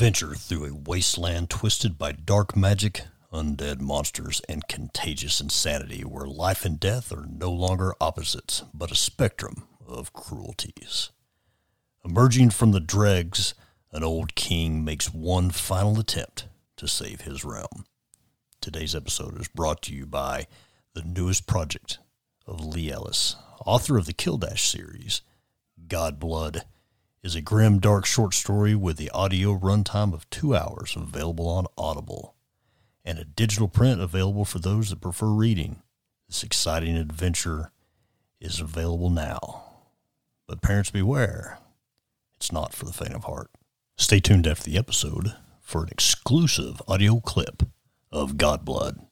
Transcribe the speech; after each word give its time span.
Venture 0.00 0.34
through 0.34 0.64
a 0.64 0.74
wasteland 0.74 1.50
twisted 1.50 1.98
by 1.98 2.10
dark 2.10 2.56
magic, 2.56 3.02
undead 3.34 3.82
monsters, 3.82 4.40
and 4.48 4.66
contagious 4.66 5.42
insanity 5.42 6.00
where 6.06 6.26
life 6.26 6.64
and 6.64 6.80
death 6.80 7.12
are 7.12 7.26
no 7.30 7.52
longer 7.52 7.92
opposites, 8.00 8.62
but 8.72 8.90
a 8.90 8.94
spectrum 8.94 9.68
of 9.86 10.14
cruelties. 10.14 11.10
Emerging 12.02 12.48
from 12.48 12.72
the 12.72 12.80
dregs, 12.80 13.52
an 13.92 14.02
old 14.02 14.34
king 14.34 14.82
makes 14.86 15.12
one 15.12 15.50
final 15.50 16.00
attempt 16.00 16.48
to 16.78 16.88
save 16.88 17.20
his 17.20 17.44
realm. 17.44 17.84
Today's 18.62 18.94
episode 18.94 19.38
is 19.38 19.48
brought 19.48 19.82
to 19.82 19.94
you 19.94 20.06
by 20.06 20.46
the 20.94 21.02
newest 21.02 21.46
project 21.46 21.98
of 22.46 22.64
Lee 22.64 22.90
Ellis, 22.90 23.36
author 23.66 23.98
of 23.98 24.06
the 24.06 24.14
Killdash 24.14 24.60
series, 24.60 25.20
Godblood 25.88 26.62
is 27.22 27.34
a 27.34 27.40
grim, 27.40 27.78
dark 27.78 28.06
short 28.06 28.34
story 28.34 28.74
with 28.74 28.96
the 28.96 29.10
audio 29.10 29.56
runtime 29.58 30.14
of 30.14 30.28
two 30.30 30.54
hours 30.54 30.96
available 30.96 31.48
on 31.48 31.66
Audible 31.76 32.34
and 33.04 33.18
a 33.18 33.24
digital 33.24 33.68
print 33.68 34.00
available 34.00 34.44
for 34.44 34.58
those 34.58 34.90
that 34.90 35.00
prefer 35.00 35.26
reading. 35.26 35.82
This 36.28 36.42
exciting 36.42 36.96
adventure 36.96 37.72
is 38.40 38.60
available 38.60 39.10
now. 39.10 39.64
But 40.46 40.62
parents 40.62 40.90
beware, 40.90 41.58
it's 42.36 42.52
not 42.52 42.74
for 42.74 42.86
the 42.86 42.92
faint 42.92 43.14
of 43.14 43.24
heart. 43.24 43.50
Stay 43.96 44.20
tuned 44.20 44.46
after 44.46 44.70
the 44.70 44.78
episode 44.78 45.34
for 45.60 45.82
an 45.82 45.90
exclusive 45.90 46.80
audio 46.88 47.20
clip 47.20 47.64
of 48.10 48.34
Godblood. 48.34 49.06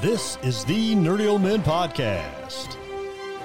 This 0.00 0.36
is 0.42 0.64
the 0.64 0.96
Nerdy 0.96 1.28
Old 1.28 1.42
Men 1.42 1.62
Podcast 1.62 2.76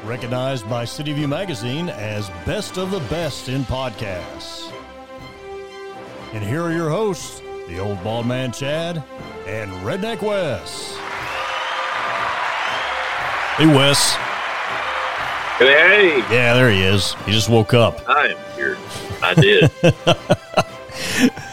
recognized 0.03 0.69
by 0.69 0.85
City 0.85 1.13
View 1.13 1.27
Magazine 1.27 1.89
as 1.89 2.29
best 2.45 2.77
of 2.77 2.91
the 2.91 2.99
best 3.01 3.49
in 3.49 3.63
podcasts. 3.63 4.71
And 6.33 6.43
here 6.43 6.61
are 6.61 6.71
your 6.71 6.89
hosts, 6.89 7.41
the 7.67 7.79
old 7.79 8.03
bald 8.03 8.25
man 8.25 8.51
Chad 8.51 9.03
and 9.47 9.71
Redneck 9.83 10.21
Wes. 10.21 10.95
Hey, 13.57 13.65
Wes. 13.65 14.15
Hey, 15.57 16.19
Yeah, 16.29 16.53
there 16.53 16.69
he 16.69 16.83
is. 16.83 17.13
He 17.25 17.31
just 17.31 17.49
woke 17.49 17.73
up. 17.73 18.07
I 18.07 18.27
am 18.27 18.37
here. 18.55 18.77
I 19.23 19.33
did. 19.33 19.71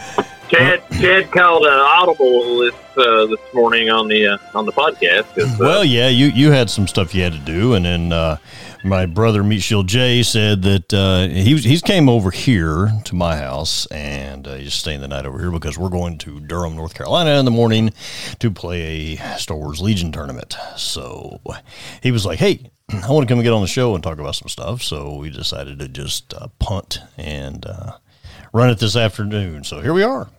Chad, 0.55 0.83
Chad 1.01 1.31
called 1.31 1.65
an 1.65 1.73
audible 1.73 2.59
this 2.59 2.73
uh, 2.97 3.25
this 3.25 3.39
morning 3.53 3.89
on 3.89 4.07
the 4.07 4.25
uh, 4.25 4.37
on 4.53 4.65
the 4.65 4.71
podcast. 4.71 5.25
uh, 5.37 5.53
Well, 5.59 5.83
yeah, 5.83 6.07
you, 6.07 6.27
you 6.27 6.51
had 6.51 6.69
some 6.69 6.87
stuff 6.87 7.13
you 7.13 7.23
had 7.23 7.33
to 7.33 7.39
do, 7.39 7.73
and 7.73 7.83
then 7.83 8.13
uh, 8.13 8.37
my 8.85 9.05
brother 9.05 9.43
Meat 9.43 9.59
Jay 9.59 10.23
said 10.23 10.61
that 10.61 10.93
uh, 10.93 11.27
he 11.27 11.57
he's 11.57 11.81
came 11.81 12.07
over 12.07 12.31
here 12.31 12.89
to 13.03 13.15
my 13.15 13.35
house 13.35 13.85
and 13.87 14.47
uh, 14.47 14.55
he's 14.55 14.73
staying 14.73 15.01
the 15.01 15.09
night 15.09 15.25
over 15.25 15.39
here 15.39 15.51
because 15.51 15.77
we're 15.77 15.89
going 15.89 16.17
to 16.19 16.39
Durham, 16.39 16.77
North 16.77 16.93
Carolina 16.93 17.37
in 17.37 17.43
the 17.43 17.51
morning 17.51 17.91
to 18.39 18.49
play 18.49 19.17
a 19.17 19.37
Star 19.37 19.57
Wars 19.57 19.81
Legion 19.81 20.13
tournament. 20.13 20.55
So 20.77 21.41
he 22.01 22.11
was 22.11 22.25
like, 22.25 22.39
"Hey, 22.39 22.71
I 22.93 23.11
want 23.11 23.27
to 23.27 23.31
come 23.31 23.39
and 23.39 23.43
get 23.43 23.51
on 23.51 23.61
the 23.61 23.67
show 23.67 23.93
and 23.93 24.01
talk 24.01 24.19
about 24.19 24.35
some 24.35 24.47
stuff." 24.47 24.81
So 24.81 25.15
we 25.17 25.31
decided 25.31 25.79
to 25.79 25.89
just 25.89 26.33
punt 26.59 26.99
and 27.17 27.65
run 28.53 28.69
it 28.69 28.79
this 28.79 28.95
afternoon. 28.95 29.65
So 29.65 29.81
here 29.81 29.93
we 29.93 30.03
are. 30.03 30.29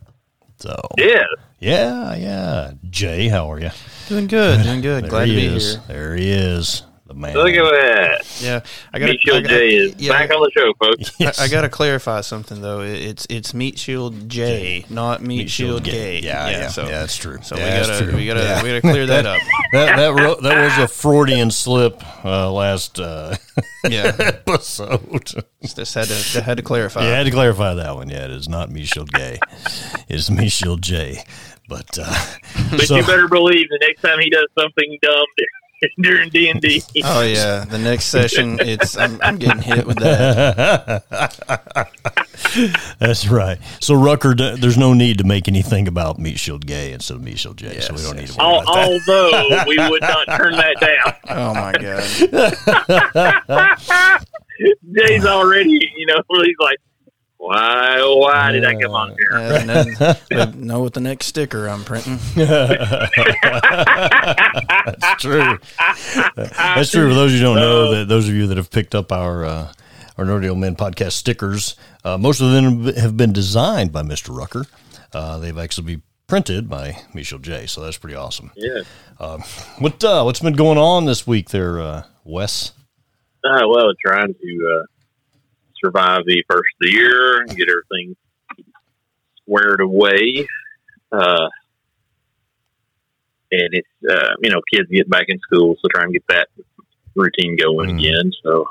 So 0.59 0.75
yeah, 0.97 1.25
yeah, 1.59 2.15
yeah. 2.17 2.73
Jay, 2.89 3.29
how 3.29 3.51
are 3.53 3.61
you? 3.61 3.71
Doing 4.09 4.27
good, 4.27 4.63
doing 4.63 4.81
good. 4.81 5.09
Glad 5.11 5.29
he 5.29 5.35
to 5.35 5.41
be 5.41 5.57
is. 5.57 5.73
here. 5.75 5.83
There 5.89 6.17
he 6.17 6.31
is. 6.31 6.83
The 7.17 7.21
man. 7.23 7.35
look 7.35 7.49
at 7.55 7.63
that. 7.73 8.41
Yeah, 8.43 8.61
I 8.93 8.99
got 8.99 9.07
Meat 9.09 9.21
Shield 9.25 9.45
to. 9.45 9.49
J 9.49 9.75
is 9.75 9.95
yeah, 9.97 10.13
back 10.13 10.31
on 10.31 10.41
the 10.43 10.51
show, 10.55 10.73
folks. 10.79 11.13
Yes. 11.19 11.39
I, 11.41 11.45
I 11.45 11.49
got 11.49 11.63
to 11.63 11.71
clarify 11.71 12.21
something 12.21 12.61
though. 12.61 12.83
It's 12.83 13.27
it's 13.31 13.55
Meat 13.55 13.79
Shield 13.79 14.29
J, 14.29 14.85
not 14.91 15.23
Meat, 15.23 15.29
Meat 15.39 15.51
Shield 15.51 15.85
Shield, 15.85 15.85
Gay. 15.85 16.21
Gay. 16.21 16.27
Yeah, 16.27 16.49
yeah, 16.51 16.69
so, 16.69 16.83
yeah, 16.85 17.01
that's 17.01 17.17
true. 17.17 17.39
So 17.43 17.57
Yeah, 17.57 17.81
we 17.81 17.87
gotta 17.87 18.17
we 18.17 18.27
gotta 18.27 18.41
Yeah. 18.41 18.63
we 18.63 18.69
gotta 18.69 18.81
clear 18.83 19.07
that 19.07 19.25
up. 19.27 19.41
that 19.73 19.97
that 19.97 20.15
ro- 20.23 20.41
that 20.43 20.63
was 20.79 20.85
a 20.85 20.89
Freudian 20.89 21.51
slip 21.51 22.03
uh, 22.25 22.53
last 22.53 23.01
uh, 23.01 23.35
Yeah, 23.89 24.13
episode. 24.19 25.25
just 25.63 25.95
had 25.95 26.09
to 26.09 26.43
had 26.43 26.59
to 26.59 26.63
clarify. 26.63 27.01
yeah, 27.03 27.15
I 27.15 27.17
had 27.19 27.25
to 27.25 27.31
clarify 27.33 27.75
that 27.75 27.95
one. 27.95 28.11
Yeah, 28.11 28.27
it 28.27 28.31
is 28.31 28.49
not 28.49 28.71
Meat 28.71 28.89
Shield 28.89 29.11
Gay. 29.13 29.39
It's 30.09 30.29
Meat 30.31 30.51
Shield 30.53 30.83
J. 30.83 31.23
But 31.69 31.99
uh, 32.01 32.27
But 32.71 32.83
so- 32.83 32.97
you 32.97 33.03
better 33.07 33.27
believe 33.27 33.69
the 33.71 33.79
next 33.81 34.01
time 34.03 34.19
he 34.21 34.31
does 34.31 34.47
something 34.59 34.99
dumb 35.03 35.25
during 36.01 36.31
D 36.31 36.49
and 36.49 36.61
D, 36.61 36.83
Oh 37.05 37.23
yeah, 37.23 37.65
the 37.65 37.79
next 37.79 38.07
session 38.07 38.59
it's 38.67 38.97
I'm, 38.97 39.21
I'm 39.23 39.39
getting 39.39 39.63
hit 39.63 39.87
with 39.87 39.99
that. 39.99 41.05
that's 42.99 43.29
right. 43.29 43.59
So 43.81 43.95
Rucker, 43.95 44.35
there's 44.35 44.79
no 44.79 44.93
need 44.95 45.19
to 45.19 45.25
make 45.25 45.49
anything 45.49 45.87
about 45.89 46.19
Meat 46.19 46.39
Shield 46.39 46.67
Gay 46.67 46.93
instead 46.93 47.15
of 47.15 47.23
Meat 47.23 47.39
Shield 47.39 47.57
J. 47.59 47.81
so 47.81 47.95
we 47.95 48.03
don't 48.03 48.17
need 48.17 48.29
to 48.29 48.37
worry 48.37 48.47
al- 48.47 48.61
about 48.63 48.75
that. 48.75 48.89
although 49.09 49.65
we 49.67 49.77
would 49.91 50.03
not 50.03 50.27
turn 50.37 50.53
that 50.53 50.77
down. 50.81 51.15
Oh 51.29 51.55
my 51.55 51.73
god. 51.73 52.05
Jay's 54.95 55.25
already, 55.27 55.91
you 55.97 56.07
know, 56.07 56.23
he's 56.43 56.57
like, 56.59 56.79
why, 57.39 57.99
why 58.01 58.53
did 58.53 58.65
I 58.65 58.75
come 58.81 58.93
on 58.93 59.15
here? 59.19 59.31
Uh, 59.33 59.61
and 59.61 59.69
then 60.31 60.61
know 60.67 60.81
what 60.81 60.95
the 60.95 61.01
next 61.01 61.27
sticker 61.27 61.69
I'm 61.69 61.85
printing. 61.85 62.19
That's 62.35 63.13
true. 65.23 65.59
That's 66.35 66.91
true. 66.91 67.09
For 67.09 67.15
those 67.15 67.33
of 67.33 67.39
you 67.39 67.41
who 67.41 67.45
don't 67.45 67.57
know, 67.57 67.95
that 67.95 68.09
those 68.09 68.29
of 68.29 68.35
you 68.35 68.47
that 68.49 68.57
have 68.57 68.71
picked 68.71 68.95
up 68.95 69.13
our 69.13 69.45
uh, 69.45 69.73
our 70.17 70.25
Nerdy 70.25 70.49
Old 70.49 70.59
Men 70.59 70.77
podcast 70.77 71.13
stickers, 71.13 71.77
uh, 72.05 72.17
most 72.17 72.41
of 72.41 72.53
them 72.53 72.85
have 72.95 73.17
been 73.17 73.33
designed 73.33 73.93
by 73.93 74.03
Mr. 74.03 74.37
Rucker. 74.37 74.67
Uh, 75.13 75.39
they've 75.39 75.59
actually 75.59 75.97
been 75.97 76.03
printed 76.27 76.69
by 76.69 76.97
Meat 77.13 77.27
Shield 77.27 77.43
J. 77.43 77.67
So 77.67 77.83
that's 77.83 77.99
pretty 77.99 78.17
awesome. 78.17 78.51
Yeah. 78.57 78.83
What 79.79 80.03
uh, 80.03 80.23
what's 80.23 80.41
been 80.41 80.55
going 80.55 80.79
on 80.79 81.05
this 81.05 81.27
week 81.27 81.51
there, 81.51 81.81
uh, 81.81 82.05
Wes? 82.25 82.73
Uh, 83.45 83.61
well, 83.69 83.93
trying 84.05 84.35
to 84.35 84.81
uh, 84.81 84.87
survive 85.85 86.23
the 86.27 86.43
first 86.49 86.69
of 86.81 86.81
the 86.81 86.91
year 86.91 87.41
and 87.43 87.57
get 87.57 87.69
everything 87.69 88.17
squared 89.43 89.81
away. 89.81 90.47
Uh, 91.13 91.49
and 93.53 93.69
it's, 93.73 93.89
uh, 94.11 94.35
you 94.43 94.51
know, 94.51 94.61
kids 94.73 94.89
get 94.91 95.09
back 95.09 95.27
in 95.29 95.39
school, 95.41 95.77
so 95.81 95.89
try 95.95 96.03
and 96.05 96.13
get 96.13 96.25
that 96.29 96.49
routine 97.15 97.57
going 97.57 97.91
Mm. 97.91 97.99
again. 97.99 98.33
So, 98.43 98.67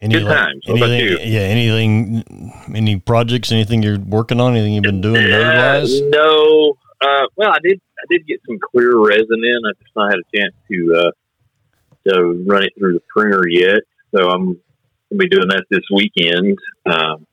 Any, 0.00 0.14
Good 0.14 0.26
times. 0.26 0.62
What 0.66 0.76
about 0.76 0.90
anything, 0.90 1.26
you? 1.26 1.32
Yeah, 1.34 1.40
anything, 1.40 2.52
any 2.72 3.00
projects, 3.00 3.50
anything 3.50 3.82
you're 3.82 3.98
working 3.98 4.40
on, 4.40 4.54
anything 4.54 4.74
you've 4.74 4.84
been 4.84 5.00
doing? 5.00 5.24
Uh, 5.32 5.84
no, 6.10 6.76
uh, 7.00 7.26
well, 7.34 7.50
I 7.50 7.58
did, 7.64 7.80
I 7.98 8.04
did 8.08 8.24
get 8.28 8.40
some 8.46 8.58
clear 8.70 8.96
resin 8.96 9.26
in. 9.42 9.58
I 9.66 9.72
just 9.82 9.96
not 9.96 10.12
had 10.12 10.20
a 10.20 10.36
chance 10.38 10.54
to, 10.70 10.94
uh, 10.94 11.10
to 12.08 12.44
run 12.46 12.62
it 12.62 12.72
through 12.78 12.92
the 12.92 13.02
printer 13.12 13.48
yet. 13.48 13.80
So 14.14 14.30
I'm 14.30 14.60
to 15.10 15.18
be 15.18 15.28
doing 15.28 15.48
that 15.48 15.64
this 15.70 15.84
weekend. 15.92 16.58
Um, 16.86 17.26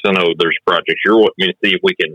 so 0.00 0.10
I 0.10 0.12
know 0.12 0.32
there's 0.38 0.56
projects 0.66 1.00
you're 1.04 1.16
wanting 1.16 1.34
me 1.38 1.46
to 1.48 1.54
see 1.64 1.74
if 1.74 1.80
we 1.82 1.94
can 1.94 2.14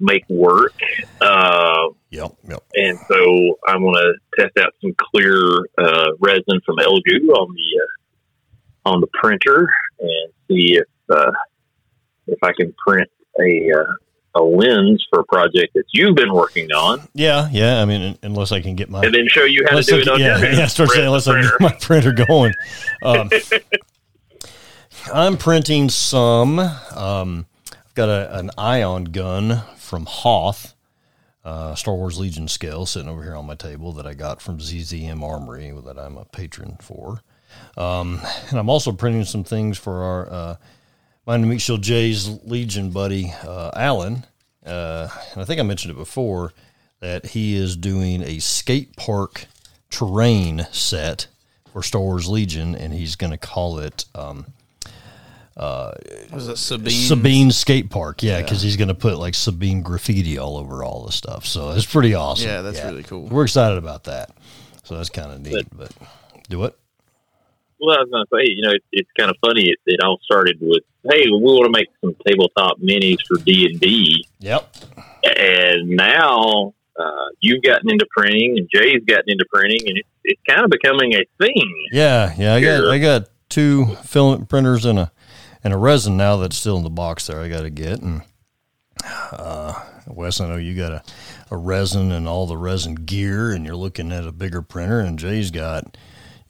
make 0.00 0.24
work. 0.28 0.74
Uh, 1.20 1.88
Yep, 2.10 2.36
yep. 2.48 2.62
and 2.74 2.98
so 3.06 3.58
I'm 3.66 3.82
going 3.82 3.94
to 3.94 4.14
test 4.38 4.56
out 4.58 4.72
some 4.80 4.94
clear 5.12 5.58
uh, 5.76 6.06
resin 6.20 6.60
from 6.64 6.76
Elegoo 6.76 7.28
on 7.34 7.54
the 7.54 7.82
uh, 7.82 8.88
on 8.90 9.00
the 9.02 9.08
printer 9.12 9.68
and 10.00 10.32
see 10.48 10.78
if 10.78 10.86
uh, 11.10 11.30
if 12.26 12.38
I 12.42 12.52
can 12.56 12.74
print 12.86 13.10
a 13.38 13.70
uh, 13.78 14.40
a 14.40 14.42
lens 14.42 15.04
for 15.10 15.20
a 15.20 15.24
project 15.24 15.74
that 15.74 15.84
you've 15.92 16.14
been 16.16 16.32
working 16.32 16.70
on, 16.72 17.06
Yeah, 17.12 17.48
yeah. 17.50 17.82
I 17.82 17.84
mean, 17.84 18.16
unless 18.22 18.52
I 18.52 18.60
can 18.62 18.74
get 18.74 18.88
my 18.88 19.02
and 19.02 19.14
then 19.14 19.26
show 19.28 19.44
you 19.44 19.66
how 19.68 19.76
to 19.76 19.82
do 19.82 19.96
I 19.96 20.14
it 20.14 20.20
yeah, 20.20 20.38
yeah, 20.58 20.66
start 20.66 20.90
saying 20.90 21.06
unless 21.06 21.28
I 21.28 21.42
get 21.42 21.60
my 21.60 21.72
printer 21.78 22.12
going. 22.12 22.54
Um, 23.02 23.30
I'm 25.06 25.36
printing 25.36 25.88
some. 25.88 26.58
Um, 26.58 27.46
I've 27.72 27.94
got 27.94 28.08
a, 28.08 28.38
an 28.38 28.50
ion 28.58 29.04
gun 29.04 29.62
from 29.76 30.06
Hoth, 30.06 30.74
uh, 31.44 31.74
Star 31.74 31.94
Wars 31.94 32.18
Legion 32.18 32.48
scale, 32.48 32.84
sitting 32.84 33.08
over 33.08 33.22
here 33.22 33.34
on 33.34 33.46
my 33.46 33.54
table 33.54 33.92
that 33.94 34.06
I 34.06 34.14
got 34.14 34.42
from 34.42 34.58
ZZM 34.58 35.22
Armory 35.22 35.72
that 35.84 35.98
I'm 35.98 36.16
a 36.16 36.24
patron 36.26 36.76
for. 36.82 37.22
Um, 37.76 38.20
and 38.50 38.58
I'm 38.58 38.68
also 38.68 38.92
printing 38.92 39.24
some 39.24 39.44
things 39.44 39.78
for 39.78 40.02
our 40.02 40.30
uh, 40.30 40.56
mine 41.26 41.40
and 41.40 41.50
Meat 41.50 41.60
Shield 41.60 41.82
J's 41.82 42.28
Legion 42.44 42.90
buddy 42.90 43.32
uh, 43.44 43.70
Alan. 43.74 44.26
Uh, 44.66 45.08
and 45.32 45.40
I 45.40 45.44
think 45.44 45.60
I 45.60 45.62
mentioned 45.62 45.92
it 45.92 45.98
before 45.98 46.52
that 47.00 47.26
he 47.26 47.56
is 47.56 47.76
doing 47.76 48.22
a 48.22 48.40
skate 48.40 48.96
park 48.96 49.46
terrain 49.90 50.66
set 50.72 51.28
for 51.72 51.82
Star 51.82 52.02
Wars 52.02 52.28
Legion, 52.28 52.74
and 52.74 52.92
he's 52.92 53.16
going 53.16 53.30
to 53.30 53.38
call 53.38 53.78
it 53.78 54.04
um, 54.14 54.46
Was 55.58 56.48
it 56.48 56.56
Sabine? 56.58 56.90
Sabine 56.90 57.50
Skate 57.50 57.90
Park. 57.90 58.22
Yeah, 58.22 58.40
because 58.42 58.62
he's 58.62 58.76
going 58.76 58.88
to 58.88 58.94
put 58.94 59.18
like 59.18 59.34
Sabine 59.34 59.82
graffiti 59.82 60.38
all 60.38 60.56
over 60.56 60.82
all 60.84 61.04
the 61.04 61.12
stuff. 61.12 61.46
So 61.46 61.70
it's 61.70 61.86
pretty 61.86 62.14
awesome. 62.14 62.48
Yeah, 62.48 62.62
that's 62.62 62.82
really 62.82 63.02
cool. 63.02 63.26
We're 63.26 63.44
excited 63.44 63.78
about 63.78 64.04
that. 64.04 64.30
So 64.84 64.96
that's 64.96 65.10
kind 65.10 65.32
of 65.32 65.40
neat. 65.40 65.66
But 65.76 65.92
do 66.48 66.64
it. 66.64 66.78
well, 67.80 67.96
I 67.96 68.00
was 68.02 68.08
going 68.10 68.24
to 68.24 68.36
say, 68.36 68.52
you 68.54 68.62
know, 68.62 68.70
it, 68.72 68.82
it's 68.92 69.10
kind 69.18 69.30
of 69.30 69.36
funny. 69.44 69.68
It, 69.68 69.78
it 69.86 70.00
all 70.02 70.18
started 70.22 70.58
with, 70.60 70.82
hey, 71.10 71.24
we 71.26 71.38
want 71.40 71.66
to 71.66 71.70
make 71.78 71.88
some 72.00 72.14
tabletop 72.26 72.78
minis 72.80 73.18
for 73.26 73.36
D 73.44 73.66
and 73.70 73.80
D, 73.80 74.26
Yep. 74.40 74.74
and 75.24 75.88
now 75.90 76.72
uh, 76.98 77.26
you've 77.40 77.62
gotten 77.62 77.90
into 77.90 78.06
printing, 78.10 78.56
and 78.58 78.68
Jay's 78.74 79.02
gotten 79.06 79.24
into 79.28 79.44
printing, 79.52 79.80
and 79.88 79.98
it's 79.98 80.08
it's 80.24 80.40
kind 80.48 80.62
of 80.64 80.70
becoming 80.70 81.14
a 81.14 81.22
thing. 81.38 81.86
Yeah, 81.92 82.34
yeah. 82.38 82.54
I 82.54 82.60
got 82.60 82.84
I 82.88 82.98
got 82.98 83.28
two 83.48 83.94
filament 84.04 84.48
printers 84.48 84.84
and 84.84 84.98
a 84.98 85.12
and 85.64 85.72
a 85.72 85.76
resin 85.76 86.16
now 86.16 86.36
that's 86.36 86.56
still 86.56 86.76
in 86.76 86.84
the 86.84 86.90
box 86.90 87.26
there. 87.26 87.40
I 87.40 87.48
got 87.48 87.62
to 87.62 87.70
get 87.70 88.00
and 88.00 88.22
uh, 89.04 89.74
Wes, 90.06 90.40
I 90.40 90.48
know 90.48 90.56
you 90.56 90.74
got 90.74 90.92
a, 90.92 91.02
a 91.50 91.56
resin 91.56 92.12
and 92.12 92.28
all 92.28 92.46
the 92.46 92.56
resin 92.56 92.94
gear, 92.94 93.52
and 93.52 93.64
you're 93.64 93.76
looking 93.76 94.12
at 94.12 94.26
a 94.26 94.32
bigger 94.32 94.62
printer. 94.62 95.00
And 95.00 95.18
Jay's 95.18 95.50
got 95.50 95.96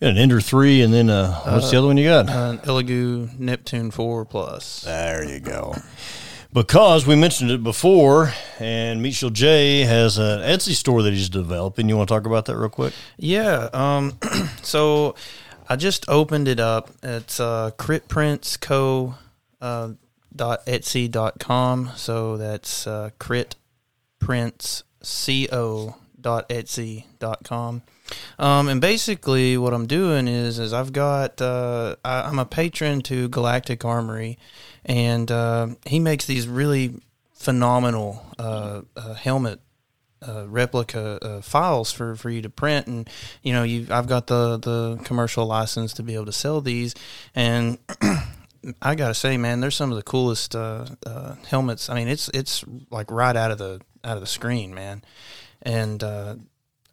an 0.01 0.17
Ender 0.17 0.41
three, 0.41 0.83
and 0.83 0.93
then 0.93 1.11
uh, 1.11 1.35
what's 1.43 1.71
the 1.71 1.79
other 1.79 1.89
one 1.89 1.97
you 1.97 2.09
got? 2.09 2.29
An 2.29 2.59
Elegoo 2.59 3.39
Neptune 3.39 3.91
4 3.91 4.25
Plus. 4.25 4.83
There 4.83 5.25
you 5.25 5.41
go. 5.41 5.75
Because 6.51 7.07
we 7.07 7.15
mentioned 7.15 7.51
it 7.51 7.63
before, 7.63 8.33
and 8.59 9.03
Meat 9.03 9.13
Shield 9.13 9.35
J 9.35 9.81
has 9.81 10.17
an 10.17 10.41
Etsy 10.41 10.73
store 10.73 11.03
that 11.03 11.13
he's 11.13 11.29
developing. 11.29 11.89
You 11.89 11.97
want 11.97 12.09
to 12.09 12.15
talk 12.15 12.25
about 12.25 12.47
that 12.47 12.57
real 12.57 12.71
quick? 12.71 12.95
Yeah. 13.19 13.69
Um, 13.75 14.19
so 14.63 15.15
I 15.71 15.77
just 15.77 16.09
opened 16.09 16.49
it 16.49 16.61
up. 16.61 16.89
It's 17.03 17.41
uh, 17.41 17.73
uh, 19.61 19.91
dot 20.35 20.65
etsy 20.67 21.11
dot 21.11 21.39
com. 21.39 21.91
So 21.97 22.39
that's 22.39 22.87
uh, 22.87 23.11
critprintsco 23.21 25.95
dot 26.21 26.49
etsy 26.49 27.05
dot 27.19 27.45
com. 27.45 27.83
Um, 28.39 28.69
and 28.69 28.81
basically, 28.81 29.59
what 29.59 29.75
I'm 29.75 29.87
doing 29.87 30.29
is, 30.29 30.59
is 30.59 30.73
I've 30.73 30.95
got 30.95 31.43
uh, 31.43 31.97
I, 32.03 32.23
I'm 32.23 32.39
a 32.39 32.47
patron 32.47 33.03
to 33.03 33.29
Galactic 33.29 33.85
Armory, 33.85 34.39
and 34.87 35.31
uh, 35.31 35.67
he 35.85 36.01
makes 36.01 36.25
these 36.25 36.49
really 36.49 37.03
phenomenal 37.35 38.25
uh, 38.39 38.81
uh, 38.97 39.13
helmet 39.15 39.61
uh, 40.27 40.47
replica 40.49 41.19
uh, 41.23 41.41
files 41.41 41.93
for, 41.93 42.17
for 42.17 42.31
you 42.31 42.43
to 42.43 42.51
print, 42.51 42.87
and 42.87 43.09
you 43.43 43.53
know 43.53 43.63
you 43.63 43.87
I've 43.91 44.07
got 44.07 44.27
the 44.27 44.59
the 44.59 45.01
commercial 45.05 45.47
license 45.47 45.93
to 45.95 46.03
be 46.03 46.15
able 46.15 46.27
to 46.27 46.33
sell 46.33 46.61
these, 46.61 46.95
and 47.35 47.79
I 48.83 48.95
gotta 48.95 49.15
say, 49.15 49.37
man, 49.37 49.61
they're 49.61 49.71
some 49.71 49.91
of 49.91 49.97
the 49.97 50.03
coolest 50.03 50.55
uh, 50.55 50.87
uh, 51.07 51.37
helmets. 51.49 51.89
I 51.89 51.95
mean, 51.95 52.09
it's 52.09 52.29
it's 52.31 52.65
like 52.91 53.11
right 53.11 53.37
out 53.37 53.51
of 53.51 53.59
the 53.59 53.81
out 54.05 54.17
of 54.17 54.21
the 54.21 54.27
screen, 54.27 54.75
man, 54.75 55.03
and 55.63 56.03
uh, 56.03 56.35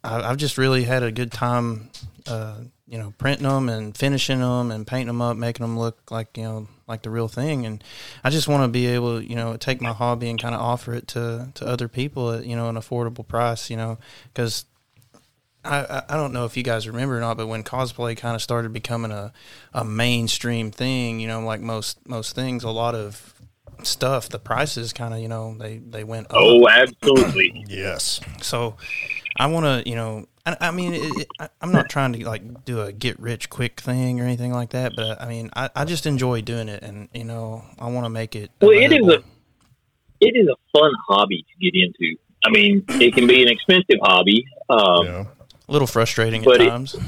I, 0.04 0.30
I've 0.30 0.36
just 0.36 0.58
really 0.58 0.84
had 0.84 1.02
a 1.02 1.10
good 1.10 1.32
time, 1.32 1.90
uh, 2.28 2.58
you 2.88 2.98
know, 2.98 3.12
printing 3.18 3.46
them 3.48 3.68
and 3.68 3.96
finishing 3.96 4.40
them 4.40 4.70
and 4.70 4.86
painting 4.86 5.06
them 5.08 5.20
up, 5.22 5.36
making 5.36 5.64
them 5.64 5.78
look 5.78 6.10
like 6.10 6.36
you 6.36 6.42
know 6.44 6.68
like 6.86 7.02
the 7.02 7.10
real 7.10 7.28
thing. 7.28 7.66
And 7.66 7.82
I 8.24 8.30
just 8.30 8.48
want 8.48 8.62
to 8.64 8.68
be 8.68 8.86
able, 8.86 9.20
you 9.20 9.34
know, 9.36 9.56
take 9.56 9.80
my 9.80 9.92
hobby 9.92 10.28
and 10.30 10.40
kind 10.40 10.54
of 10.54 10.60
offer 10.60 10.94
it 10.94 11.08
to 11.08 11.48
to 11.54 11.66
other 11.66 11.88
people 11.88 12.32
at 12.32 12.46
you 12.46 12.56
know 12.56 12.68
an 12.68 12.76
affordable 12.76 13.26
price, 13.26 13.70
you 13.70 13.76
know, 13.76 13.98
because. 14.32 14.64
I, 15.64 16.04
I- 16.08 16.16
don't 16.16 16.32
know 16.32 16.44
if 16.44 16.56
you 16.56 16.62
guys 16.62 16.86
remember 16.86 17.16
or 17.16 17.20
not, 17.20 17.36
but 17.36 17.48
when 17.48 17.64
cosplay 17.64 18.16
kind 18.16 18.36
of 18.36 18.40
started 18.42 18.72
becoming 18.72 19.10
a, 19.10 19.32
a 19.74 19.84
mainstream 19.84 20.70
thing, 20.70 21.18
you 21.18 21.26
know, 21.26 21.40
like 21.40 21.60
most 21.60 22.06
most 22.08 22.36
things, 22.36 22.62
a 22.62 22.70
lot 22.70 22.94
of 22.94 23.34
stuff, 23.82 24.28
the 24.28 24.38
prices 24.38 24.92
kind 24.92 25.12
of, 25.12 25.18
you 25.18 25.26
know, 25.26 25.56
they 25.58 25.78
they 25.78 26.04
went 26.04 26.28
up. 26.28 26.36
Oh, 26.36 26.68
absolutely. 26.68 27.64
Yes. 27.68 28.20
So 28.42 28.76
I 29.36 29.46
want 29.48 29.66
to, 29.84 29.90
you 29.90 29.96
know, 29.96 30.26
I, 30.46 30.56
I 30.60 30.70
mean, 30.70 30.94
it, 30.94 31.16
it, 31.18 31.28
I, 31.40 31.48
I'm 31.60 31.72
not 31.72 31.90
trying 31.90 32.12
to 32.14 32.24
like 32.26 32.64
do 32.64 32.80
a 32.80 32.92
get 32.92 33.18
rich 33.18 33.50
quick 33.50 33.80
thing 33.80 34.20
or 34.20 34.24
anything 34.24 34.52
like 34.52 34.70
that, 34.70 34.94
but 34.96 35.20
I 35.20 35.28
mean, 35.28 35.50
I, 35.56 35.68
I 35.74 35.84
just 35.84 36.06
enjoy 36.06 36.40
doing 36.42 36.68
it, 36.68 36.82
and 36.82 37.08
you 37.12 37.24
know, 37.24 37.64
I 37.78 37.88
want 37.90 38.04
to 38.06 38.10
make 38.10 38.36
it. 38.36 38.50
Well, 38.60 38.70
it 38.70 38.92
is 38.92 39.06
a 39.08 39.22
it 40.20 40.36
is 40.36 40.46
a 40.48 40.56
fun 40.78 40.92
hobby 41.08 41.44
to 41.44 41.70
get 41.70 41.78
into. 41.78 42.16
I 42.44 42.50
mean, 42.50 42.84
it 42.88 43.12
can 43.14 43.26
be 43.26 43.42
an 43.42 43.48
expensive 43.48 43.98
hobby. 44.02 44.46
Um, 44.70 45.04
Yeah. 45.06 45.24
a 45.68 45.72
little 45.72 45.88
frustrating 45.88 46.42
But 46.44 46.60
at 46.60 46.66
it- 46.66 46.70
times. 46.70 46.96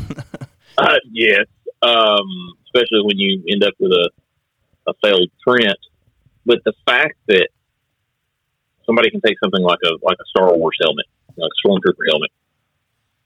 Uh, 0.81 0.94
yes, 1.11 1.44
um, 1.82 2.55
especially 2.67 3.02
when 3.02 3.19
you 3.19 3.43
end 3.52 3.64
up 3.64 3.75
with 3.81 3.90
a, 3.90 4.11
a 4.87 4.93
failed 5.02 5.29
print. 5.44 5.76
But 6.46 6.58
the 6.64 6.73
fact 6.87 7.17
that 7.26 7.49
somebody 8.87 9.11
can 9.11 9.20
take 9.20 9.37
something 9.43 9.61
like 9.62 9.81
a 9.85 9.90
like 10.02 10.17
a 10.20 10.26
Star 10.31 10.56
Wars 10.56 10.76
helmet, 10.81 11.06
like 11.37 11.50
a 11.50 11.67
stormtrooper 11.69 12.06
helmet, 12.08 12.31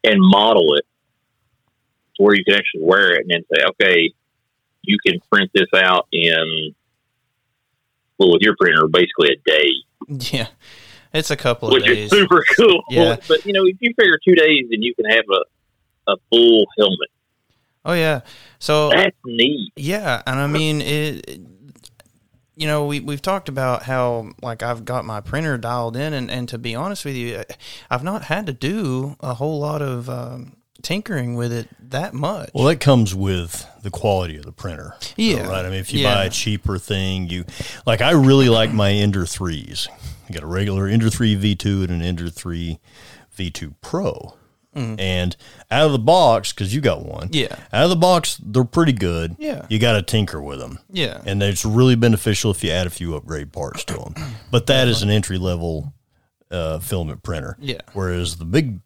and 0.04 0.16
model 0.18 0.74
it 0.74 0.84
to 2.16 2.22
where 2.22 2.34
you 2.34 2.44
can 2.44 2.54
actually 2.54 2.82
wear 2.82 3.14
it, 3.14 3.20
and 3.20 3.30
then 3.30 3.44
say, 3.54 3.64
okay, 3.68 4.12
you 4.82 4.98
can 5.06 5.20
print 5.30 5.50
this 5.54 5.68
out 5.74 6.08
in 6.12 6.74
well 8.18 8.32
with 8.32 8.42
your 8.42 8.54
printer 8.60 8.86
basically 8.88 9.30
a 9.32 9.48
day, 9.48 9.70
yeah, 10.32 10.48
it's 11.12 11.30
a 11.30 11.36
couple 11.36 11.68
of 11.68 11.74
which 11.74 11.88
is 11.88 12.10
super 12.10 12.44
cool. 12.56 12.82
Yeah. 12.90 13.16
But 13.28 13.46
you 13.46 13.52
know, 13.52 13.64
if 13.64 13.76
you 13.80 13.94
figure 13.98 14.18
two 14.24 14.34
days, 14.34 14.66
and 14.70 14.82
you 14.82 14.94
can 14.94 15.06
have 15.06 15.24
a 15.30 16.12
a 16.12 16.16
full 16.30 16.66
helmet. 16.78 17.08
Oh 17.84 17.94
yeah, 17.94 18.20
so 18.58 18.90
That's 18.90 19.16
neat. 19.24 19.72
Yeah, 19.76 20.22
and 20.26 20.38
I 20.38 20.46
mean 20.46 20.80
it. 20.80 21.40
You 22.56 22.66
know, 22.66 22.86
we 22.86 23.00
we've 23.00 23.22
talked 23.22 23.48
about 23.48 23.84
how 23.84 24.30
like 24.42 24.62
I've 24.62 24.84
got 24.84 25.04
my 25.04 25.20
printer 25.20 25.56
dialed 25.58 25.96
in, 25.96 26.12
and 26.12 26.30
and 26.30 26.48
to 26.50 26.58
be 26.58 26.74
honest 26.74 27.04
with 27.04 27.14
you, 27.16 27.42
I've 27.90 28.04
not 28.04 28.24
had 28.24 28.46
to 28.46 28.52
do 28.52 29.16
a 29.20 29.34
whole 29.34 29.58
lot 29.58 29.80
of 29.82 30.08
um, 30.10 30.56
tinkering 30.82 31.34
with 31.34 31.52
it 31.52 31.68
that 31.90 32.12
much. 32.14 32.50
Well, 32.54 32.64
that 32.64 32.80
comes 32.80 33.14
with 33.14 33.66
the 33.82 33.90
quality 33.90 34.36
of 34.36 34.44
the 34.44 34.52
printer. 34.52 34.94
Yeah. 35.16 35.46
Right. 35.48 35.64
I 35.64 35.70
mean, 35.70 35.78
if 35.78 35.92
you 35.92 36.00
Yeah. 36.00 36.14
buy 36.14 36.24
a 36.24 36.30
cheaper 36.30 36.78
thing, 36.78 37.28
you 37.28 37.44
like, 37.86 38.00
I 38.00 38.10
really 38.12 38.48
like 38.48 38.72
my 38.72 38.90
Ender 38.90 39.22
3s. 39.24 39.88
I 40.28 40.32
got 40.32 40.42
a 40.42 40.46
regular 40.46 40.86
Ender 40.88 41.10
3 41.10 41.36
V2 41.36 41.82
and 41.84 41.90
an 41.90 42.02
Ender 42.02 42.28
3 42.30 42.78
V2 43.36 43.74
Pro. 43.80 44.34
And 44.74 45.36
out 45.70 45.84
of 45.86 45.92
the 45.92 45.98
box, 45.98 46.52
because 46.52 46.74
you 46.74 46.80
got 46.80 47.04
one. 47.04 47.28
Yeah. 47.32 47.54
out 47.72 47.84
of 47.84 47.90
the 47.90 47.96
box, 47.96 48.40
they're 48.42 48.64
pretty 48.64 48.92
good. 48.92 49.36
Yeah. 49.38 49.66
You 49.68 49.78
got 49.78 49.92
to 49.94 50.02
tinker 50.02 50.40
with 50.40 50.60
them. 50.60 50.78
yeah, 50.90 51.20
And 51.26 51.42
it's 51.42 51.64
really 51.64 51.94
beneficial 51.94 52.50
if 52.52 52.64
you 52.64 52.70
add 52.70 52.86
a 52.86 52.90
few 52.90 53.14
upgrade 53.14 53.52
parts 53.52 53.84
to 53.84 53.94
them. 53.94 54.14
But 54.50 54.66
that 54.68 54.88
is 54.88 55.02
an 55.02 55.10
entry 55.10 55.36
level 55.38 55.92
uh, 56.50 56.78
filament 56.78 57.22
printer. 57.22 57.56
Yeah. 57.60 57.80
Whereas 57.92 58.36
the 58.36 58.44
big 58.46 58.80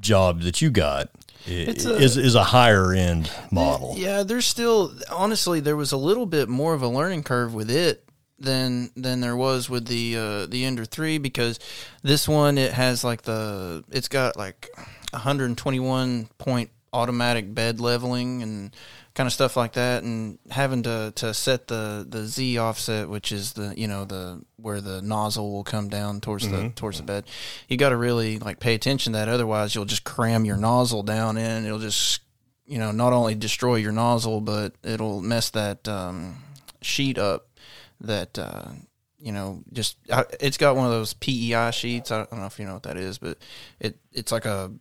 job 0.00 0.40
that 0.42 0.60
you 0.62 0.70
got 0.70 1.10
It's 1.46 1.84
a- 1.84 1.96
is 1.96 2.16
is 2.16 2.34
a 2.34 2.44
higher 2.44 2.92
end 2.92 3.30
model. 3.50 3.94
yeah. 3.98 4.22
There's 4.22 4.46
still 4.46 4.92
honestly 5.10 5.60
there 5.60 5.76
was 5.76 5.92
a 5.92 5.96
little 5.96 6.26
bit 6.26 6.48
more 6.48 6.74
of 6.74 6.82
a 6.82 6.88
learning 6.88 7.22
curve 7.24 7.52
with 7.54 7.70
it 7.70 8.04
than 8.38 8.90
than 8.96 9.20
there 9.20 9.36
was 9.36 9.70
with 9.70 9.86
the 9.86 10.16
uh, 10.16 10.46
the 10.46 10.64
Ender 10.64 10.84
three 10.84 11.18
because 11.18 11.58
this 12.02 12.26
one 12.28 12.58
it 12.58 12.72
has 12.72 13.04
like 13.04 13.22
the 13.22 13.84
it's 13.90 14.08
got 14.08 14.36
like 14.36 14.68
121 15.12 16.28
point 16.38 16.70
automatic 16.92 17.54
bed 17.54 17.80
leveling 17.80 18.42
and 18.42 18.76
kind 19.14 19.26
of 19.26 19.32
stuff 19.32 19.56
like 19.56 19.72
that 19.74 20.02
and 20.02 20.38
having 20.50 20.82
to, 20.82 21.12
to 21.14 21.32
set 21.32 21.66
the, 21.66 22.04
the 22.08 22.24
Z 22.24 22.58
offset 22.58 23.08
which 23.08 23.32
is 23.32 23.54
the 23.54 23.74
you 23.76 23.86
know 23.88 24.04
the 24.04 24.42
where 24.56 24.80
the 24.80 25.00
nozzle 25.02 25.52
will 25.52 25.64
come 25.64 25.88
down 25.88 26.20
towards 26.20 26.48
the 26.48 26.70
towards 26.76 26.98
the 26.98 27.02
bed 27.02 27.24
you 27.68 27.76
got 27.76 27.90
to 27.90 27.96
really 27.96 28.38
like 28.38 28.60
pay 28.60 28.74
attention 28.74 29.12
to 29.12 29.18
that. 29.18 29.28
Otherwise 29.28 29.74
you'll 29.74 29.84
just 29.84 30.04
cram 30.04 30.44
your 30.44 30.56
nozzle 30.56 31.02
down 31.02 31.36
in. 31.36 31.64
It'll 31.64 31.78
just 31.78 32.20
you 32.66 32.78
know 32.78 32.90
not 32.90 33.12
only 33.12 33.34
destroy 33.34 33.76
your 33.76 33.92
nozzle 33.92 34.40
but 34.40 34.74
it'll 34.82 35.20
mess 35.22 35.50
that 35.50 35.86
um, 35.88 36.42
sheet 36.80 37.18
up 37.18 37.48
that 38.00 38.38
uh, 38.38 38.68
you 39.18 39.32
know 39.32 39.62
just 39.72 39.96
I, 40.10 40.24
it's 40.40 40.58
got 40.58 40.76
one 40.76 40.86
of 40.86 40.92
those 40.92 41.14
PEI 41.14 41.70
sheets. 41.70 42.10
I 42.10 42.18
don't 42.18 42.32
know 42.38 42.46
if 42.46 42.58
you 42.58 42.66
know 42.66 42.74
what 42.74 42.82
that 42.84 42.96
is, 42.96 43.18
but 43.18 43.38
it 43.80 43.98
it's 44.12 44.32
like 44.32 44.44
a 44.44 44.72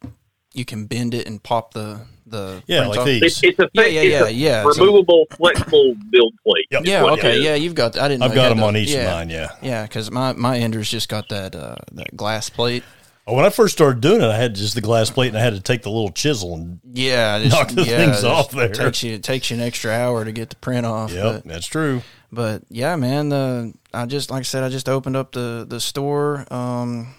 you 0.53 0.65
can 0.65 0.85
bend 0.85 1.13
it 1.13 1.27
and 1.27 1.41
pop 1.41 1.73
the 1.73 2.01
the 2.25 2.61
Yeah, 2.67 2.87
like 2.87 2.99
off. 2.99 3.05
these. 3.05 3.21
It's, 3.23 3.43
it's 3.43 3.59
a 3.59 3.69
Yeah, 3.73 3.85
yeah, 3.85 4.01
it's 4.01 4.11
yeah, 4.11 4.25
a 4.25 4.29
yeah. 4.29 4.63
Removable, 4.63 5.25
flexible 5.31 5.95
build 6.09 6.33
plate. 6.45 6.65
Yep. 6.71 6.81
Yeah, 6.85 7.03
okay, 7.11 7.41
yeah, 7.41 7.55
you've 7.55 7.75
got. 7.75 7.97
I 7.97 8.07
didn't. 8.07 8.23
I've 8.23 8.29
know 8.31 8.35
got 8.35 8.49
them 8.49 8.63
on 8.63 8.77
each 8.77 8.89
yeah. 8.91 8.99
of 9.01 9.11
mine. 9.17 9.29
Yeah. 9.29 9.49
Yeah, 9.61 9.83
because 9.83 10.09
my 10.11 10.33
my 10.33 10.57
Ender's 10.57 10.89
just 10.89 11.09
got 11.09 11.29
that 11.29 11.55
uh, 11.55 11.75
that 11.93 12.15
glass 12.15 12.49
plate. 12.49 12.83
Oh, 13.27 13.35
When 13.35 13.45
I 13.45 13.49
first 13.51 13.73
started 13.73 14.01
doing 14.01 14.21
it, 14.21 14.25
I 14.27 14.35
had 14.35 14.55
just 14.55 14.73
the 14.73 14.81
glass 14.81 15.11
plate, 15.11 15.27
and 15.27 15.37
I 15.37 15.41
had 15.41 15.53
to 15.53 15.59
take 15.61 15.83
the 15.83 15.91
little 15.91 16.09
chisel 16.11 16.55
and 16.55 16.79
Yeah, 16.83 17.37
just, 17.39 17.55
Knock 17.55 17.67
the 17.69 17.83
yeah, 17.83 17.97
things 17.97 18.23
off 18.23 18.49
there. 18.51 18.69
Takes 18.69 19.03
you 19.03 19.13
it 19.13 19.23
takes 19.23 19.51
you 19.51 19.57
an 19.57 19.61
extra 19.61 19.91
hour 19.91 20.25
to 20.25 20.31
get 20.31 20.49
the 20.49 20.55
print 20.55 20.85
off. 20.87 21.11
yep, 21.11 21.23
but- 21.23 21.43
that's 21.45 21.67
true. 21.67 22.01
but 22.31 22.63
yeah, 22.69 22.95
man, 22.95 23.29
the 23.29 23.73
I 23.93 24.05
just 24.07 24.31
like 24.31 24.39
I 24.39 24.43
said, 24.43 24.63
I 24.63 24.69
just 24.69 24.89
opened 24.89 25.15
up 25.17 25.33
the 25.33 25.65
the 25.69 25.79
store. 25.79 26.45
Um, 26.51 27.13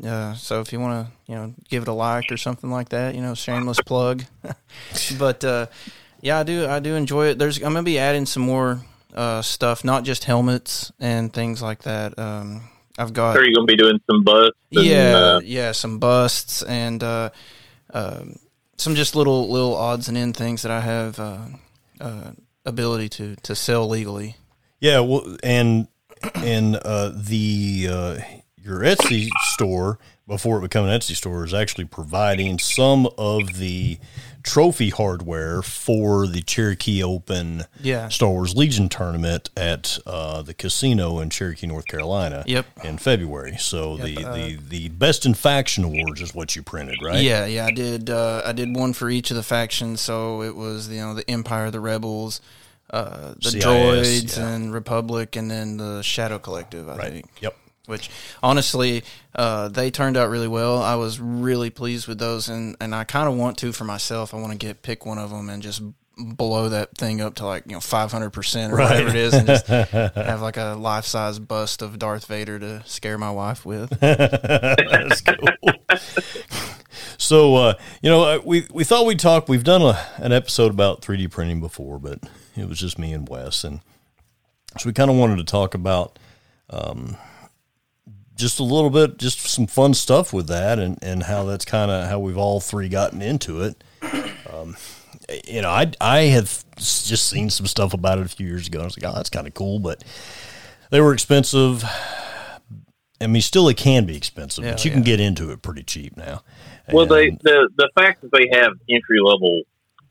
yeah, 0.00 0.34
so 0.34 0.60
if 0.60 0.72
you 0.72 0.80
want 0.80 1.06
to, 1.06 1.12
you 1.30 1.34
know, 1.34 1.54
give 1.68 1.82
it 1.82 1.88
a 1.88 1.92
like 1.92 2.32
or 2.32 2.36
something 2.38 2.70
like 2.70 2.88
that, 2.88 3.14
you 3.14 3.20
know, 3.20 3.34
shameless 3.34 3.80
plug. 3.82 4.24
but 5.18 5.44
uh, 5.44 5.66
yeah, 6.22 6.38
I 6.38 6.42
do 6.42 6.66
I 6.66 6.80
do 6.80 6.94
enjoy 6.94 7.28
it. 7.28 7.38
There's 7.38 7.58
I'm 7.58 7.74
gonna 7.74 7.82
be 7.82 7.98
adding 7.98 8.24
some 8.24 8.42
more 8.42 8.80
uh, 9.14 9.42
stuff, 9.42 9.84
not 9.84 10.04
just 10.04 10.24
helmets 10.24 10.90
and 10.98 11.32
things 11.32 11.60
like 11.60 11.82
that. 11.82 12.18
Um, 12.18 12.62
I've 12.98 13.12
got 13.12 13.36
Are 13.36 13.44
you 13.44 13.54
going 13.54 13.66
to 13.66 13.72
be 13.72 13.76
doing 13.76 14.00
some 14.10 14.24
busts? 14.24 14.58
And, 14.72 14.84
yeah, 14.84 15.16
uh, 15.16 15.40
yeah, 15.42 15.72
some 15.72 15.98
busts 15.98 16.62
and 16.62 17.02
uh, 17.02 17.30
um 17.92 18.36
some 18.76 18.94
just 18.94 19.14
little 19.14 19.50
little 19.50 19.76
odds 19.76 20.08
and 20.08 20.16
end 20.16 20.36
things 20.36 20.62
that 20.62 20.72
I 20.72 20.80
have 20.80 21.18
uh, 21.18 21.38
uh, 22.00 22.30
ability 22.64 23.08
to 23.10 23.36
to 23.36 23.54
sell 23.54 23.88
legally. 23.88 24.36
Yeah, 24.80 25.00
well, 25.00 25.36
and 25.42 25.88
and 26.34 26.76
uh, 26.76 27.12
the 27.14 27.88
uh, 27.90 28.18
your 28.62 28.80
Etsy 28.80 29.28
store 29.52 29.98
before 30.26 30.58
it 30.58 30.62
became 30.62 30.84
an 30.84 30.90
Etsy 30.90 31.16
store 31.16 31.44
is 31.44 31.52
actually 31.54 31.84
providing 31.86 32.58
some 32.58 33.08
of 33.18 33.56
the 33.58 33.98
trophy 34.42 34.90
hardware 34.90 35.60
for 35.60 36.26
the 36.26 36.40
Cherokee 36.42 37.02
Open 37.02 37.64
Yeah. 37.82 38.08
Star 38.08 38.30
Wars 38.30 38.54
Legion 38.56 38.88
tournament 38.88 39.50
at 39.56 39.98
uh, 40.06 40.42
the 40.42 40.54
casino 40.54 41.18
in 41.20 41.30
Cherokee, 41.30 41.66
North 41.66 41.86
Carolina. 41.86 42.44
Yep. 42.46 42.66
In 42.84 42.98
February, 42.98 43.56
so 43.58 43.96
the, 43.96 44.24
uh, 44.24 44.34
the 44.34 44.56
the 44.68 44.88
best 44.90 45.26
in 45.26 45.34
faction 45.34 45.84
awards 45.84 46.20
is 46.20 46.34
what 46.34 46.54
you 46.56 46.62
printed, 46.62 46.98
right? 47.02 47.22
Yeah, 47.22 47.46
yeah, 47.46 47.66
I 47.66 47.70
did. 47.72 48.08
Uh, 48.10 48.42
I 48.44 48.52
did 48.52 48.74
one 48.74 48.92
for 48.92 49.10
each 49.10 49.30
of 49.30 49.36
the 49.36 49.42
factions. 49.42 50.00
So 50.00 50.42
it 50.42 50.54
was 50.56 50.88
you 50.88 51.00
know 51.00 51.14
the 51.14 51.28
Empire, 51.30 51.70
the 51.70 51.80
Rebels, 51.80 52.40
uh, 52.90 53.34
the 53.42 53.50
CIS, 53.50 53.64
Droids, 53.64 54.38
yeah. 54.38 54.48
and 54.48 54.72
Republic, 54.72 55.36
and 55.36 55.50
then 55.50 55.76
the 55.76 56.02
Shadow 56.02 56.38
Collective. 56.38 56.88
I 56.88 56.96
Right. 56.96 57.12
think. 57.12 57.26
Yep. 57.40 57.56
Which 57.90 58.08
honestly, 58.42 59.04
uh, 59.34 59.68
they 59.68 59.90
turned 59.90 60.16
out 60.16 60.30
really 60.30 60.48
well. 60.48 60.80
I 60.82 60.94
was 60.94 61.20
really 61.20 61.68
pleased 61.68 62.08
with 62.08 62.18
those, 62.18 62.48
and 62.48 62.76
and 62.80 62.94
I 62.94 63.04
kind 63.04 63.28
of 63.28 63.36
want 63.36 63.58
to 63.58 63.72
for 63.72 63.84
myself. 63.84 64.32
I 64.32 64.38
want 64.38 64.52
to 64.52 64.58
get 64.58 64.82
pick 64.82 65.04
one 65.04 65.18
of 65.18 65.28
them 65.30 65.50
and 65.50 65.62
just 65.62 65.82
blow 66.22 66.68
that 66.68 66.96
thing 66.98 67.20
up 67.22 67.34
to 67.34 67.46
like 67.46 67.64
you 67.66 67.72
know 67.72 67.80
500 67.80 68.28
percent 68.30 68.72
or 68.72 68.76
Right. 68.76 68.90
whatever 68.90 69.08
it 69.08 69.14
is 69.16 69.32
and 69.32 69.46
just 69.46 69.66
have 69.68 70.42
like 70.42 70.58
a 70.58 70.74
life-size 70.78 71.38
bust 71.38 71.80
of 71.80 71.98
Darth 71.98 72.26
Vader 72.26 72.58
to 72.58 72.82
scare 72.84 73.16
my 73.18 73.30
wife 73.30 73.64
with. 73.64 73.88
That's 74.00 75.20
cool. 75.22 75.48
so, 77.18 77.54
uh, 77.56 77.74
you 78.02 78.10
know, 78.10 78.22
uh, 78.22 78.40
we 78.44 78.66
we 78.72 78.84
thought 78.84 79.06
we'd 79.06 79.18
talk. 79.18 79.48
We've 79.48 79.64
done 79.64 79.82
a, 79.82 79.98
an 80.16 80.32
episode 80.32 80.70
about 80.72 81.00
3D 81.02 81.30
printing 81.30 81.60
before, 81.60 81.98
but 81.98 82.18
it 82.56 82.68
was 82.68 82.78
just 82.78 82.98
me 82.98 83.12
and 83.12 83.28
Wes, 83.28 83.64
and 83.64 83.80
so 84.78 84.88
we 84.88 84.92
kind 84.92 85.10
of 85.10 85.16
wanted 85.16 85.36
to 85.38 85.44
talk 85.44 85.74
about 85.74 86.18
um, 86.70 87.16
just 88.40 88.58
a 88.58 88.64
little 88.64 88.90
bit, 88.90 89.18
just 89.18 89.40
some 89.40 89.66
fun 89.66 89.94
stuff 89.94 90.32
with 90.32 90.48
that, 90.48 90.78
and 90.78 90.98
and 91.02 91.24
how 91.24 91.44
that's 91.44 91.64
kind 91.64 91.90
of 91.90 92.08
how 92.08 92.18
we've 92.18 92.38
all 92.38 92.60
three 92.60 92.88
gotten 92.88 93.22
into 93.22 93.62
it. 93.62 93.82
Um, 94.52 94.76
you 95.46 95.62
know, 95.62 95.70
I 95.70 95.92
I 96.00 96.20
had 96.22 96.44
just 96.76 97.28
seen 97.28 97.50
some 97.50 97.66
stuff 97.66 97.94
about 97.94 98.18
it 98.18 98.26
a 98.26 98.28
few 98.28 98.46
years 98.46 98.66
ago. 98.66 98.78
and 98.78 98.84
I 98.84 98.86
was 98.86 99.00
like, 99.00 99.10
oh, 99.10 99.14
that's 99.14 99.30
kind 99.30 99.46
of 99.46 99.54
cool, 99.54 99.78
but 99.78 100.02
they 100.90 101.00
were 101.00 101.12
expensive. 101.12 101.84
I 103.20 103.26
mean, 103.26 103.42
still 103.42 103.68
it 103.68 103.76
can 103.76 104.06
be 104.06 104.16
expensive, 104.16 104.64
but 104.64 104.82
Yeah, 104.82 104.88
you 104.88 104.90
can 104.90 105.02
get 105.02 105.20
into 105.20 105.50
it 105.50 105.60
pretty 105.62 105.82
cheap 105.82 106.16
now. 106.16 106.42
Well, 106.92 107.06
they 107.06 107.30
the 107.30 107.68
the 107.76 107.90
fact 107.94 108.22
that 108.22 108.32
they 108.32 108.48
have 108.58 108.72
entry 108.88 109.20
level 109.22 109.62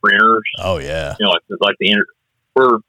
printers, 0.01 0.43
oh 0.59 0.77
yeah, 0.77 1.15
you 1.19 1.25
know, 1.25 1.31
like 1.31 1.41
like 1.59 1.75
the 1.79 1.91
Ender, 1.91 2.05
for 2.53 2.79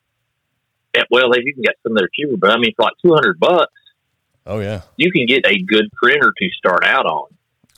yeah, 0.94 1.04
well, 1.10 1.30
they've 1.30 1.46
even 1.46 1.62
got 1.62 1.74
some 1.82 1.94
that 1.94 2.04
are 2.04 2.10
cheaper, 2.14 2.36
but 2.36 2.50
I 2.50 2.58
mean, 2.58 2.72
for 2.76 2.82
like 2.84 2.92
two 3.02 3.14
hundred 3.14 3.40
bucks, 3.40 3.72
oh 4.46 4.60
yeah, 4.60 4.82
you 4.96 5.10
can 5.12 5.26
get 5.26 5.44
a 5.46 5.58
good 5.62 5.90
printer 5.92 6.32
to 6.36 6.48
start 6.50 6.84
out 6.84 7.06
on. 7.06 7.28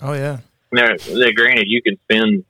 Oh 0.01 0.13
yeah, 0.15 0.39
Now, 0.73 0.89
now 1.11 1.31
granted, 1.35 1.67
you 1.69 1.81
can 1.83 1.97
spend 2.05 2.45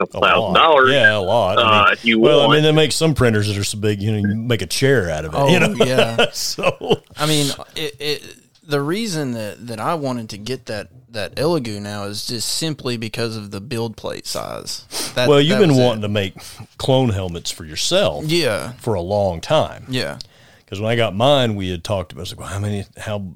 a 0.00 0.04
a 0.04 0.06
thousand 0.06 0.22
lot. 0.40 0.54
dollars 0.54 0.90
Yeah, 0.92 1.16
a 1.16 1.20
lot. 1.20 1.58
I 1.58 1.62
uh, 1.62 1.84
mean, 1.84 1.92
if 1.92 2.04
you 2.04 2.18
well, 2.20 2.40
want. 2.40 2.50
I 2.50 2.54
mean, 2.56 2.62
they 2.64 2.72
make 2.72 2.92
some 2.92 3.14
printers 3.14 3.46
that 3.48 3.56
are 3.56 3.64
so 3.64 3.78
big, 3.78 4.02
you 4.02 4.12
know, 4.12 4.18
you 4.28 4.34
make 4.36 4.60
a 4.62 4.66
chair 4.66 5.08
out 5.10 5.24
of 5.24 5.32
it. 5.34 5.36
Oh, 5.36 5.48
you 5.48 5.60
know, 5.60 5.74
yeah. 5.84 6.26
so 6.32 7.00
I 7.16 7.26
mean, 7.26 7.50
it, 7.76 7.96
it, 8.00 8.36
the 8.66 8.80
reason 8.80 9.32
that, 9.32 9.66
that 9.66 9.78
I 9.80 9.94
wanted 9.94 10.28
to 10.30 10.38
get 10.38 10.66
that 10.66 10.88
that 11.10 11.36
Elegoo 11.36 11.80
now 11.80 12.04
is 12.04 12.26
just 12.26 12.48
simply 12.48 12.96
because 12.96 13.36
of 13.36 13.52
the 13.52 13.60
build 13.60 13.96
plate 13.96 14.26
size. 14.26 14.84
That, 15.14 15.28
well, 15.28 15.40
you've 15.40 15.58
that 15.58 15.60
been 15.60 15.70
was 15.70 15.78
it. 15.78 15.84
wanting 15.84 16.02
to 16.02 16.08
make 16.08 16.34
clone 16.76 17.10
helmets 17.10 17.52
for 17.52 17.64
yourself 17.64 18.24
Yeah, 18.26 18.72
for 18.72 18.94
a 18.94 19.00
long 19.00 19.40
time. 19.40 19.86
yeah, 19.88 20.18
Because 20.74 20.82
when 20.82 20.90
I 20.90 20.96
got 20.96 21.14
mine, 21.14 21.54
we 21.54 21.68
had 21.70 21.84
talked 21.84 22.10
about, 22.10 22.22
was 22.22 22.32
like, 22.32 22.40
well, 22.40 22.48
how 22.48 22.58
many, 22.58 22.84
how 22.96 23.34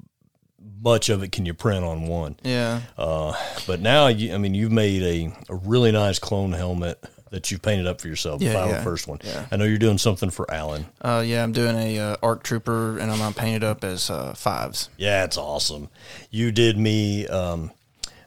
much 0.81 1.07
of 1.07 1.23
it 1.23 1.31
can 1.31 1.45
you 1.45 1.53
print 1.53 1.85
on 1.85 2.05
one? 2.07 2.35
yeah. 2.43 2.81
Uh, 2.97 3.33
but 3.65 3.79
now, 3.79 4.07
you, 4.07 4.33
I 4.33 4.37
mean, 4.37 4.53
you've 4.53 4.73
made 4.73 5.01
a, 5.03 5.33
a 5.53 5.55
really 5.55 5.93
nice 5.93 6.19
clone 6.19 6.51
helmet 6.51 7.01
that 7.31 7.49
you've 7.49 7.61
painted 7.61 7.87
up 7.87 8.01
for 8.01 8.09
yourself. 8.09 8.41
Yeah, 8.41 8.65
yeah, 8.67 8.83
first 8.83 9.07
one. 9.07 9.19
yeah. 9.23 9.45
I 9.51 9.55
know 9.55 9.63
you're 9.63 9.77
doing 9.77 9.97
something 9.99 10.29
for 10.31 10.51
Alan. 10.51 10.85
Uh, 11.01 11.23
yeah, 11.25 11.41
I'm 11.41 11.53
doing 11.53 11.77
a 11.77 11.97
uh, 11.99 12.15
ARC 12.21 12.43
Trooper, 12.43 12.97
and 12.97 13.09
I'm 13.09 13.19
gonna 13.19 13.33
paint 13.33 13.55
it 13.55 13.63
up 13.63 13.85
as 13.85 14.09
uh, 14.09 14.33
fives. 14.33 14.89
Yeah, 14.97 15.23
it's 15.23 15.37
awesome. 15.37 15.87
You 16.29 16.51
did 16.51 16.77
me 16.77 17.25
um, 17.27 17.71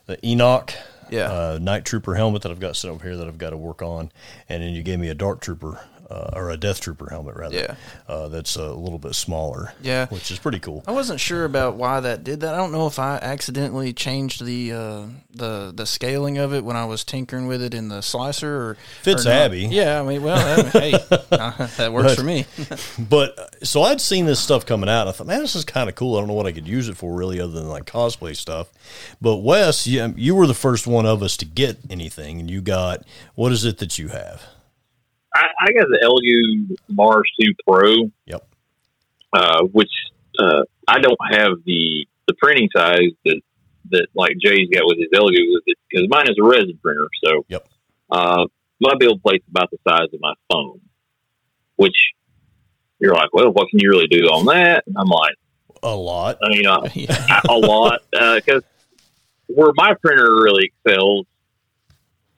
the 0.06 0.24
Enoch 0.26 0.72
Yeah. 1.10 1.24
uh, 1.30 1.58
Night 1.60 1.84
Trooper 1.84 2.14
helmet 2.14 2.40
that 2.42 2.50
I've 2.52 2.60
got 2.60 2.76
sitting 2.76 2.94
over 2.94 3.04
here 3.06 3.18
that 3.18 3.26
I've 3.28 3.36
got 3.38 3.50
to 3.50 3.58
work 3.58 3.82
on, 3.82 4.10
and 4.48 4.62
then 4.62 4.72
you 4.72 4.82
gave 4.82 4.98
me 5.00 5.08
a 5.08 5.14
Dark 5.14 5.40
Trooper 5.42 5.80
uh, 6.12 6.30
or 6.34 6.50
a 6.50 6.56
Death 6.56 6.80
Trooper 6.80 7.08
helmet 7.10 7.36
rather. 7.36 7.56
Yeah. 7.56 7.74
uh, 8.08 8.28
that's 8.28 8.56
a 8.56 8.72
little 8.72 8.98
bit 8.98 9.14
smaller. 9.14 9.72
Yeah. 9.82 10.06
which 10.08 10.30
is 10.30 10.38
pretty 10.38 10.58
cool. 10.60 10.84
I 10.86 10.92
wasn't 10.92 11.20
sure 11.20 11.44
about 11.44 11.76
why 11.76 12.00
that 12.00 12.22
did 12.24 12.40
that. 12.40 12.54
I 12.54 12.58
don't 12.58 12.72
know 12.72 12.86
if 12.86 12.98
I 12.98 13.16
accidentally 13.16 13.92
changed 13.92 14.44
the 14.44 14.72
uh, 14.72 15.06
the 15.34 15.72
the 15.74 15.86
scaling 15.86 16.38
of 16.38 16.52
it 16.52 16.64
when 16.64 16.76
I 16.76 16.84
was 16.84 17.04
tinkering 17.04 17.46
with 17.46 17.62
it 17.62 17.72
in 17.74 17.88
the 17.88 18.02
slicer. 18.02 18.70
Or 18.70 18.76
Fits 19.02 19.26
or. 19.26 19.30
Abby. 19.30 19.60
Yeah, 19.70 20.00
I 20.00 20.02
mean, 20.04 20.22
well, 20.22 20.64
hey, 20.70 20.92
uh, 20.92 20.98
that 21.78 21.92
works 21.92 22.08
But- 22.14 22.18
for 22.18 22.24
me. 22.24 22.46
But 22.98 23.56
so 23.66 23.82
I'd 23.82 24.00
seen 24.00 24.26
this 24.26 24.40
stuff 24.40 24.66
coming 24.66 24.88
out. 24.88 25.08
I 25.08 25.12
thought, 25.12 25.26
man, 25.26 25.40
this 25.40 25.54
is 25.54 25.64
kind 25.64 25.88
of 25.88 25.94
cool. 25.94 26.16
I 26.16 26.20
don't 26.20 26.28
know 26.28 26.34
what 26.34 26.46
I 26.46 26.52
could 26.52 26.68
use 26.68 26.88
it 26.88 26.96
for 26.96 27.14
really, 27.14 27.40
other 27.40 27.52
than 27.52 27.68
like 27.68 27.84
cosplay 27.84 28.36
stuff. 28.36 28.68
But 29.20 29.38
Wes, 29.38 29.86
you, 29.86 30.12
you 30.16 30.34
were 30.34 30.46
the 30.46 30.54
first 30.54 30.86
one 30.86 31.06
of 31.06 31.22
us 31.22 31.36
to 31.38 31.44
get 31.44 31.78
anything, 31.88 32.40
and 32.40 32.50
you 32.50 32.60
got 32.60 33.04
what 33.34 33.52
is 33.52 33.64
it 33.64 33.78
that 33.78 33.98
you 33.98 34.08
have? 34.08 34.42
I, 35.34 35.46
I 35.60 35.72
got 35.72 35.86
the 35.88 35.98
Elegoo 36.02 36.76
Mars 36.88 37.30
Two 37.40 37.52
Pro, 37.66 38.10
Yep. 38.26 38.46
uh, 39.32 39.62
which 39.64 39.90
uh, 40.38 40.62
I 40.88 40.98
don't 41.00 41.18
have 41.30 41.52
the 41.64 42.06
the 42.28 42.34
printing 42.38 42.68
size 42.74 43.10
that 43.24 43.40
that 43.90 44.06
like 44.14 44.32
Jay's 44.42 44.68
got 44.72 44.84
with 44.86 44.98
his 44.98 45.08
Elegoo 45.14 45.58
because 45.90 46.06
mine 46.08 46.28
is 46.28 46.36
a 46.40 46.44
resin 46.44 46.78
printer. 46.82 47.08
So 47.24 47.44
Yep. 47.48 47.68
uh, 48.10 48.46
my 48.80 48.92
build 48.98 49.22
plate's 49.22 49.44
about 49.48 49.70
the 49.70 49.78
size 49.88 50.08
of 50.12 50.20
my 50.20 50.34
phone, 50.50 50.80
which 51.76 51.96
you're 52.98 53.14
like, 53.14 53.32
well, 53.32 53.50
what 53.50 53.68
can 53.70 53.80
you 53.80 53.90
really 53.90 54.06
do 54.08 54.26
on 54.26 54.46
that? 54.46 54.84
And 54.86 54.96
I'm 54.98 55.08
like, 55.08 55.34
A 55.82 55.94
lot. 55.94 56.38
I 56.42 56.48
mean, 56.50 56.66
uh, 56.66 56.88
yeah. 56.94 57.40
a 57.48 57.54
lot 57.56 58.00
because 58.12 58.62
where 59.46 59.72
my 59.76 59.94
printer 60.00 60.32
really 60.42 60.72
excels 60.84 61.26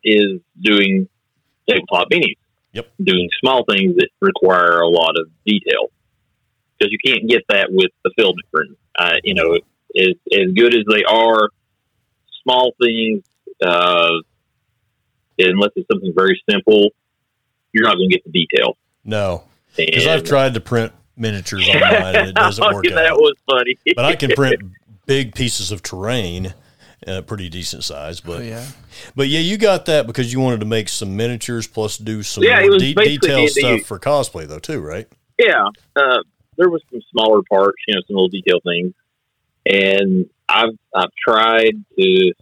is 0.02 0.40
doing 0.60 1.08
tabletop 1.68 2.08
minis. 2.10 2.36
Yep. 2.74 2.92
Doing 3.02 3.28
small 3.40 3.64
things 3.68 3.96
that 3.96 4.08
require 4.20 4.80
a 4.80 4.88
lot 4.88 5.16
of 5.18 5.28
detail 5.46 5.90
because 6.78 6.92
you 6.92 6.98
can't 7.04 7.28
get 7.28 7.42
that 7.48 7.68
with 7.70 7.90
the 8.04 8.10
filament 8.16 8.46
printer. 8.52 8.74
Uh, 8.98 9.16
you 9.22 9.34
know, 9.34 9.54
as 9.96 10.14
as 10.32 10.52
good 10.54 10.74
as 10.74 10.84
they 10.88 11.04
are, 11.04 11.48
small 12.42 12.72
things, 12.82 13.24
uh, 13.64 14.10
unless 15.38 15.70
it's 15.76 15.88
something 15.90 16.12
very 16.14 16.40
simple, 16.48 16.90
you're 17.72 17.84
not 17.84 17.96
going 17.96 18.08
to 18.10 18.14
get 18.14 18.24
the 18.24 18.30
detail. 18.30 18.76
No, 19.04 19.44
because 19.76 20.06
I've 20.06 20.24
tried 20.24 20.54
to 20.54 20.60
print 20.60 20.92
miniatures 21.16 21.68
on 21.68 21.80
mine 21.80 22.16
and 22.16 22.28
it 22.28 22.34
doesn't 22.34 22.74
work 22.74 22.84
that 22.84 23.06
out. 23.06 23.18
was 23.18 23.36
funny. 23.46 23.76
But 23.94 24.04
I 24.04 24.16
can 24.16 24.30
print 24.32 24.62
big 25.06 25.34
pieces 25.34 25.70
of 25.70 25.82
terrain, 25.82 26.54
uh, 27.06 27.22
pretty 27.22 27.48
decent 27.48 27.84
size. 27.84 28.20
But 28.20 28.40
Oh, 28.40 28.42
yeah. 28.44 28.66
but 29.14 29.28
yeah, 29.28 29.40
you 29.40 29.56
got 29.58 29.86
that 29.86 30.06
because 30.06 30.32
you 30.32 30.40
wanted 30.40 30.60
to 30.60 30.66
make 30.66 30.88
some 30.88 31.16
miniatures 31.16 31.66
plus 31.66 31.98
do 31.98 32.22
some 32.22 32.44
Yeah, 32.44 32.60
it 32.60 32.70
de- 32.78 32.94
basically 32.94 33.18
detailed 33.18 33.48
the- 33.48 33.48
stuff 33.48 33.80
for 33.82 33.98
cosplay 33.98 34.46
though 34.46 34.58
too, 34.58 34.80
right? 34.80 35.06
yeah, 35.38 35.66
uh, 35.96 36.18
there 36.56 36.68
was 36.70 36.80
some 36.90 37.00
smaller 37.10 37.40
parts, 37.50 37.76
you 37.88 37.94
know, 37.94 38.00
some 38.06 38.14
little 38.16 38.28
detail 38.28 38.60
things, 38.64 38.92
and 39.66 40.26
I've 40.48 40.76
I've 40.94 41.10
tried 41.26 41.72
to 41.98 42.32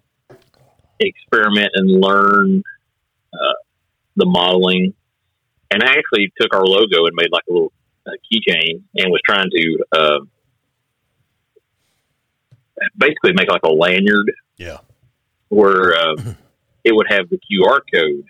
experiment 1.00 1.70
and 1.74 1.90
learn 2.00 2.62
uh, 3.32 3.54
the 4.16 4.26
modeling, 4.26 4.92
and 5.70 5.82
I 5.82 5.86
actually 5.92 6.30
took 6.40 6.54
our 6.54 6.64
logo 6.64 7.06
and 7.06 7.14
made 7.14 7.28
like 7.32 7.44
a 7.48 7.52
little 7.52 7.72
uh, 8.06 8.10
keychain 8.30 8.82
and 8.96 9.10
was 9.10 9.20
trying 9.26 9.48
to 9.50 9.78
uh, 9.92 10.18
basically 12.98 13.32
make 13.34 13.48
like 13.50 13.62
a 13.64 13.70
lanyard 13.72 14.32
Yeah. 14.56 14.78
where 15.48 15.94
uh, 15.94 16.14
it 16.84 16.94
would 16.94 17.06
have 17.10 17.28
the 17.30 17.38
QR 17.38 17.80
code 17.92 18.24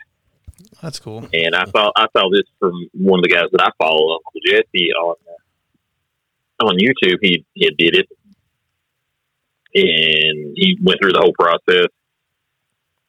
That's 0.82 0.98
cool. 0.98 1.28
and 1.32 1.54
I 1.54 1.64
saw 1.66 1.90
I 1.96 2.06
saw 2.16 2.28
this 2.32 2.44
from 2.58 2.72
one 2.92 3.18
of 3.20 3.24
the 3.24 3.28
guys 3.30 3.46
that 3.52 3.60
I 3.62 3.70
follow, 3.78 4.14
Uncle 4.14 4.40
Jessy, 4.46 4.90
on 4.92 5.16
uh, 5.28 6.66
on 6.66 6.76
YouTube. 6.78 7.18
He 7.22 7.44
he 7.54 7.70
did 7.70 7.96
it, 7.96 8.08
and 9.74 10.52
he 10.56 10.78
went 10.82 11.00
through 11.02 11.12
the 11.12 11.20
whole 11.20 11.32
process, 11.38 11.88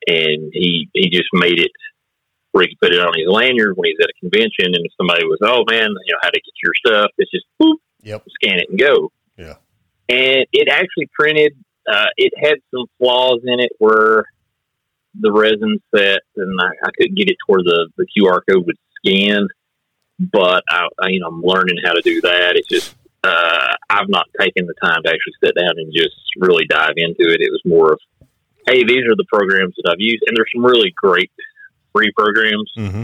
and 0.07 0.51
he 0.53 0.89
he 0.93 1.09
just 1.09 1.29
made 1.33 1.59
it 1.59 1.71
where 2.51 2.63
he 2.63 2.69
could 2.69 2.79
put 2.81 2.93
it 2.93 2.99
on 2.99 3.13
his 3.17 3.27
lanyard 3.27 3.73
when 3.75 3.89
he's 3.89 3.97
at 4.01 4.09
a 4.09 4.19
convention, 4.19 4.73
and 4.75 4.85
if 4.85 4.91
somebody 4.97 5.25
was, 5.25 5.39
oh 5.41 5.63
man, 5.69 5.89
you 5.89 6.13
know 6.13 6.19
how 6.21 6.29
to 6.29 6.39
get 6.39 6.53
your 6.63 6.73
stuff, 6.85 7.11
it's 7.17 7.31
just 7.31 7.45
boop, 7.61 7.75
Yep. 8.03 8.23
scan 8.41 8.59
it 8.59 8.69
and 8.69 8.77
go. 8.79 9.11
Yeah. 9.37 9.55
and 10.09 10.45
it 10.53 10.67
actually 10.69 11.09
printed. 11.17 11.53
Uh, 11.87 12.05
it 12.17 12.33
had 12.37 12.55
some 12.71 12.85
flaws 12.97 13.41
in 13.45 13.59
it 13.59 13.71
where 13.79 14.25
the 15.19 15.31
resin 15.31 15.81
set, 15.95 16.19
and 16.35 16.59
I, 16.59 16.69
I 16.85 16.89
couldn't 16.97 17.15
get 17.15 17.29
it 17.29 17.35
to 17.35 17.45
where 17.47 17.63
the, 17.63 17.89
the 17.97 18.05
QR 18.17 18.41
code 18.49 18.65
would 18.65 18.77
scan, 18.97 19.47
but 20.19 20.63
I, 20.69 20.87
I 20.99 21.07
you 21.09 21.19
know 21.19 21.27
I'm 21.27 21.41
learning 21.41 21.77
how 21.83 21.93
to 21.93 22.01
do 22.01 22.21
that. 22.21 22.55
It's 22.55 22.67
just 22.67 22.95
uh, 23.23 23.75
I've 23.89 24.09
not 24.09 24.25
taken 24.39 24.65
the 24.65 24.73
time 24.81 25.01
to 25.03 25.09
actually 25.09 25.33
sit 25.43 25.55
down 25.55 25.73
and 25.77 25.93
just 25.93 26.15
really 26.37 26.65
dive 26.65 26.93
into 26.97 27.31
it. 27.31 27.41
It 27.41 27.51
was 27.51 27.61
more 27.65 27.93
of, 27.93 27.99
hey, 28.67 28.83
these 28.83 29.05
are 29.05 29.15
the 29.15 29.25
programs 29.31 29.73
that 29.77 29.91
I've 29.91 29.99
used, 30.01 30.23
and 30.27 30.35
there's 30.35 30.49
some 30.53 30.65
really 30.65 30.93
great 30.95 31.31
free 31.93 32.11
programs 32.17 32.71
Mm-hmm. 32.77 33.03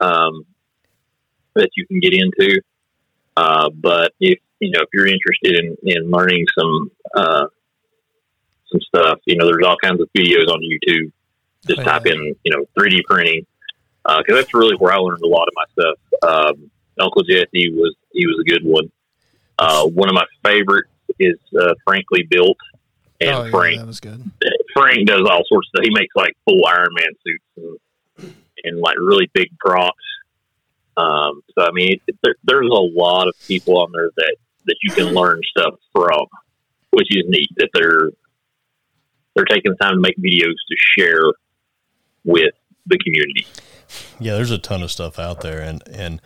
um, 0.00 0.44
that 1.54 1.70
you 1.76 1.86
can 1.86 2.00
get 2.00 2.14
into. 2.14 2.60
Uh, 3.36 3.68
but 3.70 4.12
if 4.20 4.38
you 4.60 4.70
know 4.70 4.80
if 4.80 4.88
you're 4.92 5.06
interested 5.06 5.62
in, 5.62 5.76
in 5.82 6.10
learning 6.10 6.46
some 6.58 6.90
uh, 7.14 7.46
some 8.70 8.80
stuff, 8.80 9.18
you 9.24 9.36
know, 9.36 9.46
there's 9.46 9.64
all 9.64 9.76
kinds 9.82 10.00
of 10.00 10.08
videos 10.16 10.48
on 10.48 10.60
YouTube. 10.60 11.12
Just 11.66 11.80
Oh, 11.80 11.84
type 11.84 12.06
in 12.06 12.36
you 12.44 12.56
know 12.56 12.64
3D 12.78 13.00
printing 13.08 13.44
because 14.06 14.36
that's 14.36 14.54
really 14.54 14.76
where 14.76 14.92
I 14.92 14.98
learned 14.98 15.22
a 15.22 15.26
lot 15.26 15.48
of 15.48 15.54
my 15.54 15.64
stuff. 15.72 15.98
Um, 16.22 16.70
Uncle 17.00 17.22
Jessy 17.24 17.70
was 17.70 17.94
he 18.12 18.26
was 18.26 18.38
a 18.40 18.48
good 18.48 18.64
one. 18.64 18.90
Uh, 19.58 19.84
one 19.86 20.08
of 20.08 20.14
my 20.14 20.24
favorites 20.44 20.90
is 21.18 21.36
uh, 21.58 21.74
Frankly 21.84 22.26
Built, 22.28 22.58
and 23.20 23.30
oh, 23.30 23.44
yeah, 23.44 23.50
Frank 23.50 23.78
that 23.78 23.86
was 23.86 24.00
good. 24.00 24.30
Frank 24.74 25.06
does 25.06 25.22
all 25.22 25.42
sorts 25.46 25.68
of 25.68 25.78
stuff. 25.78 25.84
He 25.84 25.90
makes 25.90 26.14
like 26.14 26.36
full 26.44 26.64
Iron 26.66 26.88
Man 26.92 27.08
suits 27.24 27.78
and, 28.18 28.34
and 28.64 28.80
like 28.80 28.96
really 28.98 29.30
big 29.32 29.48
props. 29.58 29.96
Um, 30.96 31.42
so 31.54 31.64
I 31.64 31.70
mean, 31.72 32.00
it, 32.06 32.16
there, 32.22 32.36
there's 32.44 32.68
a 32.70 32.80
lot 32.80 33.28
of 33.28 33.34
people 33.46 33.78
on 33.78 33.92
there 33.92 34.10
that 34.16 34.36
that 34.66 34.76
you 34.82 34.92
can 34.92 35.06
learn 35.06 35.40
stuff 35.50 35.74
from, 35.92 36.26
which 36.90 37.08
is 37.10 37.24
neat. 37.26 37.48
That 37.56 37.70
they're 37.74 38.10
they're 39.36 39.44
taking 39.44 39.72
the 39.72 39.84
time 39.84 39.94
to 39.94 40.00
make 40.00 40.16
videos 40.18 40.56
to 40.68 40.76
share 40.76 41.22
with 42.24 42.54
the 42.86 42.98
community. 42.98 43.46
Yeah, 44.18 44.34
there's 44.34 44.50
a 44.50 44.58
ton 44.58 44.82
of 44.82 44.90
stuff 44.90 45.18
out 45.18 45.42
there, 45.42 45.60
and 45.60 45.82
and 45.88 46.20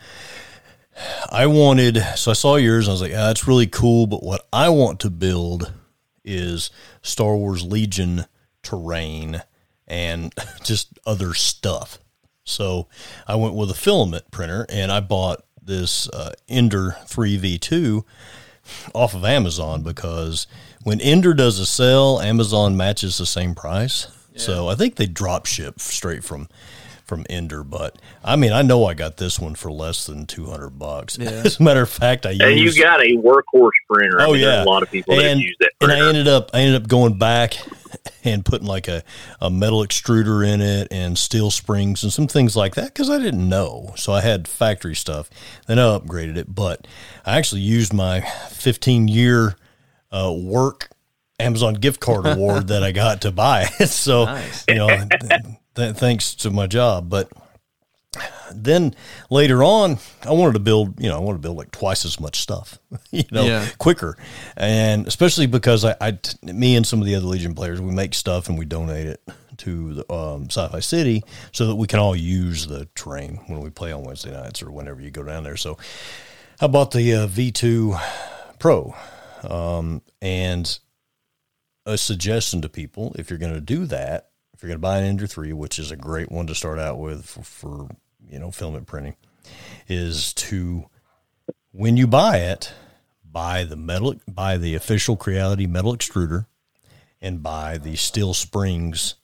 I 1.31 1.45
wanted. 1.45 1.97
So 2.15 2.31
I 2.31 2.33
saw 2.33 2.55
yours, 2.55 2.87
and 2.87 2.91
I 2.91 2.93
was 2.93 3.01
like, 3.01 3.11
ah, 3.11 3.27
"That's 3.27 3.47
really 3.47 3.67
cool." 3.67 4.07
But 4.07 4.23
what 4.23 4.47
I 4.51 4.69
want 4.69 4.99
to 5.01 5.09
build 5.09 5.71
is 6.23 6.71
Star 7.01 7.35
Wars 7.35 7.63
Legion 7.63 8.25
terrain 8.63 9.43
and 9.87 10.33
just 10.63 10.97
other 11.05 11.33
stuff. 11.33 11.99
So 12.43 12.87
I 13.27 13.35
went 13.35 13.55
with 13.55 13.69
a 13.69 13.75
filament 13.75 14.31
printer, 14.31 14.65
and 14.69 14.91
I 14.91 15.01
bought 15.01 15.43
this 15.61 16.09
uh, 16.09 16.33
Ender 16.49 16.97
3v2 17.05 18.03
off 18.93 19.13
of 19.13 19.25
Amazon 19.25 19.83
because 19.83 20.47
when 20.83 20.99
Ender 21.01 21.33
does 21.33 21.59
a 21.59 21.65
sale, 21.65 22.19
Amazon 22.19 22.75
matches 22.77 23.17
the 23.17 23.25
same 23.25 23.55
price. 23.55 24.07
So 24.35 24.67
I 24.69 24.75
think 24.75 24.95
they 24.95 25.05
drop 25.07 25.45
ship 25.45 25.79
straight 25.79 26.23
from 26.23 26.47
from 27.05 27.25
Ender, 27.29 27.61
but 27.63 27.97
I 28.23 28.37
mean 28.37 28.53
I 28.53 28.61
know 28.61 28.85
I 28.85 28.93
got 28.93 29.17
this 29.17 29.37
one 29.37 29.53
for 29.55 29.69
less 29.71 30.05
than 30.05 30.25
two 30.25 30.45
hundred 30.45 30.71
bucks. 30.79 31.17
Yeah. 31.17 31.29
As 31.45 31.59
a 31.59 31.63
matter 31.63 31.81
of 31.81 31.89
fact, 31.89 32.25
I 32.25 32.31
And 32.31 32.39
you 32.57 32.63
used 32.63 32.79
got 32.79 33.01
a 33.01 33.17
workhorse 33.17 33.71
printer. 33.89 34.21
I 34.21 34.25
Oh, 34.25 34.31
mean, 34.31 34.41
yeah. 34.41 34.63
a 34.63 34.65
lot 34.65 34.81
of 34.81 34.89
people 34.89 35.17
that 35.17 35.25
and, 35.25 35.39
use 35.41 35.55
that 35.59 35.71
and. 35.81 35.91
I 35.91 35.99
ended 36.07 36.27
up 36.29 36.51
I 36.53 36.61
ended 36.61 36.81
up 36.81 36.87
going 36.87 37.17
back 37.19 37.55
and 38.23 38.45
putting 38.45 38.67
like 38.67 38.87
a, 38.87 39.03
a 39.41 39.49
metal 39.51 39.81
extruder 39.85 40.47
in 40.47 40.61
it 40.61 40.87
and 40.89 41.17
steel 41.17 41.51
springs 41.51 42.01
and 42.03 42.13
some 42.13 42.27
things 42.27 42.55
like 42.55 42.75
that 42.75 42.85
because 42.85 43.09
I 43.09 43.17
didn't 43.19 43.47
know. 43.47 43.93
So 43.97 44.13
I 44.13 44.21
had 44.21 44.47
factory 44.47 44.95
stuff. 44.95 45.29
Then 45.67 45.77
I 45.77 45.83
upgraded 45.83 46.37
it, 46.37 46.55
but 46.55 46.87
I 47.25 47.37
actually 47.37 47.61
used 47.61 47.93
my 47.93 48.21
15 48.49 49.09
year 49.09 49.57
uh, 50.11 50.33
work 50.35 50.89
Amazon 51.39 51.73
gift 51.73 51.99
card 51.99 52.25
award 52.27 52.67
that 52.67 52.83
I 52.83 52.91
got 52.91 53.21
to 53.21 53.31
buy 53.31 53.65
it. 53.79 53.87
So 53.89 54.25
Nice. 54.25 54.65
you 54.67 54.75
know, 54.75 54.87
th- 54.89 55.41
th- 55.75 55.95
thanks 55.95 56.35
to 56.35 56.51
my 56.51 56.67
job, 56.67 57.09
but 57.09 57.29
then 58.53 58.93
later 59.29 59.63
on, 59.63 59.97
I 60.23 60.31
wanted 60.33 60.53
to 60.53 60.59
build, 60.59 61.01
you 61.01 61.07
know, 61.07 61.15
I 61.15 61.19
wanted 61.19 61.37
to 61.37 61.41
build 61.41 61.57
like 61.57 61.71
twice 61.71 62.03
as 62.03 62.19
much 62.19 62.41
stuff, 62.41 62.77
you 63.11 63.23
know, 63.31 63.43
Yeah. 63.45 63.65
quicker. 63.77 64.17
And 64.57 65.07
especially 65.07 65.47
because 65.47 65.85
I, 65.85 65.95
I, 66.01 66.19
me 66.43 66.75
and 66.75 66.85
some 66.85 66.99
of 66.99 67.05
the 67.05 67.15
other 67.15 67.25
Legion 67.25 67.55
players, 67.55 67.79
we 67.79 67.91
make 67.93 68.13
stuff 68.13 68.49
and 68.49 68.59
we 68.59 68.65
donate 68.65 69.07
it 69.07 69.21
to 69.57 69.93
the 69.93 70.13
um, 70.13 70.45
Sci-Fi 70.49 70.79
City 70.81 71.23
so 71.53 71.67
that 71.67 71.75
we 71.75 71.87
can 71.87 71.99
all 71.99 72.15
use 72.15 72.67
the 72.67 72.87
terrain 72.95 73.39
when 73.47 73.61
we 73.61 73.69
play 73.69 73.91
on 73.93 74.03
Wednesday 74.03 74.31
nights 74.31 74.61
or 74.61 74.71
whenever 74.71 74.99
you 75.01 75.11
go 75.11 75.23
down 75.23 75.43
there. 75.43 75.57
So 75.57 75.77
I 76.59 76.67
bought 76.67 76.91
the 76.91 77.13
uh, 77.13 77.27
V2 77.27 77.99
Pro 78.59 78.93
um, 79.43 80.01
and 80.21 80.79
a 81.85 81.97
suggestion 81.97 82.61
to 82.61 82.69
people 82.69 83.15
if 83.17 83.29
you're 83.29 83.39
going 83.39 83.53
to 83.53 83.61
do 83.61 83.85
that, 83.85 84.29
if 84.53 84.61
you're 84.61 84.69
going 84.69 84.77
to 84.77 84.81
buy 84.81 84.99
an 84.99 85.05
Ender 85.05 85.27
3, 85.27 85.53
which 85.53 85.79
is 85.79 85.91
a 85.91 85.95
great 85.95 86.31
one 86.31 86.47
to 86.47 86.55
start 86.55 86.79
out 86.79 86.99
with 86.99 87.25
for, 87.25 87.43
for 87.43 87.89
you 88.29 88.39
know, 88.39 88.51
filament 88.51 88.87
printing, 88.87 89.15
is 89.87 90.33
to 90.33 90.85
when 91.71 91.97
you 91.97 92.07
buy 92.07 92.37
it, 92.37 92.73
buy 93.23 93.63
the 93.63 93.75
metal, 93.75 94.15
buy 94.27 94.57
the 94.57 94.75
official 94.75 95.15
Creality 95.15 95.67
metal 95.67 95.95
extruder, 95.95 96.45
and 97.21 97.43
buy 97.43 97.77
the 97.77 97.95
steel 97.95 98.33
springs 98.33 99.15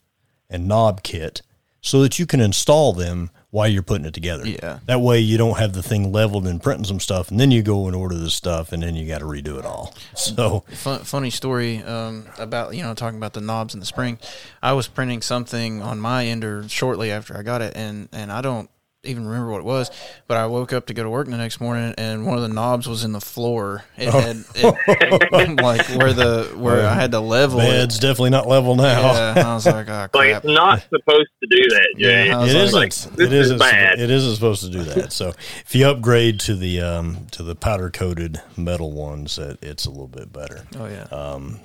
and 0.50 0.68
knob 0.68 1.04
kit, 1.04 1.42
so 1.88 2.02
that 2.02 2.20
you 2.20 2.26
can 2.26 2.42
install 2.42 2.92
them 2.92 3.30
while 3.50 3.68
you're 3.68 3.82
putting 3.82 4.06
it 4.06 4.14
together. 4.14 4.46
Yeah. 4.46 4.80
That 4.86 5.00
way 5.00 5.20
you 5.20 5.38
don't 5.38 5.58
have 5.58 5.72
the 5.74 5.82
thing 5.82 6.12
leveled 6.12 6.46
and 6.46 6.62
printing 6.62 6.86
some 6.86 7.00
stuff, 7.00 7.32
and 7.32 7.40
then 7.40 7.50
you 7.50 7.64
go 7.64 7.88
and 7.88 7.96
order 7.96 8.16
the 8.16 8.30
stuff, 8.30 8.74
and 8.74 8.84
then 8.84 8.96
you 8.96 9.08
got 9.08 9.20
to 9.20 9.26
redo 9.26 9.58
it 9.58 9.66
all. 9.66 9.94
So 10.18 10.62
Fun, 10.72 11.00
funny 11.02 11.30
story 11.30 11.78
um, 11.84 12.26
about 12.38 12.76
you 12.76 12.84
know 12.84 12.94
talking 12.94 13.18
about 13.18 13.34
the 13.34 13.42
knobs 13.42 13.74
and 13.74 13.82
the 13.82 13.86
spring. 13.86 14.18
I 14.62 14.74
was 14.74 14.88
printing 14.88 15.22
something 15.22 15.82
on 15.82 16.00
my 16.00 16.26
ender 16.26 16.68
shortly 16.68 17.12
after 17.12 17.38
I 17.38 17.44
got 17.44 17.62
it, 17.62 17.74
and 17.76 18.10
and 18.12 18.32
I 18.32 18.42
don't 18.42 18.70
even 19.04 19.26
remember 19.26 19.52
what 19.52 19.60
it 19.60 19.66
was, 19.66 19.90
but 20.28 20.38
I 20.38 20.48
woke 20.48 20.74
up 20.74 20.88
to 20.88 20.94
go 20.94 21.04
to 21.04 21.10
work 21.10 21.28
the 21.28 21.38
next 21.38 21.62
morning, 21.62 21.94
and 21.98 22.26
one 22.26 22.36
of 22.36 22.42
the 22.42 22.50
knobs 22.54 22.88
was 22.88 23.04
in 23.04 23.12
the 23.14 23.22
floor. 23.22 23.86
It 23.96 24.10
had 24.10 24.44
it, 24.56 25.62
like 25.62 25.88
where 25.98 26.12
the 26.14 26.52
where 26.58 26.86
I 26.86 26.94
had 26.96 27.12
to 27.12 27.20
level 27.20 27.60
bed's 27.60 27.98
it. 27.98 28.02
definitely 28.02 28.32
not 28.32 28.48
level 28.48 28.76
now. 28.76 29.14
Yeah, 29.14 29.44
I 29.46 29.54
was 29.54 29.66
like, 29.66 29.88
oh 29.90 30.08
like 30.14 30.36
it's 30.36 30.46
not 30.46 30.82
supposed 30.84 31.30
to 31.44 31.48
do 31.50 31.64
that, 31.70 31.88
Jay. 31.98 32.28
Yeah, 32.28 32.38
I 32.40 32.42
was 32.44 32.54
It 32.54 32.74
like- 32.74 32.88
isn't. 32.92 33.12
like, 33.12 33.20
it 33.20 33.30
this 33.30 33.32
is 33.32 33.46
isn't. 33.46 33.60
bad. 33.60 34.00
It 34.00 34.10
isn't 34.10 34.36
supposed 34.36 34.64
to 34.64 34.70
do 34.70 34.84
that. 34.84 35.14
So 35.14 35.30
if 35.30 35.74
you 35.74 35.88
upgrade 35.88 36.40
to 36.42 36.56
the 36.56 36.82
um, 36.82 37.28
to 37.32 37.44
the 37.44 37.56
powder 37.56 37.90
coated 37.90 38.42
metal 38.58 38.92
ones, 38.92 39.38
it, 39.38 39.60
it's 39.62 39.86
a 39.86 39.90
little 39.90 40.08
bit 40.10 40.34
better. 40.34 40.66
Oh 40.78 40.88
yeah. 40.88 41.04
Um, 41.12 41.60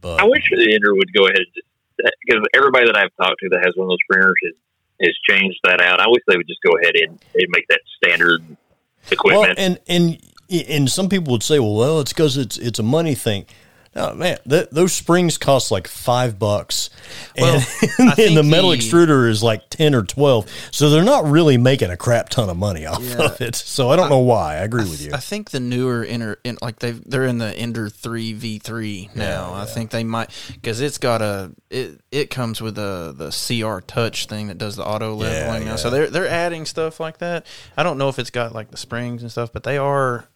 but 0.00 0.20
I 0.20 0.24
wish 0.24 0.42
the 0.50 0.72
Ender 0.74 0.94
would 0.94 1.12
go 1.12 1.26
ahead 1.26 1.42
because 2.26 2.42
everybody 2.54 2.86
that 2.86 2.96
I've 2.96 3.14
talked 3.20 3.40
to 3.40 3.48
that 3.50 3.60
has 3.64 3.74
one 3.76 3.86
of 3.86 3.90
those 3.90 3.98
printers 4.08 4.32
has, 4.44 4.54
has 5.00 5.14
changed 5.28 5.58
that 5.64 5.80
out. 5.80 6.00
I 6.00 6.08
wish 6.08 6.22
they 6.26 6.36
would 6.36 6.48
just 6.48 6.60
go 6.62 6.72
ahead 6.82 6.94
and, 6.96 7.18
and 7.34 7.46
make 7.50 7.66
that 7.68 7.80
standard 8.02 8.42
well, 8.42 8.56
equipment. 9.10 9.58
and 9.58 9.78
and 9.88 10.18
and 10.50 10.90
some 10.90 11.08
people 11.08 11.32
would 11.32 11.42
say, 11.42 11.58
well, 11.58 11.74
well, 11.74 12.00
it's 12.00 12.12
because 12.12 12.36
it's 12.36 12.56
it's 12.56 12.78
a 12.78 12.82
money 12.82 13.14
thing. 13.14 13.46
No, 13.96 14.14
man, 14.14 14.38
that, 14.46 14.70
those 14.70 14.92
springs 14.92 15.38
cost 15.38 15.70
like 15.72 15.88
five 15.88 16.38
bucks, 16.38 16.90
Well, 17.36 17.62
and, 17.98 18.18
and 18.18 18.36
the 18.36 18.42
metal 18.44 18.70
the- 18.70 18.76
extruder 18.76 19.28
is 19.28 19.42
like 19.42 19.70
ten 19.70 19.94
or 19.94 20.02
twelve. 20.02 20.48
So 20.70 20.90
they're 20.90 21.02
not 21.02 21.24
really 21.24 21.56
making 21.56 21.90
a 21.90 21.96
crap 21.96 22.28
ton 22.28 22.48
of 22.48 22.56
money 22.56 22.86
off 22.86 23.02
Yeah. 23.02 23.22
of 23.24 23.40
it. 23.40 23.56
So 23.56 23.90
I 23.90 23.96
don't 23.96 24.08
know 24.10 24.18
why. 24.18 24.52
I 24.54 24.58
agree 24.58 24.84
with 24.84 25.00
you. 25.02 25.10
I 25.14 25.18
think 25.18 25.50
the 25.50 25.58
newer 25.60 26.04
inner, 26.04 26.38
in, 26.44 26.58
like 26.62 26.78
they 26.78 26.92
they're 26.92 27.24
in 27.26 27.38
the 27.38 27.52
Ender 27.56 27.88
three 27.88 28.34
V 28.34 28.58
three 28.58 29.10
now. 29.14 29.52
I 29.54 29.64
think 29.64 29.90
they 29.90 30.04
might 30.04 30.30
because 30.52 30.80
it's 30.80 30.98
got 30.98 31.22
a 31.22 31.50
it 31.70 32.00
it 32.12 32.30
comes 32.30 32.60
with 32.60 32.78
a 32.78 33.12
the 33.16 33.30
CR 33.30 33.80
Touch 33.80 34.26
thing 34.26 34.46
that 34.48 34.58
does 34.58 34.76
the 34.76 34.84
auto 34.84 35.14
leveling 35.14 35.64
now. 35.64 35.76
So 35.76 35.90
they're 35.90 36.08
they're 36.08 36.28
adding 36.28 36.66
stuff 36.66 37.00
like 37.00 37.18
that. 37.18 37.46
I 37.76 37.82
don't 37.82 37.98
know 37.98 38.08
if 38.10 38.18
it's 38.18 38.30
got 38.30 38.54
like 38.54 38.70
the 38.70 38.76
springs 38.76 39.22
and 39.22 39.30
stuff, 39.32 39.52
but 39.52 39.64
they 39.64 39.78
are 39.78 40.28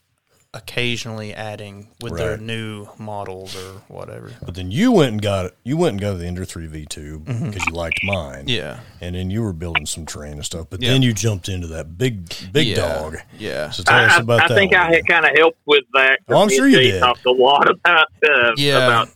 occasionally 0.54 1.32
adding 1.32 1.88
with 2.02 2.16
their 2.16 2.36
new 2.36 2.86
models 2.98 3.56
or 3.56 3.80
whatever. 3.88 4.32
But 4.44 4.54
then 4.54 4.70
you 4.70 4.92
went 4.92 5.12
and 5.12 5.22
got 5.22 5.46
it. 5.46 5.56
You 5.64 5.78
went 5.78 5.92
and 5.92 6.00
got 6.00 6.14
the 6.18 6.26
Ender 6.26 6.44
three 6.44 6.66
V 6.66 6.84
two 6.84 7.20
because 7.20 7.64
you 7.66 7.72
liked 7.72 8.00
mine. 8.04 8.40
Mm-hmm. 8.40 8.48
Yeah. 8.48 8.80
and 9.00 9.14
then 9.14 9.30
you 9.30 9.42
were 9.42 9.52
building 9.54 9.86
some 9.86 10.04
terrain 10.04 10.34
and 10.34 10.44
stuff. 10.44 10.66
But 10.68 10.82
Yeah. 10.82 10.90
then 10.92 11.02
you 11.02 11.14
jumped 11.14 11.48
into 11.48 11.66
that 11.68 11.96
big 11.96 12.28
big 12.52 12.66
Yeah. 12.68 12.76
dog. 12.76 13.16
Yeah. 13.38 13.70
So 13.70 13.82
tell 13.82 13.98
us 13.98 14.12
I, 14.12 14.20
about 14.20 14.40
I, 14.40 14.44
I 14.44 14.48
that. 14.48 14.54
think 14.54 14.72
one. 14.72 14.80
I 14.82 14.94
had 14.94 15.06
kind 15.06 15.24
of 15.24 15.32
helped 15.36 15.58
with 15.64 15.84
that. 15.94 16.18
Oh, 16.28 16.42
I'm 16.42 16.50
sure 16.50 16.68
you 16.68 16.78
did. 16.80 17.00
Talked 17.00 17.24
a 17.24 17.32
lot 17.32 17.70
about 17.70 18.08
uh, 18.28 18.52
Yeah. 18.56 18.76
about 18.86 19.08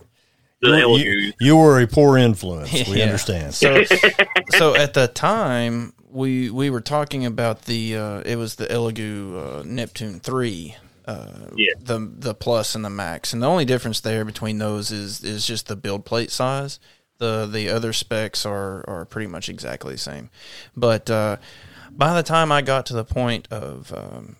the 0.61 0.69
you, 0.79 0.97
you, 0.97 1.33
you 1.39 1.55
were 1.57 1.79
a 1.79 1.85
poor 1.87 2.17
influence. 2.17 2.71
We 2.73 2.97
Yeah. 2.97 3.05
understand. 3.05 3.53
So, 3.53 3.83
so 4.57 4.75
at 4.75 4.95
the 4.95 5.07
time 5.07 5.93
we 6.09 6.49
we 6.49 6.71
were 6.71 6.81
talking 6.81 7.27
about 7.27 7.65
the 7.65 7.95
uh, 7.95 8.19
it 8.25 8.37
was 8.37 8.55
the 8.55 8.65
Elegoo 8.65 9.59
uh, 9.59 9.63
Neptune 9.63 10.19
three. 10.19 10.75
Yeah. 11.55 11.73
the 11.79 12.11
the 12.13 12.33
plus 12.33 12.75
and 12.75 12.83
the 12.83 12.89
max, 12.89 13.33
and 13.33 13.41
the 13.41 13.47
only 13.47 13.65
difference 13.65 13.99
there 14.01 14.25
between 14.25 14.57
those 14.57 14.91
is 14.91 15.23
is 15.23 15.45
just 15.45 15.67
the 15.67 15.75
build 15.75 16.05
plate 16.05 16.31
size. 16.31 16.79
The 17.17 17.47
the 17.51 17.69
other 17.69 17.93
specs 17.93 18.45
are 18.45 18.83
are 18.87 19.05
pretty 19.05 19.27
much 19.27 19.49
exactly 19.49 19.93
the 19.93 19.99
same, 19.99 20.29
but 20.75 21.09
uh, 21.09 21.37
by 21.91 22.13
the 22.13 22.23
time 22.23 22.51
I 22.51 22.61
got 22.61 22.85
to 22.87 22.93
the 22.93 23.05
point 23.05 23.47
of 23.51 23.91
um, 23.93 24.35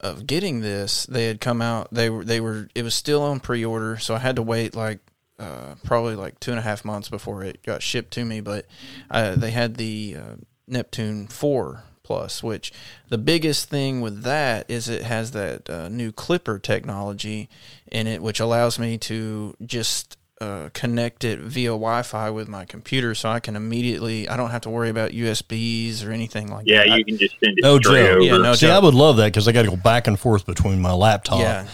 of 0.00 0.26
getting 0.26 0.60
this, 0.60 1.06
they 1.06 1.26
had 1.26 1.40
come 1.40 1.62
out. 1.62 1.88
They 1.92 2.10
were 2.10 2.24
they 2.24 2.40
were 2.40 2.68
it 2.74 2.82
was 2.82 2.94
still 2.94 3.22
on 3.22 3.40
pre 3.40 3.64
order, 3.64 3.96
so 3.98 4.14
I 4.14 4.18
had 4.18 4.36
to 4.36 4.42
wait 4.42 4.74
like 4.74 5.00
uh, 5.38 5.74
probably 5.84 6.16
like 6.16 6.40
two 6.40 6.50
and 6.50 6.58
a 6.58 6.62
half 6.62 6.84
months 6.84 7.08
before 7.08 7.44
it 7.44 7.62
got 7.62 7.82
shipped 7.82 8.12
to 8.14 8.24
me. 8.24 8.40
But 8.40 8.66
uh, 9.10 9.36
they 9.36 9.50
had 9.50 9.76
the 9.76 10.16
uh, 10.18 10.34
Neptune 10.66 11.26
four 11.28 11.84
Plus, 12.06 12.40
which 12.40 12.72
the 13.08 13.18
biggest 13.18 13.68
thing 13.68 14.00
with 14.00 14.22
that 14.22 14.70
is 14.70 14.88
it 14.88 15.02
has 15.02 15.32
that 15.32 15.68
uh, 15.68 15.88
new 15.88 16.12
Klipper 16.12 16.62
technology 16.62 17.48
in 17.90 18.06
it, 18.06 18.22
which 18.22 18.38
allows 18.38 18.78
me 18.78 18.96
to 18.98 19.56
just 19.66 20.16
uh, 20.40 20.68
connect 20.72 21.24
it 21.24 21.40
via 21.40 21.70
Wi-Fi 21.70 22.30
with 22.30 22.46
my 22.46 22.64
computer, 22.64 23.12
so 23.16 23.28
I 23.28 23.40
can 23.40 23.56
immediately. 23.56 24.28
I 24.28 24.36
don't 24.36 24.50
have 24.50 24.60
to 24.62 24.70
worry 24.70 24.88
about 24.88 25.10
USBs 25.10 26.06
or 26.06 26.12
anything 26.12 26.48
like 26.48 26.66
Yeah, 26.68 26.78
that. 26.78 26.88
Yeah, 26.90 26.94
you 26.96 27.04
can 27.04 27.18
just 27.18 27.34
send 27.42 27.58
it 27.58 27.62
No 27.64 27.78
straight 27.80 28.02
joke. 28.06 28.10
over. 28.18 28.22
Yeah, 28.24 28.36
no 28.36 28.54
See, 28.54 28.66
joke. 28.68 28.76
I 28.76 28.78
would 28.84 28.94
love 28.94 29.16
that 29.16 29.26
because 29.32 29.48
I 29.48 29.52
got 29.52 29.62
to 29.62 29.70
go 29.70 29.76
back 29.76 30.06
and 30.06 30.16
forth 30.20 30.46
between 30.46 30.80
my 30.80 30.92
laptop 30.92 31.40
yeah, 31.40 31.66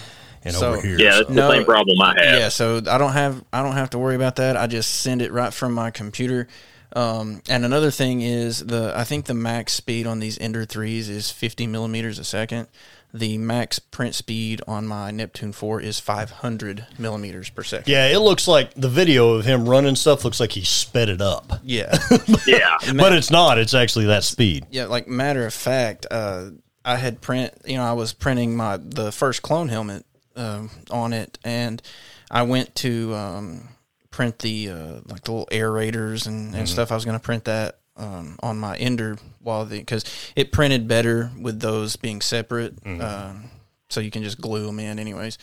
and 0.45 0.55
So- 0.55 0.73
over 0.73 0.81
here. 0.87 0.99
Yeah, 0.99 1.11
so- 1.11 1.16
that's 1.18 1.29
the 1.29 1.35
No, 1.35 1.51
same 1.53 1.64
problem 1.66 2.01
I 2.01 2.14
have. 2.25 2.38
yeah. 2.40 2.49
So 2.49 2.79
I 2.88 2.97
don't 2.97 3.12
have 3.12 3.45
I 3.53 3.62
don't 3.62 3.75
have 3.75 3.90
to 3.90 3.99
worry 3.99 4.14
about 4.14 4.37
that. 4.37 4.57
I 4.57 4.66
just 4.66 5.01
send 5.03 5.21
it 5.21 5.31
right 5.31 5.53
from 5.53 5.75
my 5.75 5.90
computer. 5.90 6.49
Um, 6.94 7.42
and 7.48 7.64
another 7.64 7.90
thing 7.90 8.20
is 8.20 8.66
the 8.66 8.92
I 8.96 9.05
think 9.05 9.24
the 9.26 9.35
max 9.35 9.72
speed 9.72 10.07
on 10.07 10.20
these 10.20 10.38
Ender 10.40 10.64
threes 10.64 11.09
is 11.09 11.31
50 11.31 11.66
millimeters 11.66 12.18
a 12.18 12.24
second. 12.24 12.68
The 13.14 13.37
max 13.37 13.78
print 13.78 14.14
speed 14.14 14.62
on 14.66 14.87
my 14.87 15.11
Neptune 15.11 15.52
four 15.52 15.81
is 15.83 16.00
500 16.00 16.87
millimeters 16.98 17.50
per 17.50 17.62
second. 17.62 17.90
Yeah, 17.90 18.07
it 18.09 18.18
looks 18.20 18.48
like 18.48 18.72
the 18.74 18.88
video 18.88 19.35
of 19.35 19.44
him 19.44 19.68
running 19.68 19.96
stuff 19.96 20.24
looks 20.24 20.40
like 20.40 20.52
he 20.52 20.64
sped 20.64 21.09
it 21.11 21.20
up, 21.20 21.61
Yeah. 21.62 21.94
Yeah. 22.46 22.76
but 22.96 23.12
it's 23.12 23.31
not. 23.31 23.59
It's 23.59 23.74
actually 23.74 24.07
that 24.07 24.24
speed. 24.24 24.66
Yeah, 24.70 24.87
like 24.87 25.09
matter 25.09 25.44
of 25.46 25.52
fact, 25.52 26.07
uh, 26.11 26.50
I 26.87 26.96
had 26.96 27.20
print. 27.20 27.52
You 27.66 27.76
know, 27.76 27.85
I 27.85 27.92
was 27.92 28.12
printing 28.14 28.57
my 28.57 28.78
the 28.78 29.12
first 29.12 29.42
clone 29.42 29.68
helmet 29.68 30.07
um, 30.35 30.70
on 30.90 31.12
it, 31.12 31.38
and 31.44 31.83
I 32.31 32.42
went 32.44 32.74
to 32.76 33.14
um, 33.14 33.68
print 34.12 34.38
the 34.38 34.70
uh, 34.70 35.01
like 35.07 35.25
the 35.25 35.33
little 35.33 35.48
aerators 35.51 36.29
and, 36.29 36.55
and 36.55 36.68
stuff. 36.68 36.92
I 36.92 36.94
was 36.94 37.05
going 37.05 37.18
to 37.18 37.22
print 37.22 37.44
that 37.44 37.81
um, 37.96 38.37
on 38.40 38.59
my 38.59 38.77
Ender 38.77 39.18
while 39.40 39.64
the 39.64 39.81
because 39.81 40.05
it 40.37 40.53
printed 40.53 40.87
better 40.87 41.33
with 41.40 41.59
those 41.59 41.96
being 41.96 42.20
separate. 42.20 42.75
Um, 42.87 43.51
so 43.88 44.01
you 44.01 44.11
can 44.11 44.22
just 44.22 44.40
glue 44.40 44.66
them 44.66 44.79
in, 44.79 44.98
anyways. 44.98 45.38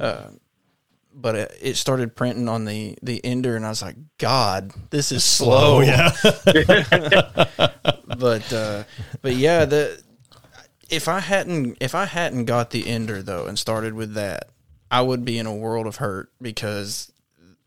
Uh, 0.00 0.24
but 1.14 1.36
it, 1.36 1.58
it 1.62 1.76
started 1.76 2.16
printing 2.16 2.48
on 2.48 2.64
the 2.64 2.98
the 3.02 3.24
Ender, 3.24 3.54
and 3.54 3.64
I 3.64 3.68
was 3.68 3.82
like, 3.82 3.96
God, 4.18 4.72
this 4.90 5.12
is 5.12 5.22
slow. 5.22 5.76
Oh 5.76 5.80
yeah, 5.80 6.10
but 8.18 8.52
uh, 8.52 8.84
but 9.22 9.34
yeah, 9.34 9.64
the 9.64 10.02
if 10.90 11.08
I 11.08 11.20
hadn't 11.20 11.78
if 11.80 11.94
I 11.94 12.04
hadn't 12.04 12.44
got 12.44 12.70
the 12.70 12.88
ender 12.88 13.22
though 13.22 13.46
and 13.46 13.58
started 13.58 13.94
with 13.94 14.14
that, 14.14 14.50
I 14.90 15.02
would 15.02 15.24
be 15.24 15.38
in 15.38 15.46
a 15.46 15.54
world 15.54 15.86
of 15.86 15.96
hurt 15.96 16.30
because 16.40 17.12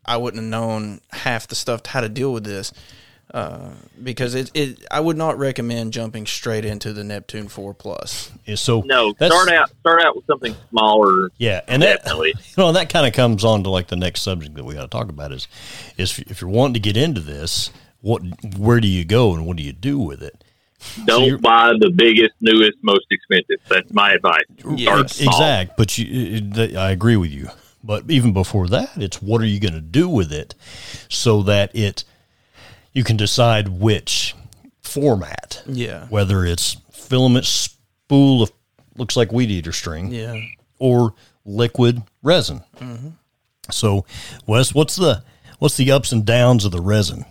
I 0.08 0.16
wouldn't 0.16 0.42
have 0.42 0.50
known 0.50 1.00
half 1.12 1.46
the 1.46 1.54
stuff 1.54 1.84
how 1.86 2.00
to 2.00 2.08
deal 2.08 2.32
with 2.32 2.44
this. 2.44 2.72
Uh, 3.32 3.72
because 4.02 4.34
it, 4.34 4.50
it, 4.54 4.86
I 4.90 5.00
would 5.00 5.18
not 5.18 5.38
recommend 5.38 5.92
jumping 5.92 6.24
straight 6.24 6.64
into 6.64 6.94
the 6.94 7.04
Neptune 7.04 7.48
Four 7.48 7.74
Plus. 7.74 8.32
so 8.54 8.80
No, 8.86 9.12
start 9.12 9.50
out 9.50 9.68
start 9.80 10.02
out 10.02 10.16
with 10.16 10.24
something 10.26 10.56
smaller. 10.70 11.28
Yeah, 11.36 11.60
and 11.68 11.82
that 11.82 12.04
Definitely. 12.04 12.28
you 12.36 12.54
know 12.56 12.72
that 12.72 12.88
kind 12.88 13.06
of 13.06 13.12
comes 13.12 13.44
on 13.44 13.64
to 13.64 13.70
like 13.70 13.88
the 13.88 13.96
next 13.96 14.22
subject 14.22 14.54
that 14.54 14.64
we 14.64 14.72
got 14.74 14.80
to 14.80 14.88
talk 14.88 15.10
about 15.10 15.30
is 15.32 15.46
is 15.98 16.18
if 16.20 16.40
you're 16.40 16.48
wanting 16.48 16.72
to 16.74 16.80
get 16.80 16.96
into 16.96 17.20
this, 17.20 17.70
what 18.00 18.22
where 18.56 18.80
do 18.80 18.88
you 18.88 19.04
go 19.04 19.34
and 19.34 19.46
what 19.46 19.58
do 19.58 19.62
you 19.62 19.74
do 19.74 19.98
with 19.98 20.22
it? 20.22 20.42
Don't 21.04 21.24
you're- 21.24 21.38
buy 21.38 21.72
the 21.78 21.90
biggest, 21.90 22.32
newest, 22.40 22.78
most 22.82 23.04
expensive. 23.10 23.56
That's 23.68 23.92
my 23.92 24.12
advice. 24.12 24.40
Start 24.58 25.00
Ex- 25.04 25.16
small. 25.16 25.34
Exact, 25.34 25.76
but 25.76 25.98
you, 25.98 26.50
I 26.78 26.92
agree 26.92 27.16
with 27.16 27.30
you. 27.32 27.48
But 27.82 28.10
even 28.10 28.32
before 28.32 28.66
that, 28.68 28.96
it's 28.96 29.22
what 29.22 29.40
are 29.40 29.46
you 29.46 29.60
going 29.60 29.74
to 29.74 29.80
do 29.80 30.08
with 30.08 30.32
it, 30.32 30.54
so 31.08 31.42
that 31.44 31.74
it 31.74 32.04
you 32.92 33.04
can 33.04 33.16
decide 33.16 33.68
which 33.68 34.34
format, 34.82 35.62
Yeah, 35.66 36.06
whether 36.08 36.44
it's 36.44 36.76
filament 36.90 37.44
spool 37.46 38.42
of 38.42 38.52
looks 38.96 39.16
like 39.16 39.30
weed 39.32 39.50
eater 39.50 39.72
string, 39.72 40.12
yeah. 40.12 40.40
or 40.78 41.14
liquid 41.44 42.02
resin. 42.22 42.62
So, 43.70 44.04
Wes, 44.46 44.74
what's 44.74 44.96
the 44.96 45.22
what's 45.58 45.76
the 45.76 45.90
ups 45.92 46.10
and 46.10 46.24
downs 46.26 46.64
of 46.64 46.72
the 46.72 46.80
resin? 46.80 47.24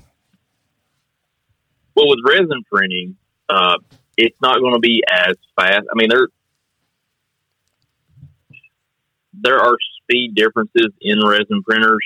Well, 1.95 2.07
with 2.09 2.19
resin 2.25 2.63
printing, 2.71 3.17
uh, 3.49 3.77
it's 4.17 4.39
not 4.41 4.59
going 4.59 4.73
to 4.73 4.79
be 4.79 5.03
as 5.11 5.35
fast. 5.55 5.85
I 5.91 5.95
mean, 5.95 6.09
there 6.09 6.27
there 9.33 9.59
are 9.59 9.77
speed 10.07 10.35
differences 10.35 10.87
in 11.01 11.19
resin 11.25 11.61
printers 11.63 12.05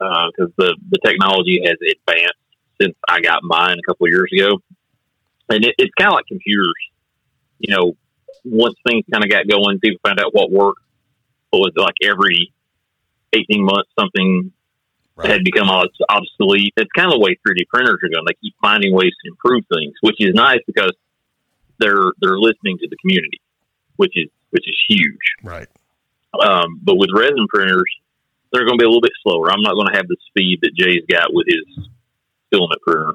uh, 0.00 0.26
because 0.30 0.52
the 0.56 0.76
the 0.90 0.98
technology 1.04 1.60
has 1.64 1.76
advanced 1.80 2.38
since 2.80 2.94
I 3.08 3.20
got 3.20 3.42
mine 3.42 3.76
a 3.78 3.86
couple 3.86 4.06
of 4.06 4.12
years 4.12 4.30
ago, 4.32 4.58
and 5.48 5.64
it, 5.64 5.74
it's 5.78 5.92
kind 5.98 6.08
of 6.08 6.14
like 6.14 6.26
computers. 6.26 6.74
You 7.58 7.74
know, 7.74 7.96
once 8.44 8.74
things 8.86 9.04
kind 9.12 9.24
of 9.24 9.30
got 9.30 9.46
going, 9.48 9.78
people 9.80 10.00
found 10.04 10.20
out 10.20 10.34
what 10.34 10.50
worked. 10.50 10.80
But 11.50 11.58
was 11.58 11.72
like 11.76 11.94
every 12.02 12.52
eighteen 13.32 13.64
months 13.64 13.90
something 13.98 14.52
had 15.22 15.44
become 15.44 15.68
obsolete. 15.68 16.72
It's 16.76 16.90
kind 16.96 17.08
of 17.08 17.12
the 17.12 17.20
way 17.20 17.38
3D 17.46 17.68
printers 17.68 18.00
are 18.02 18.08
going. 18.08 18.24
They 18.26 18.34
keep 18.42 18.54
finding 18.60 18.94
ways 18.94 19.12
to 19.22 19.30
improve 19.30 19.64
things, 19.72 19.92
which 20.00 20.16
is 20.18 20.34
nice 20.34 20.60
because 20.66 20.92
they're 21.78 22.12
they're 22.20 22.38
listening 22.38 22.78
to 22.78 22.88
the 22.88 22.96
community, 22.96 23.40
which 23.96 24.12
is 24.14 24.28
which 24.50 24.66
is 24.66 24.76
huge. 24.88 25.34
Right. 25.42 25.68
Um, 26.40 26.80
but 26.82 26.96
with 26.96 27.10
resin 27.14 27.46
printers, 27.48 27.90
they're 28.52 28.64
going 28.64 28.78
to 28.78 28.82
be 28.82 28.86
a 28.86 28.88
little 28.88 29.02
bit 29.02 29.12
slower. 29.22 29.50
I'm 29.50 29.62
not 29.62 29.74
going 29.74 29.88
to 29.88 29.96
have 29.96 30.08
the 30.08 30.16
speed 30.28 30.60
that 30.62 30.74
Jay's 30.74 31.04
got 31.08 31.32
with 31.32 31.46
his 31.46 31.88
filament 32.50 32.80
printer. 32.82 33.14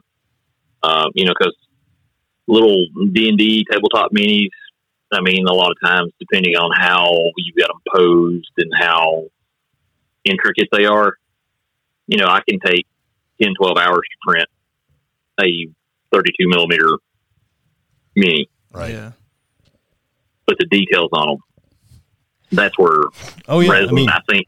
Um, 0.84 1.12
you 1.16 1.26
know, 1.26 1.34
because 1.38 1.56
little 2.48 2.86
D 3.12 3.30
and 3.30 3.38
D 3.38 3.66
tabletop 3.70 4.12
minis. 4.12 4.50
I 5.12 5.22
mean, 5.22 5.48
a 5.48 5.54
lot 5.54 5.72
of 5.72 5.78
times, 5.84 6.12
depending 6.20 6.56
on 6.56 6.72
how 6.76 7.10
you 7.38 7.54
got 7.58 7.70
them 7.70 7.82
posed 7.96 8.52
and 8.58 8.72
how 8.78 9.28
intricate 10.26 10.68
they 10.72 10.86
are, 10.86 11.14
you 12.08 12.18
know, 12.18 12.26
I 12.26 12.42
can 12.48 12.60
take 12.60 12.86
10, 13.42 13.54
12 13.58 13.78
hours 13.78 14.02
to 14.02 14.32
print 14.32 14.48
a 15.42 15.70
32 16.14 16.48
millimeter 16.48 16.90
mini, 18.16 18.50
Right. 18.72 18.94
Yeah. 18.94 19.12
put 20.48 20.58
the 20.60 20.66
details 20.66 21.10
on 21.14 21.28
them. 21.30 21.38
That's 22.52 22.78
where 22.78 23.04
Oh 23.48 23.60
yeah. 23.60 23.72
resin, 23.72 23.90
I 23.90 23.92
mean, 23.92 24.10
I 24.10 24.20
think, 24.30 24.48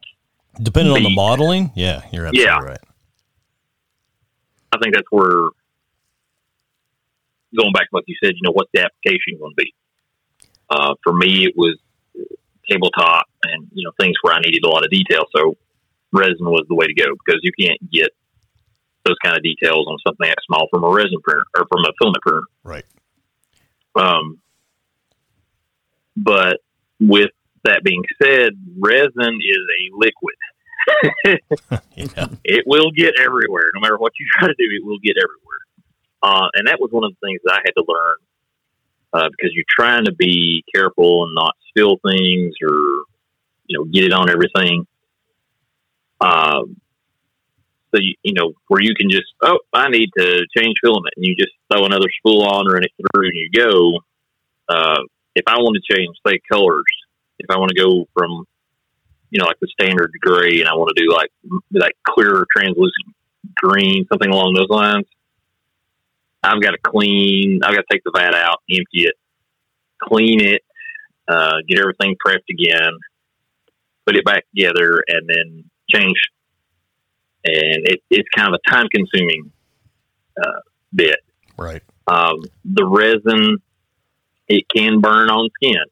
depending 0.61 0.93
on 0.93 1.03
the 1.03 1.13
modeling, 1.13 1.71
yeah, 1.75 2.01
you're 2.11 2.25
absolutely 2.27 2.45
Yeah. 2.45 2.59
right. 2.59 2.79
I 4.71 4.77
think 4.81 4.93
that's 4.95 5.07
where 5.11 5.49
going 7.55 7.73
back 7.73 7.83
to 7.83 7.89
what 7.91 8.03
you 8.07 8.15
said, 8.23 8.33
you 8.35 8.41
know, 8.43 8.51
what's 8.51 8.69
the 8.73 8.81
application 8.81 9.39
going 9.39 9.51
to 9.51 9.55
be? 9.55 9.73
Uh, 10.69 10.93
for 11.03 11.13
me, 11.13 11.45
it 11.45 11.53
was 11.57 11.77
tabletop 12.69 13.25
and, 13.43 13.67
you 13.73 13.83
know, 13.83 13.91
things 13.99 14.15
where 14.21 14.33
I 14.35 14.39
needed 14.39 14.63
a 14.63 14.69
lot 14.69 14.85
of 14.85 14.91
detail. 14.91 15.23
So 15.35 15.57
resin 16.11 16.37
was 16.41 16.65
the 16.69 16.75
way 16.75 16.85
to 16.85 16.93
go 16.93 17.05
because 17.25 17.41
you 17.43 17.51
can't 17.59 17.79
get 17.91 18.09
those 19.05 19.15
kind 19.23 19.35
of 19.35 19.41
details 19.41 19.87
on 19.87 19.97
something 20.05 20.27
that 20.27 20.37
small 20.45 20.67
from 20.69 20.83
a 20.83 20.89
resin 20.89 21.19
printer 21.23 21.43
or 21.57 21.65
from 21.67 21.85
a 21.85 21.91
filament 21.99 22.21
printer. 22.21 22.43
Right. 22.63 22.85
Um, 23.95 24.37
but 26.15 26.57
with 26.99 27.31
that 27.65 27.83
being 27.83 28.03
said, 28.21 28.53
resin 28.79 29.39
is 29.39 29.63
a 29.79 29.97
liquid. 29.97 30.35
Yeah. 31.95 32.27
it 32.45 32.63
will 32.65 32.91
get 32.95 33.13
everywhere. 33.19 33.69
No 33.75 33.81
matter 33.81 33.97
what 33.97 34.13
you 34.17 34.25
try 34.31 34.47
to 34.47 34.53
do, 34.57 34.65
it 34.71 34.83
will 34.83 34.97
get 35.03 35.17
everywhere. 35.17 35.59
Uh, 36.23 36.47
and 36.55 36.67
that 36.67 36.79
was 36.79 36.89
one 36.91 37.03
of 37.03 37.11
the 37.11 37.27
things 37.27 37.41
that 37.43 37.55
I 37.55 37.61
had 37.65 37.73
to 37.77 37.83
learn 37.87 38.15
uh, 39.13 39.29
because 39.29 39.51
you're 39.53 39.65
trying 39.69 40.05
to 40.05 40.13
be 40.13 40.63
careful 40.73 41.25
and 41.25 41.35
not 41.35 41.55
spill 41.69 41.97
things 42.05 42.55
or 42.63 42.73
you 43.67 43.77
know 43.77 43.85
get 43.85 44.03
it 44.03 44.13
on 44.13 44.29
everything. 44.29 44.85
Um, 46.21 46.77
so 47.91 47.99
you, 47.99 48.15
you 48.23 48.33
know 48.33 48.53
where 48.67 48.81
you 48.81 48.93
can 48.95 49.09
just 49.09 49.27
oh 49.41 49.59
I 49.73 49.89
need 49.89 50.09
to 50.17 50.45
change 50.55 50.75
filament 50.83 51.13
and 51.15 51.25
you 51.25 51.35
just 51.35 51.51
throw 51.71 51.85
another 51.85 52.07
spool 52.17 52.43
on, 52.43 52.65
run 52.67 52.83
it 52.83 52.91
through, 52.97 53.27
and 53.27 53.35
you 53.35 53.49
go. 53.55 53.99
Uh, 54.67 55.01
if 55.35 55.43
I 55.47 55.57
want 55.57 55.77
to 55.81 55.95
change 55.95 56.15
say 56.25 56.39
colors, 56.51 56.83
if 57.39 57.49
I 57.49 57.57
want 57.57 57.69
to 57.69 57.81
go 57.81 58.07
from 58.13 58.45
you 59.29 59.39
know, 59.39 59.45
like 59.45 59.59
the 59.59 59.67
standard 59.67 60.11
gray, 60.21 60.59
and 60.59 60.67
I 60.67 60.73
want 60.73 60.91
to 60.95 61.03
do 61.03 61.11
like 61.11 61.31
like 61.71 61.95
clear 62.07 62.45
translucent 62.55 63.15
green, 63.55 64.05
something 64.11 64.29
along 64.29 64.53
those 64.53 64.69
lines. 64.69 65.05
I've 66.43 66.61
got 66.61 66.71
to 66.71 66.77
clean. 66.83 67.61
I've 67.63 67.75
got 67.75 67.81
to 67.81 67.87
take 67.91 68.03
the 68.03 68.11
vat 68.15 68.33
out, 68.33 68.61
empty 68.69 69.03
it, 69.03 69.15
clean 70.01 70.41
it, 70.41 70.63
uh, 71.27 71.57
get 71.67 71.79
everything 71.79 72.15
prepped 72.25 72.49
again, 72.49 72.93
put 74.05 74.15
it 74.15 74.25
back 74.25 74.45
together, 74.55 75.03
and 75.07 75.29
then 75.29 75.69
change. 75.89 76.17
And 77.45 77.87
it, 77.87 78.01
it's 78.09 78.27
kind 78.35 78.53
of 78.53 78.59
a 78.65 78.69
time 78.69 78.87
consuming 78.93 79.51
uh, 80.41 80.59
bit. 80.93 81.19
Right. 81.57 81.83
Um, 82.07 82.41
the 82.65 82.85
resin, 82.85 83.57
it 84.47 84.65
can 84.75 85.01
burn 85.01 85.29
on 85.29 85.49
skin. 85.55 85.83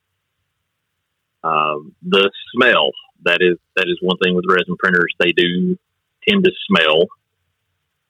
Um, 1.48 1.96
the 2.02 2.30
smell 2.54 2.92
that 3.24 3.40
is 3.42 3.58
that 3.76 3.86
is 3.88 3.98
one 4.02 4.18
thing 4.18 4.36
with 4.36 4.46
resin 4.50 4.76
printers. 4.78 5.14
They 5.20 5.32
do 5.32 5.78
tend 6.28 6.44
to 6.44 6.52
smell. 6.68 7.06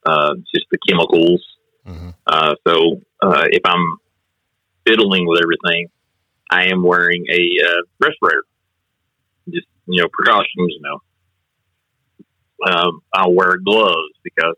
Uh, 0.04 0.34
just 0.54 0.66
the 0.70 0.78
chemicals. 0.88 1.44
Mhm. 1.86 2.14
Uh, 2.26 2.54
so 2.66 3.00
uh, 3.22 3.44
if 3.50 3.62
I'm 3.64 3.98
fiddling 4.86 5.26
with 5.26 5.40
everything, 5.42 5.88
I 6.50 6.68
am 6.68 6.82
wearing 6.82 7.26
a 7.30 7.66
uh, 7.66 7.82
respirator. 8.00 8.44
Just 9.50 9.66
you 9.86 10.02
know 10.02 10.08
precautions, 10.12 10.48
you 10.56 10.80
know. 10.82 10.98
Um, 12.70 13.00
I'll 13.12 13.34
wear 13.34 13.56
gloves 13.58 14.14
because 14.24 14.56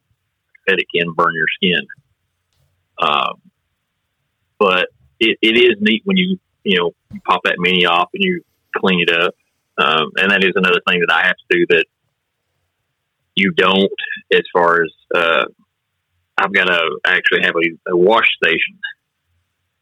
it 0.66 0.86
can 0.94 1.12
burn 1.14 1.34
your 1.34 1.46
skin. 1.56 1.86
Um, 2.98 3.40
but 4.58 4.88
it, 5.18 5.36
it 5.42 5.56
is 5.56 5.76
neat 5.80 6.02
when 6.04 6.16
you 6.16 6.38
you 6.64 6.78
know 6.78 6.92
you 7.12 7.20
pop 7.26 7.40
that 7.44 7.56
mini 7.58 7.86
off 7.86 8.08
and 8.14 8.22
you 8.22 8.42
clean 8.76 9.00
it 9.00 9.10
up. 9.10 9.34
Um, 9.78 10.10
and 10.16 10.30
that 10.30 10.44
is 10.44 10.52
another 10.56 10.80
thing 10.86 11.00
that 11.00 11.12
I 11.12 11.26
have 11.26 11.36
to 11.36 11.56
do 11.56 11.66
that 11.70 11.84
you 13.34 13.52
don't 13.52 13.90
as 14.32 14.42
far 14.52 14.82
as 14.82 14.90
uh, 15.14 15.44
I've 16.36 16.52
got 16.52 16.64
to 16.64 16.98
actually 17.06 17.42
have 17.44 17.54
a, 17.54 17.92
a, 17.92 17.96
wash 17.96 18.28
station 18.42 18.78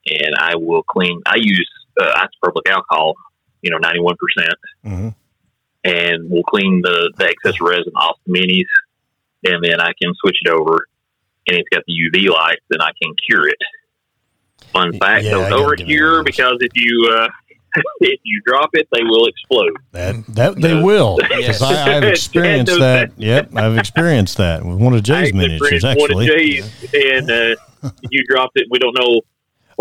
and 0.06 0.34
I 0.38 0.56
will 0.56 0.82
clean. 0.82 1.20
I 1.26 1.36
use 1.36 1.68
uh, 2.00 2.26
isopropyl 2.44 2.62
alcohol, 2.68 3.14
you 3.62 3.70
know, 3.70 3.78
91%. 3.78 4.16
percent 4.18 4.58
mm-hmm. 4.84 5.08
And 5.84 6.30
we'll 6.30 6.42
clean 6.44 6.82
the, 6.82 7.12
the 7.16 7.24
excess 7.24 7.60
resin 7.60 7.92
off 7.96 8.18
the 8.26 8.32
minis 8.32 8.66
and 9.44 9.64
then 9.64 9.80
I 9.80 9.92
can 10.00 10.12
switch 10.20 10.38
it 10.44 10.50
over 10.50 10.88
and 11.46 11.56
it's 11.56 11.68
got 11.70 11.82
the 11.86 11.94
UV 11.94 12.30
lights 12.30 12.64
and 12.70 12.82
I 12.82 12.90
can 13.00 13.14
cure 13.28 13.48
it. 13.48 13.58
Fun 14.72 14.92
fact, 14.98 15.24
yeah, 15.24 15.32
those 15.32 15.52
over 15.52 15.76
cure 15.76 16.22
because 16.22 16.58
if 16.60 16.72
you, 16.74 17.14
uh, 17.16 17.28
if 18.00 18.20
you 18.24 18.40
drop 18.44 18.70
it, 18.72 18.88
they 18.92 19.02
will 19.02 19.26
explode. 19.26 19.72
That 19.92 20.26
that 20.28 20.56
they 20.60 20.80
will 20.80 21.16
because 21.16 21.62
I, 21.62 21.72
have 21.72 22.04
experienced 22.04 22.78
that. 22.78 23.12
Yep, 23.16 23.56
I've 23.56 23.78
experienced 23.78 24.36
that 24.38 24.64
with 24.64 24.78
one 24.78 24.94
of 24.94 25.02
Jay's 25.02 25.32
miniatures. 25.32 25.84
Actually, 25.84 26.14
one 26.14 26.22
of 26.22 26.28
Jay's, 26.28 26.94
and 26.94 27.30
uh, 27.30 27.90
you 28.10 28.24
dropped 28.28 28.56
it. 28.56 28.66
We 28.70 28.78
don't 28.78 28.96
know 28.98 29.20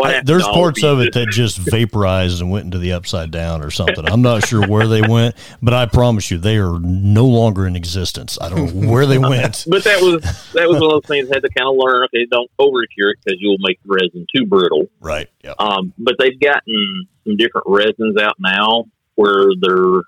I, 0.05 0.21
there's 0.21 0.43
parts 0.43 0.83
of 0.83 0.99
it 0.99 1.13
that 1.13 1.29
just 1.29 1.57
vaporized 1.57 2.41
and 2.41 2.51
went 2.51 2.65
into 2.65 2.77
the 2.77 2.93
upside 2.93 3.31
down 3.31 3.63
or 3.63 3.71
something. 3.71 4.07
I'm 4.07 4.21
not 4.21 4.45
sure 4.47 4.67
where 4.67 4.87
they 4.87 5.01
went, 5.01 5.35
but 5.61 5.73
I 5.73 5.87
promise 5.87 6.29
you, 6.29 6.37
they 6.37 6.57
are 6.57 6.79
no 6.79 7.25
longer 7.25 7.65
in 7.65 7.75
existence. 7.75 8.37
I 8.39 8.49
don't 8.49 8.75
know 8.75 8.91
where 8.91 9.05
they 9.05 9.17
went. 9.17 9.65
but 9.69 9.83
that 9.85 10.01
was 10.01 10.21
that 10.53 10.67
was 10.67 10.79
one 10.79 10.91
of 10.95 11.01
those 11.01 11.07
things 11.07 11.31
I 11.31 11.35
had 11.35 11.43
to 11.43 11.49
kind 11.49 11.69
of 11.69 11.75
learn. 11.77 12.05
Okay, 12.05 12.27
don't 12.29 12.49
overcure 12.59 13.11
it 13.11 13.17
because 13.23 13.39
you'll 13.41 13.57
make 13.59 13.79
the 13.83 13.89
resin 13.89 14.27
too 14.35 14.45
brittle. 14.45 14.87
Right. 14.99 15.29
Yeah. 15.43 15.53
Um, 15.57 15.93
but 15.97 16.15
they've 16.19 16.39
gotten 16.39 17.07
some 17.25 17.37
different 17.37 17.65
resins 17.67 18.17
out 18.21 18.35
now 18.39 18.85
where 19.15 19.47
they're 19.59 20.03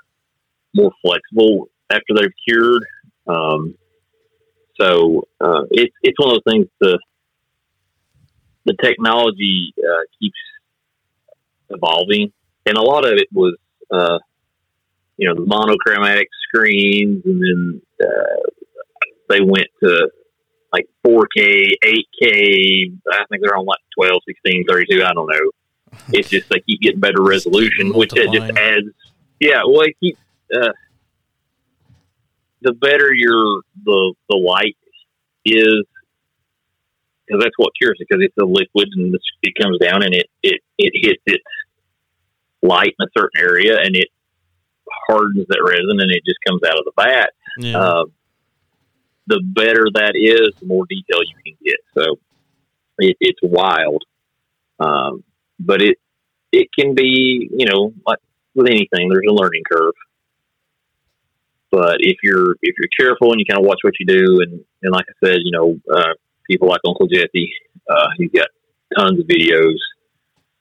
more 0.76 0.92
flexible 1.02 1.70
after 1.90 2.14
they've 2.16 2.34
cured. 2.48 2.86
Um, 3.28 3.76
so 4.80 5.28
uh, 5.42 5.64
it's 5.72 5.96
it's 6.04 6.20
one 6.20 6.30
of 6.30 6.42
those 6.46 6.54
things 6.54 6.68
to 6.84 7.00
the 8.66 8.76
technology 8.82 9.74
uh, 9.78 10.04
keeps 10.20 10.38
evolving, 11.70 12.32
and 12.66 12.78
a 12.78 12.82
lot 12.82 13.06
of 13.06 13.14
it 13.14 13.28
was, 13.32 13.56
uh, 13.92 14.20
you 15.18 15.28
know, 15.28 15.36
the 15.36 15.46
monochromatic 15.46 16.30
screens, 16.48 17.24
and 17.26 17.42
then 17.42 17.82
uh, 18.02 18.50
they 19.30 19.42
went 19.42 19.68
to 19.84 20.10
like 20.72 20.88
4K, 21.06 21.72
8K. 21.84 22.98
I 23.12 23.26
think 23.30 23.42
they're 23.42 23.58
on 23.58 23.66
like 23.66 23.80
12, 23.96 24.22
16, 24.28 24.66
32. 24.68 25.04
I 25.04 25.14
don't 25.14 25.28
know. 25.28 25.52
It's 26.10 26.30
just 26.30 26.50
they 26.50 26.60
keep 26.60 26.82
getting 26.82 27.00
better 27.00 27.22
resolution, 27.22 27.94
which 27.94 28.14
it 28.16 28.32
just 28.32 28.58
adds. 28.58 28.88
Yeah, 29.40 29.62
well, 29.66 29.82
it 29.82 30.00
keeps 30.00 30.20
uh, 30.56 30.72
the 32.62 32.74
better 32.74 33.12
your 33.14 33.62
the 33.84 34.14
the 34.30 34.38
light 34.38 34.78
is, 35.46 35.86
because 37.30 37.44
that's 37.44 37.58
what 37.58 37.72
cures 37.80 37.98
it 38.00 38.08
because 38.10 38.24
it's 38.24 38.38
a 38.42 38.46
liquid 38.46 38.90
and 38.94 39.16
it 39.44 39.54
comes 39.62 39.78
down 39.80 40.04
and 40.04 40.14
it, 40.14 40.28
it, 40.42 40.62
it 40.78 40.94
hits 40.96 41.22
its 41.26 41.44
light 42.62 42.96
in 43.00 43.06
a 43.06 43.10
certain 43.18 43.40
area 43.40 43.78
and 43.78 43.96
it 43.96 44.08
hardens 45.08 45.46
that 45.48 45.64
resin 45.64 46.00
and 46.02 46.12
it 46.12 46.24
just 46.26 46.40
comes 46.48 46.62
out 46.64 46.80
of 46.80 46.86
the 46.86 46.92
vat. 46.98 47.30
Yeah. 47.60 47.78
Uh, 47.78 48.06
the 49.28 49.42
better 49.44 49.86
that 49.94 50.14
is, 50.16 50.60
the 50.60 50.66
more 50.66 50.86
detail 50.90 51.20
you 51.24 51.36
can 51.46 51.58
get. 51.64 51.78
So 51.94 52.20
it, 52.98 53.16
it's 53.20 53.40
wild. 53.44 54.04
Um, 54.80 55.24
but 55.60 55.82
it, 55.82 55.98
it 56.52 56.70
can 56.78 56.96
be, 56.96 57.48
you 57.52 57.66
know, 57.70 57.94
like 58.08 58.18
with 58.56 58.68
anything, 58.68 59.10
there's 59.10 59.28
a 59.30 59.34
learning 59.34 59.64
curve. 59.72 59.94
But 61.72 61.98
if 62.00 62.18
you're 62.24 62.56
if 62.64 62.76
you're 62.80 62.90
careful 62.98 63.32
and 63.32 63.40
you 63.40 63.46
kind 63.46 63.60
of 63.60 63.68
watch 63.68 63.78
what 63.84 63.94
you 64.00 64.08
do, 64.08 64.42
and, 64.42 64.66
and 64.82 64.92
like 64.92 65.06
I 65.08 65.28
said, 65.28 65.38
you 65.44 65.52
know, 65.52 65.80
uh, 65.94 66.14
people 66.50 66.68
like 66.68 66.82
Uncle 66.86 67.08
Jessy. 67.08 67.52
Uh, 67.90 68.08
he's 68.18 68.32
got 68.32 68.48
tons 68.98 69.20
of 69.20 69.26
videos. 69.28 69.78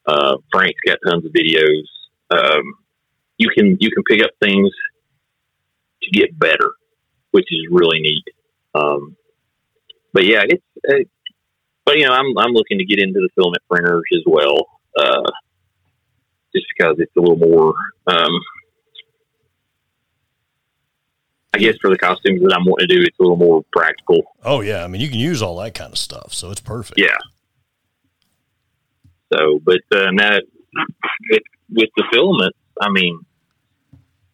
Uh, 0.07 0.37
Frank's 0.53 0.81
got 0.87 0.99
tons 1.07 1.25
of 1.25 1.33
videos. 1.33 1.85
Um, 2.31 2.63
you 3.39 3.49
can 3.57 3.77
you 3.81 3.91
can 3.91 4.03
pick 4.05 4.23
up 4.23 4.31
things 4.43 4.71
to 6.03 6.11
get 6.11 6.39
better, 6.39 6.71
which 7.31 7.47
is 7.51 7.67
really 7.71 8.01
neat. 8.01 8.25
Um, 8.75 9.17
but 10.13 10.25
yeah, 10.25 10.43
it's 10.45 10.65
it, 10.85 11.09
but 11.85 11.97
you 11.99 12.07
know 12.07 12.13
I'm 12.13 12.37
I'm 12.39 12.53
looking 12.53 12.79
to 12.79 12.85
get 12.85 13.01
into 13.01 13.21
the 13.21 13.29
filament 13.35 13.63
printers 13.71 14.05
as 14.15 14.23
well, 14.27 14.67
uh, 14.99 15.31
just 16.55 16.67
because 16.77 16.97
it's 16.99 17.13
a 17.17 17.21
little 17.21 17.37
more 17.37 17.75
um, 18.07 18.41
I 21.55 21.59
guess 21.59 21.77
for 21.81 21.91
the 21.91 21.99
costumes 21.99 22.43
that 22.43 22.55
I'm 22.55 22.65
wanting 22.65 22.89
to 22.89 22.95
do, 22.95 23.03
it's 23.03 23.19
a 23.19 23.23
little 23.23 23.37
more 23.37 23.65
practical. 23.73 24.35
Oh 24.45 24.61
yeah, 24.61 24.85
I 24.85 24.87
mean 24.87 25.01
you 25.01 25.09
can 25.09 25.19
use 25.19 25.43
all 25.43 25.57
that 25.59 25.75
kind 25.75 25.93
of 25.93 25.99
stuff, 25.99 26.35
so 26.35 26.51
it's 26.51 26.61
perfect. 26.61 27.01
Yeah. 27.01 27.17
So, 29.33 29.59
but 29.63 29.81
uh, 29.93 30.11
now 30.13 30.39
with, 31.31 31.43
with 31.71 31.91
the 31.97 32.05
filament, 32.13 32.55
I 32.81 32.91
mean, 32.91 33.21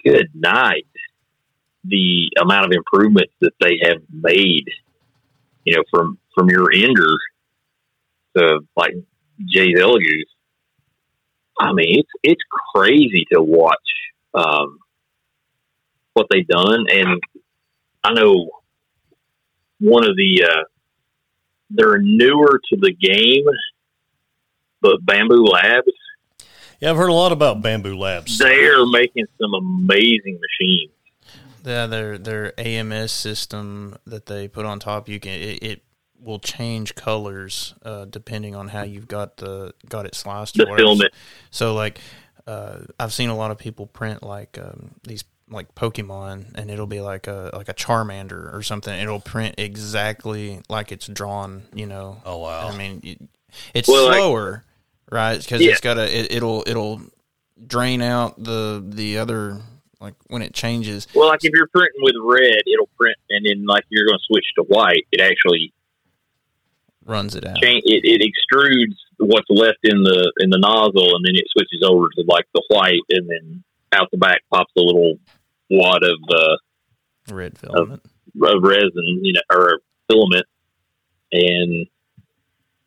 good 0.05 0.29
night. 0.35 0.87
The 1.85 2.31
amount 2.40 2.66
of 2.66 2.72
improvements 2.72 3.33
that 3.40 3.53
they 3.61 3.79
have 3.83 4.03
made, 4.11 4.64
you 5.64 5.77
know, 5.77 5.83
from 5.90 6.18
from 6.35 6.48
your 6.48 6.72
ender 6.72 7.12
to 8.37 8.61
like 8.77 8.94
Jay's 9.46 9.79
Elegoo's. 9.79 10.27
I 11.61 11.72
mean, 11.72 12.00
it's 12.00 12.11
it's 12.22 12.42
crazy 12.74 13.27
to 13.33 13.42
watch. 13.42 13.77
Um, 14.33 14.79
what 16.14 16.27
they've 16.31 16.46
done. 16.46 16.87
And 16.90 17.20
I 18.03 18.12
know 18.14 18.50
one 19.81 20.09
of 20.09 20.16
the, 20.16 20.44
uh, 20.44 20.64
they're 21.70 21.98
newer 21.98 22.61
to 22.70 22.77
the 22.81 22.92
game, 22.92 23.44
but 24.81 25.05
Bambu 25.05 25.46
Labs. 25.48 25.92
Yeah, 26.81 26.90
I've 26.90 26.96
heard 26.96 27.09
a 27.09 27.14
lot 27.14 27.33
about 27.33 27.62
Bambu 27.62 27.96
Labs. 27.96 28.38
They're 28.38 28.87
making 28.87 29.27
some 29.40 29.55
amazing 29.55 30.38
machines. 30.40 30.90
Yeah, 31.64 31.87
their 31.87 32.18
their 32.18 32.61
AMS 32.61 33.11
system 33.11 33.96
that 34.07 34.27
they 34.27 34.48
put 34.48 34.66
on 34.66 34.81
top, 34.81 35.09
you 35.09 35.18
can 35.18 35.33
it, 35.33 35.62
it 35.62 35.85
will 36.20 36.38
change 36.38 36.94
colors 36.94 37.74
uh, 37.83 38.05
depending 38.05 38.55
on 38.55 38.68
how 38.68 38.83
you've 38.83 39.09
got 39.09 39.38
the 39.38 39.72
got 39.88 40.05
it 40.05 40.14
sliced. 40.14 40.57
The 40.57 40.66
filament. 40.77 41.12
So 41.50 41.74
like, 41.74 42.00
uh, 42.46 42.81
I've 43.00 43.14
seen 43.14 43.31
a 43.31 43.37
lot 43.37 43.50
of 43.50 43.57
people 43.57 43.87
print 43.87 44.22
like 44.22 44.59
um, 44.59 44.90
these 45.05 45.24
like 45.49 45.75
Pokemon, 45.75 46.55
and 46.55 46.71
it'll 46.71 46.87
be 46.87 47.01
like 47.01 47.27
a 47.27 47.51
like 47.53 47.69
a 47.69 47.75
Charmander 47.75 48.53
or 48.53 48.63
something. 48.63 48.99
It'll 48.99 49.21
print 49.21 49.57
exactly 49.59 50.61
like 50.69 50.93
it's 50.93 51.07
drawn. 51.07 51.63
You 51.75 51.87
know. 51.87 52.21
Oh 52.25 52.39
wow! 52.39 52.69
I 52.69 52.77
mean, 52.77 53.29
it's 53.75 53.89
well, 53.89 54.13
slower, 54.13 54.53
like, 54.53 55.13
right? 55.13 55.39
Because 55.39 55.61
yeah. 55.61 55.73
it's 55.73 55.81
got 55.81 55.99
a 55.99 56.19
it, 56.19 56.33
it'll 56.33 56.65
it'll 56.67 57.01
drain 57.67 58.03
out 58.03 58.43
the 58.43 58.85
the 58.87 59.19
other 59.19 59.61
like 60.01 60.15
when 60.29 60.43
it 60.43 60.55
changes. 60.55 61.07
Well, 61.15 61.29
like 61.29 61.45
if 61.45 61.53
you're 61.55 61.69
printing 61.69 62.03
with 62.03 62.15
red, 62.23 62.63
it'll 62.67 62.91
print, 62.99 63.17
and 63.31 63.47
then 63.47 63.67
like 63.67 63.85
you're 63.89 64.07
going 64.07 64.19
to 64.19 64.25
switch 64.27 64.47
to 64.57 64.63
white, 64.65 65.07
it 65.13 65.21
actually 65.21 65.73
runs 67.05 67.35
it 67.35 67.47
out. 67.47 67.57
Change, 67.63 67.83
it, 67.87 68.03
it 68.05 68.21
extrudes 68.23 68.97
what's 69.19 69.49
left 69.51 69.79
in 69.83 70.03
the 70.03 70.33
in 70.39 70.51
the 70.51 70.59
nozzle, 70.59 71.17
and 71.17 71.25
then 71.25 71.35
it 71.35 71.45
switches 71.51 71.83
over 71.83 72.09
to 72.17 72.25
like 72.27 72.47
the 72.55 72.63
white, 72.69 73.03
and 73.11 73.29
then 73.29 73.65
out 73.95 74.11
the 74.11 74.19
back 74.19 74.43
pops 74.53 74.73
a 74.77 74.81
little 74.81 75.19
wad 75.71 76.03
of 76.03 76.19
uh, 76.31 77.35
red 77.35 77.59
filament 77.59 78.03
of, 78.03 78.57
of, 78.57 78.63
resin, 78.63 79.21
you 79.23 79.33
know, 79.33 79.41
or 79.51 79.81
filament, 80.09 80.47
and 81.33 81.87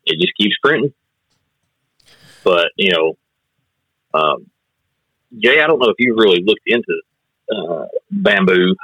it 0.04 0.20
just 0.20 0.36
keeps 0.38 0.56
printing. 0.62 0.92
But 2.44 2.68
you 2.76 2.92
know, 2.92 3.18
um, 4.14 4.50
Jay, 5.38 5.60
I 5.60 5.66
don't 5.66 5.78
know 5.78 5.90
if 5.90 5.96
you've 5.98 6.16
really 6.16 6.42
looked 6.44 6.66
into 6.66 7.00
uh, 7.50 7.86
Bambu. 8.14 8.74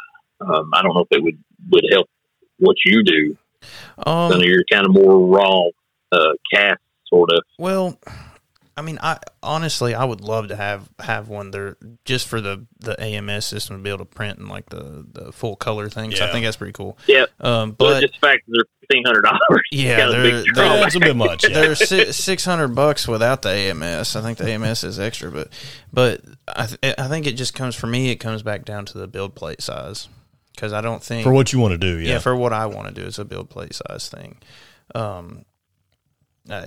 Um, 0.40 0.70
I 0.74 0.82
don't 0.82 0.94
know 0.94 1.06
if 1.10 1.16
it 1.16 1.22
would 1.22 1.38
would 1.70 1.86
help 1.90 2.08
what 2.58 2.76
you 2.84 3.02
do. 3.02 3.36
Um, 4.06 4.32
so 4.32 4.42
you're 4.42 4.64
kind 4.70 4.86
of 4.86 4.92
more 4.92 5.26
raw 5.26 5.62
uh, 6.12 6.32
cast 6.52 6.80
sort 7.06 7.30
of. 7.32 7.42
Well, 7.58 7.98
I 8.76 8.82
mean, 8.82 8.98
I 9.02 9.18
honestly, 9.42 9.94
I 9.94 10.04
would 10.04 10.20
love 10.20 10.48
to 10.48 10.56
have 10.56 10.88
have 10.98 11.28
one 11.28 11.50
there 11.52 11.76
just 12.04 12.26
for 12.26 12.40
the 12.40 12.66
the 12.80 13.00
AMS 13.00 13.44
system 13.46 13.76
to 13.76 13.82
be 13.82 13.88
able 13.90 13.98
to 14.00 14.04
print 14.04 14.38
in 14.40 14.48
like 14.48 14.68
the 14.68 15.06
the 15.12 15.30
full 15.32 15.54
color 15.54 15.88
things. 15.88 16.18
So 16.18 16.24
I 16.26 16.32
think 16.32 16.44
that's 16.44 16.56
pretty 16.56 16.72
cool. 16.72 16.98
Yep. 17.06 17.30
Um, 17.40 17.70
But 17.72 17.76
but 17.78 18.00
just 18.00 18.14
the 18.14 18.26
fact 18.26 18.42
that 18.46 18.52
they're 18.52 18.64
fifteen 18.80 19.04
hundred 19.06 19.22
dollars. 19.22 19.62
Yeah, 19.70 20.08
they're- 20.08 20.42
they're- 20.42 20.44
that's 20.54 20.96
a 20.96 21.00
bit 21.00 21.14
much. 21.16 21.44
Yeah. 21.48 21.54
they're 21.74 21.74
six 21.76 22.44
hundred 22.44 22.68
bucks 22.74 23.06
without 23.06 23.42
the 23.42 23.50
AMS. 23.50 24.16
I 24.16 24.20
think 24.22 24.38
the 24.38 24.50
AMS 24.50 24.82
is 24.82 24.98
extra, 24.98 25.30
but 25.30 25.48
but 25.92 26.22
I 26.48 26.66
th- 26.66 26.94
I 26.98 27.06
think 27.06 27.26
it 27.28 27.32
just 27.34 27.54
comes 27.54 27.76
for 27.76 27.86
me. 27.86 28.10
It 28.10 28.16
comes 28.16 28.42
back 28.42 28.64
down 28.64 28.86
to 28.86 28.98
the 28.98 29.06
build 29.06 29.36
plate 29.36 29.62
size 29.62 30.08
because 30.54 30.72
I 30.72 30.80
don't 30.80 31.02
think 31.02 31.22
For 31.24 31.32
what 31.32 31.52
you 31.52 31.60
want 31.60 31.72
to 31.72 31.78
do, 31.78 31.98
yeah. 32.00 32.14
yeah. 32.14 32.18
for 32.18 32.34
what 32.34 32.52
I 32.52 32.66
want 32.66 32.88
to 32.88 32.94
do 33.00 33.06
it's 33.06 33.18
a 33.20 33.24
build 33.24 33.50
plate 33.50 33.74
size 33.74 34.08
thing. 34.08 34.38
Um, 34.96 35.44
uh, 36.50 36.66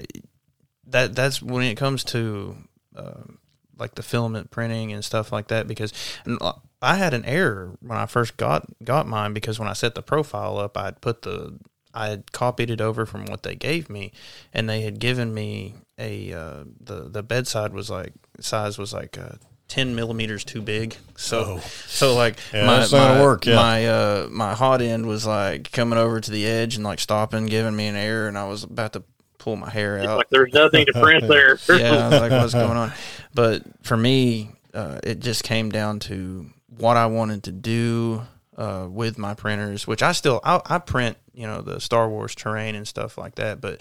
that 0.87 1.15
that's 1.15 1.41
when 1.41 1.63
it 1.63 1.75
comes 1.75 2.03
to 2.05 2.55
um 2.95 3.37
like 3.77 3.95
the 3.95 4.03
filament 4.03 4.49
printing 4.49 4.91
and 4.91 5.05
stuff 5.05 5.31
like 5.31 5.49
that 5.49 5.67
because 5.67 5.93
uh, 6.41 6.53
I 6.81 6.95
had 6.95 7.13
an 7.13 7.25
error 7.25 7.77
when 7.81 7.97
I 7.97 8.05
first 8.07 8.37
got 8.37 8.65
got 8.83 9.07
mine 9.07 9.33
because 9.33 9.59
when 9.59 9.67
I 9.67 9.73
set 9.73 9.93
the 9.95 10.01
profile 10.01 10.57
up 10.57 10.77
I 10.77 10.91
put 10.91 11.21
the 11.21 11.59
I 11.93 12.07
had 12.09 12.31
copied 12.31 12.69
it 12.69 12.81
over 12.81 13.05
from 13.05 13.25
what 13.25 13.43
they 13.43 13.55
gave 13.55 13.89
me 13.89 14.11
and 14.53 14.67
they 14.69 14.81
had 14.81 14.99
given 14.99 15.33
me 15.33 15.75
a 15.99 16.33
uh, 16.33 16.63
the 16.79 17.07
the 17.09 17.23
bedside 17.23 17.73
was 17.73 17.89
like 17.89 18.13
size 18.39 18.77
was 18.77 18.93
like 18.93 19.17
uh, 19.17 19.35
10 19.67 19.95
millimeters 19.95 20.43
too 20.43 20.61
big 20.61 20.95
so 21.15 21.57
Oh. 21.57 21.59
so 21.87 22.15
like 22.15 22.37
Yeah, 22.53 22.65
my 22.65 22.77
that's 22.77 22.91
not 22.91 22.99
gonna 22.99 23.15
my, 23.19 23.21
work, 23.21 23.45
yeah. 23.45 23.55
my 23.55 23.87
uh 23.87 24.27
my 24.31 24.53
hot 24.55 24.81
end 24.81 25.05
was 25.05 25.25
like 25.27 25.71
coming 25.71 25.99
over 25.99 26.19
to 26.21 26.31
the 26.31 26.45
edge 26.47 26.75
and 26.75 26.83
like 26.83 26.99
stopping 26.99 27.45
giving 27.47 27.75
me 27.75 27.87
an 27.87 27.95
error 27.95 28.27
and 28.27 28.37
I 28.37 28.47
was 28.47 28.63
about 28.63 28.93
to 28.93 29.03
pull 29.47 29.55
my 29.55 29.69
hair 29.69 29.97
out 29.99 30.17
Like 30.17 30.29
there's 30.29 30.51
nothing 30.51 30.85
to 30.87 30.91
print 30.91 31.25
there. 31.27 31.57
yeah, 31.69 32.07
I 32.07 32.09
was 32.09 32.19
like, 32.19 32.31
what's 32.31 32.53
going 32.53 32.75
on? 32.75 32.91
But 33.33 33.63
for 33.81 33.95
me, 33.95 34.51
uh, 34.73 34.99
it 35.03 35.19
just 35.21 35.45
came 35.45 35.69
down 35.69 35.99
to 35.99 36.49
what 36.77 36.97
I 36.97 37.05
wanted 37.05 37.43
to 37.43 37.53
do 37.53 38.23
uh, 38.57 38.87
with 38.89 39.17
my 39.17 39.35
printers, 39.35 39.87
which 39.87 40.03
I 40.03 40.11
still 40.11 40.41
I, 40.43 40.59
I 40.65 40.79
print, 40.79 41.15
you 41.33 41.47
know, 41.47 41.61
the 41.61 41.79
Star 41.79 42.09
Wars 42.09 42.35
terrain 42.35 42.75
and 42.75 42.85
stuff 42.85 43.17
like 43.17 43.35
that. 43.35 43.61
But 43.61 43.79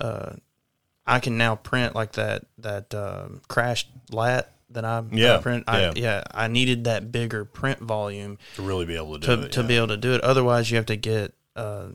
uh, 0.00 0.34
I 1.08 1.18
can 1.18 1.36
now 1.36 1.56
print 1.56 1.96
like 1.96 2.12
that 2.12 2.44
that 2.58 2.94
um, 2.94 3.40
crashed 3.48 3.88
lat 4.12 4.52
that 4.70 4.84
I 4.84 5.00
that 5.00 5.12
I 5.12 5.16
Yeah, 5.16 5.38
print. 5.38 5.64
I, 5.66 5.80
yeah. 5.80 5.92
yeah, 5.96 6.22
I 6.30 6.46
needed 6.46 6.84
that 6.84 7.10
bigger 7.10 7.44
print 7.44 7.80
volume 7.80 8.38
to 8.54 8.62
really 8.62 8.86
be 8.86 8.94
able 8.94 9.18
to 9.18 9.26
do 9.26 9.36
to, 9.36 9.42
it. 9.42 9.52
to 9.52 9.62
yeah. 9.62 9.66
be 9.66 9.76
able 9.76 9.88
to 9.88 9.96
do 9.96 10.14
it. 10.14 10.20
Otherwise, 10.20 10.70
you 10.70 10.76
have 10.76 10.86
to 10.86 10.96
get 10.96 11.34
uh, 11.56 11.86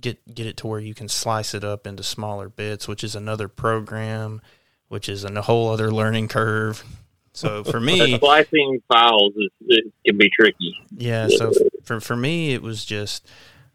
get 0.00 0.34
get 0.34 0.46
it 0.46 0.56
to 0.58 0.66
where 0.66 0.80
you 0.80 0.94
can 0.94 1.08
slice 1.08 1.54
it 1.54 1.64
up 1.64 1.86
into 1.86 2.02
smaller 2.02 2.48
bits, 2.48 2.88
which 2.88 3.02
is 3.04 3.14
another 3.14 3.48
program, 3.48 4.40
which 4.88 5.08
is 5.08 5.24
a 5.24 5.42
whole 5.42 5.70
other 5.70 5.90
learning 5.90 6.28
curve. 6.28 6.84
So 7.32 7.62
for 7.62 7.80
me, 7.80 8.18
slicing 8.18 8.82
files 8.88 9.32
is 9.36 9.50
it 9.66 9.92
can 10.04 10.18
be 10.18 10.30
tricky. 10.30 10.74
yeah. 10.96 11.28
So 11.28 11.52
for 11.84 12.00
for 12.00 12.16
me, 12.16 12.52
it 12.52 12.62
was 12.62 12.84
just 12.84 13.28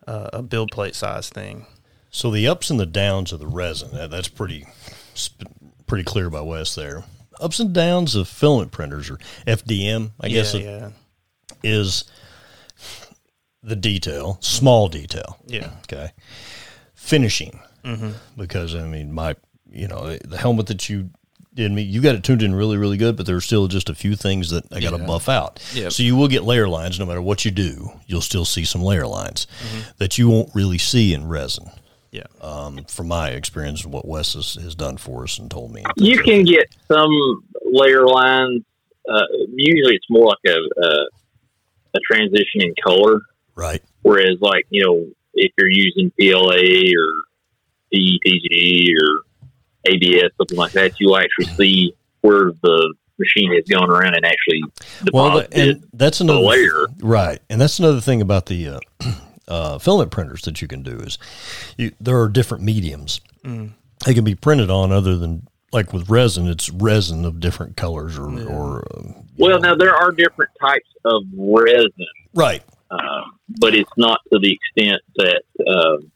uh, 0.08 0.30
a 0.34 0.42
build 0.42 0.72
plate 0.72 0.96
size 0.96 1.30
thing. 1.30 1.66
So 2.10 2.30
the 2.30 2.48
ups 2.48 2.70
and 2.70 2.80
the 2.80 2.86
downs 2.86 3.34
of 3.34 3.40
the 3.40 3.48
resin, 3.48 3.92
that, 3.94 4.12
that's 4.12 4.28
pretty 4.28 4.66
pretty 5.88 6.04
clear 6.04 6.30
by 6.30 6.42
Wes 6.42 6.76
there. 6.76 7.04
Ups 7.40 7.60
and 7.60 7.74
downs 7.74 8.16
of 8.16 8.28
filament 8.28 8.72
printers 8.72 9.10
or 9.10 9.18
FDM, 9.48 10.12
I 10.20 10.30
guess 10.30 10.54
yeah, 10.54 10.60
it 10.60 10.64
yeah, 10.64 10.90
is 11.64 12.04
the 13.64 13.76
detail, 13.76 14.38
small 14.42 14.88
detail. 14.90 15.38
yeah, 15.48 15.72
Okay. 15.84 16.12
Finishing. 16.96 17.60
Mm-hmm. 17.84 18.12
Because, 18.38 18.76
I 18.76 18.86
mean, 18.86 19.12
my, 19.12 19.36
you 19.72 19.88
know, 19.88 20.18
the 20.18 20.38
helmet 20.38 20.68
that 20.68 20.88
you 20.90 21.10
did 21.54 21.72
me, 21.72 21.82
you 21.82 22.02
got 22.02 22.16
it 22.16 22.24
tuned 22.24 22.42
in 22.42 22.56
really, 22.56 22.78
really 22.78 22.98
good, 22.98 23.16
but 23.18 23.26
there's 23.26 23.46
still 23.46 23.68
just 23.68 23.90
a 23.90 23.96
few 23.96 24.16
things 24.16 24.50
that 24.52 24.66
I 24.72 24.80
got 24.80 24.92
to 24.92 24.98
Yeah. 24.98 25.06
buff 25.06 25.30
out. 25.30 25.62
Yep. 25.74 25.92
So 25.92 26.02
you 26.04 26.16
will 26.16 26.28
get 26.28 26.44
layer 26.44 26.68
lines 26.68 27.00
no 27.00 27.06
matter 27.06 27.22
what 27.22 27.46
you 27.46 27.52
do. 27.52 27.92
You'll 28.08 28.22
still 28.22 28.46
see 28.46 28.64
some 28.66 28.82
layer 28.82 29.06
lines 29.06 29.48
Mm-hmm. 29.62 29.82
that 29.98 30.18
you 30.18 30.30
won't 30.30 30.50
really 30.56 30.78
see 30.78 31.14
in 31.14 31.28
resin. 31.28 31.70
yeah. 32.12 32.24
Um, 32.42 32.84
from 32.86 33.08
my 33.08 33.30
experience 33.32 33.84
and 33.84 33.94
what 33.94 34.08
Wes 34.08 34.34
has, 34.34 34.54
has 34.56 34.76
done 34.76 34.98
for 34.98 35.24
us 35.24 35.38
and 35.40 35.50
told 35.52 35.74
me. 35.74 35.84
You 35.98 36.18
can 36.20 36.44
get 36.44 36.68
some 36.92 37.12
layer 37.66 38.06
lines. 38.06 38.64
Uh, 39.10 39.22
usually, 39.56 39.96
it's 39.96 40.06
more 40.10 40.28
like 40.28 40.38
a, 40.56 40.58
a 40.86 41.06
a 41.96 42.00
transition 42.10 42.62
in 42.62 42.74
color. 42.84 43.20
Right. 43.56 43.82
Whereas, 44.02 44.38
like 44.42 44.66
you 44.70 44.84
know, 44.86 45.06
if 45.34 45.52
you're 45.58 45.70
using 45.70 46.12
PLA 46.20 46.92
or 46.98 47.12
PETG 47.94 48.88
or 49.02 49.22
ABS, 49.86 50.32
something 50.38 50.58
like 50.58 50.72
that, 50.74 51.00
you'll 51.00 51.18
actually 51.18 51.46
see 51.56 51.96
where 52.22 52.52
the 52.62 52.94
machine 53.20 53.54
is 53.54 53.68
going 53.70 53.90
around 53.90 54.16
and 54.16 54.26
actually 54.26 54.64
Well, 55.14 55.40
deposited. 55.42 55.76
and 55.78 55.88
that's 55.94 56.20
another 56.22 56.40
layer. 56.40 56.88
right? 57.02 57.40
And 57.50 57.62
that's 57.62 57.80
another 57.80 58.02
thing 58.02 58.22
about 58.22 58.48
the 58.48 58.68
uh, 58.68 58.80
uh, 59.48 59.78
filament 59.78 60.12
printers 60.12 60.42
that 60.44 60.62
you 60.62 60.68
can 60.68 60.82
do 60.84 60.98
is 61.00 61.18
you, 61.78 61.92
there 62.00 62.20
are 62.20 62.28
different 62.30 62.64
mediums 62.64 63.22
they 64.06 64.14
can 64.14 64.24
be 64.24 64.36
printed 64.36 64.70
on, 64.70 64.92
other 64.92 65.18
than 65.18 65.48
like 65.72 65.92
with 65.94 66.10
resin, 66.10 66.48
it's 66.48 66.70
resin 66.70 67.26
of 67.26 67.40
different 67.40 67.76
colors 67.78 68.18
or 68.18 68.26
or 68.48 68.88
um, 68.98 69.28
well, 69.38 69.60
now 69.60 69.76
there 69.76 69.94
are 69.96 70.12
different 70.12 70.52
types 70.62 70.88
of 71.06 71.24
resin, 71.36 71.92
right. 72.34 72.64
Um, 73.00 73.40
but 73.60 73.74
it's 73.76 73.92
not 73.98 74.20
to 74.32 74.40
the 74.40 74.52
extent 74.54 75.02
that 75.18 75.42
um, 75.68 76.12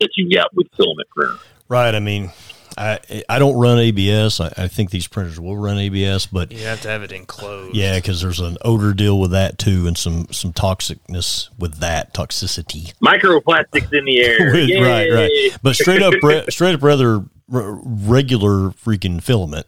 that 0.00 0.10
you 0.16 0.34
got 0.34 0.54
with 0.54 0.66
filament 0.76 1.08
printer. 1.14 1.36
Right. 1.68 1.94
I 1.94 2.00
mean, 2.00 2.30
I 2.76 2.98
I 3.28 3.38
don't 3.38 3.56
run 3.56 3.78
ABS. 3.78 4.40
I, 4.40 4.52
I 4.56 4.68
think 4.68 4.90
these 4.90 5.06
printers 5.06 5.38
will 5.40 5.56
run 5.56 5.78
ABS, 5.78 6.26
but 6.26 6.50
You 6.52 6.64
have 6.64 6.80
to 6.82 6.88
have 6.88 7.02
it 7.02 7.12
enclosed. 7.12 7.76
yeah, 7.76 7.96
because 7.96 8.20
there's 8.22 8.40
an 8.40 8.56
odor 8.62 8.92
deal 8.94 9.18
with 9.20 9.30
that 9.32 9.58
too, 9.58 9.86
and 9.86 9.96
some 9.96 10.26
some 10.30 10.52
toxicness 10.52 11.48
with 11.58 11.76
that 11.78 12.12
toxicity. 12.14 12.94
Microplastics 13.00 13.92
in 13.92 14.04
the 14.04 14.20
air. 14.20 14.38
With- 14.52 14.70
right, 14.86 15.10
right. 15.12 15.58
But 15.62 15.76
straight 15.76 16.02
up, 16.02 16.14
re- 16.22 16.44
straight 16.48 16.74
up, 16.74 16.82
rather 16.82 17.24
r- 17.52 17.80
regular 17.84 18.70
freaking 18.70 19.22
filament, 19.22 19.66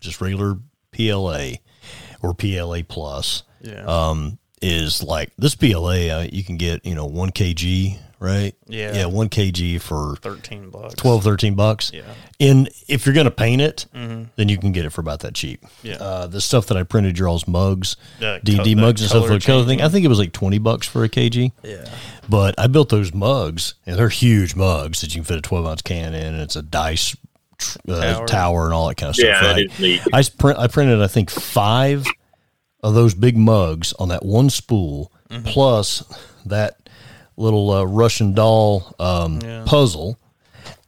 just 0.00 0.20
regular 0.20 0.58
PLA 0.92 1.52
or 2.22 2.34
PLA 2.34 2.82
plus, 2.86 3.42
yeah, 3.62 3.82
um, 3.86 4.38
is 4.62 5.02
like 5.02 5.30
this 5.36 5.54
PLA. 5.54 6.08
Uh, 6.08 6.26
you 6.32 6.44
can 6.44 6.56
get 6.56 6.84
you 6.86 6.94
know 6.94 7.06
one 7.06 7.30
kg, 7.30 7.98
right? 8.20 8.54
Yeah. 8.66 8.94
yeah, 8.94 9.04
one 9.06 9.28
kg 9.28 9.80
for 9.80 10.16
thirteen 10.22 10.70
bucks. 10.70 10.94
12, 10.94 11.24
13 11.24 11.54
bucks. 11.54 11.90
Yeah. 11.92 12.02
And 12.40 12.68
if 12.88 13.04
you're 13.06 13.14
going 13.14 13.26
to 13.26 13.30
paint 13.30 13.60
it, 13.62 13.86
Mhm. 13.94 14.26
then 14.36 14.48
you 14.48 14.58
can 14.58 14.72
get 14.72 14.84
it 14.84 14.90
for 14.90 15.00
about 15.00 15.20
that 15.20 15.34
cheap. 15.34 15.64
Yeah. 15.82 15.94
Uh, 15.96 16.26
the 16.26 16.40
stuff 16.40 16.66
that 16.66 16.76
I 16.76 16.82
printed, 16.82 17.16
y'all's 17.18 17.46
mugs, 17.46 17.96
The 18.18 18.40
DD 18.42 18.74
co- 18.74 18.80
mugs 18.80 19.00
and 19.00 19.10
stuff 19.10 19.22
color 19.24 19.34
like 19.34 19.44
color 19.44 19.64
thing. 19.64 19.80
I 19.82 19.88
think 19.88 20.04
it 20.04 20.08
was 20.08 20.18
like 20.18 20.32
20 20.32 20.58
bucks 20.58 20.86
for 20.86 21.04
a 21.04 21.08
kg. 21.08 21.52
Yeah, 21.62 21.84
But 22.28 22.54
I 22.58 22.66
built 22.66 22.88
those 22.88 23.12
mugs, 23.14 23.74
and 23.86 23.96
they're 23.96 24.08
huge 24.08 24.56
mugs 24.56 25.00
that 25.02 25.14
you 25.14 25.20
can 25.20 25.24
fit 25.24 25.38
a 25.38 25.40
12 25.40 25.66
ounce 25.66 25.82
can 25.82 26.14
in, 26.14 26.34
and 26.34 26.40
it's 26.40 26.56
a 26.56 26.62
dice 26.62 27.16
uh, 27.88 28.00
Tower. 28.00 28.26
tower. 28.26 28.64
and 28.64 28.74
all 28.74 28.88
that 28.88 28.96
kind 28.96 29.10
of 29.10 29.14
stuff. 29.16 29.40
that 29.40 29.52
Right? 29.54 29.80
is. 29.80 30.08
I 30.12 30.22
print. 30.36 30.58
I 30.58 30.66
printed, 30.66 31.00
I 31.00 31.06
think, 31.06 31.30
five 31.30 32.04
of 32.82 32.94
those 32.94 33.14
big 33.14 33.36
mugs 33.36 33.92
on 33.94 34.08
that 34.08 34.24
one 34.24 34.50
spool, 34.50 35.10
Mm-hmm. 35.30 35.44
plus 35.46 36.02
that 36.44 36.76
little 37.38 37.70
uh, 37.70 37.84
Russian 37.84 38.34
doll 38.34 38.94
um, 38.98 39.40
Yeah. 39.42 39.62
puzzle, 39.66 40.18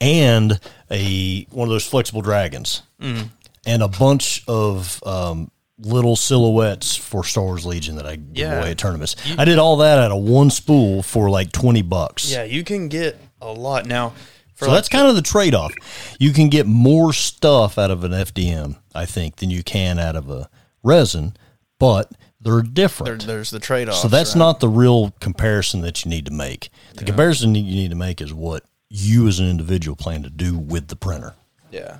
and 0.00 0.60
a 0.90 1.46
one 1.50 1.68
of 1.68 1.72
those 1.72 1.86
flexible 1.86 2.20
dragons, 2.20 2.82
Mm. 3.00 3.30
and 3.66 3.82
a 3.82 3.88
bunch 3.88 4.42
of 4.46 5.02
um, 5.06 5.50
little 5.78 6.14
silhouettes 6.16 6.94
for 6.94 7.24
Star 7.24 7.44
Wars 7.44 7.64
Legion 7.66 7.96
that 7.96 8.06
I 8.06 8.16
give 8.16 8.36
Yeah. 8.48 8.60
away 8.60 8.72
at 8.72 8.78
tournaments. 8.78 9.16
I 9.38 9.44
did 9.44 9.58
all 9.58 9.76
that 9.78 9.98
out 9.98 10.10
of 10.12 10.22
one 10.22 10.50
spool 10.50 11.02
for 11.02 11.30
like 11.30 11.50
twenty 11.52 11.82
bucks. 11.82 12.30
yeah. 12.30 12.44
You 12.44 12.64
can 12.64 12.88
get 12.88 13.18
a 13.40 13.50
lot 13.52 13.86
now. 13.86 14.12
For 14.54 14.66
So 14.66 14.70
like 14.70 14.76
that's 14.78 14.88
kind 14.88 15.08
of 15.08 15.16
the 15.16 15.22
trade 15.22 15.54
off. 15.54 15.72
You 16.20 16.32
can 16.32 16.48
get 16.48 16.66
more 16.66 17.12
stuff 17.12 17.76
out 17.78 17.90
of 17.90 18.04
an 18.04 18.12
FDM, 18.12 18.76
I 18.94 19.04
think, 19.06 19.36
than 19.36 19.50
you 19.50 19.62
can 19.64 19.98
out 19.98 20.14
of 20.16 20.30
a 20.30 20.48
resin, 20.84 21.34
but 21.84 22.10
they're 22.40 22.62
there, 22.62 22.62
different. 22.62 23.26
there's 23.26 23.50
the 23.50 23.60
trade 23.60 23.90
off. 23.90 23.96
so 23.96 24.08
that's 24.08 24.34
not 24.34 24.60
the 24.60 24.68
real 24.68 25.12
comparison 25.20 25.82
that 25.82 26.02
you 26.02 26.08
need 26.08 26.24
to 26.24 26.32
make. 26.32 26.70
The 26.94 27.04
comparison 27.04 27.54
you 27.54 27.62
need 27.62 27.90
to 27.90 27.96
make 27.96 28.22
is 28.22 28.32
what 28.32 28.64
you 28.88 29.28
as 29.28 29.38
an 29.38 29.50
individual 29.50 29.94
plan 29.94 30.22
to 30.22 30.30
do 30.30 30.56
with 30.56 30.88
the 30.88 30.96
printer. 30.96 31.34
Yeah. 31.70 31.98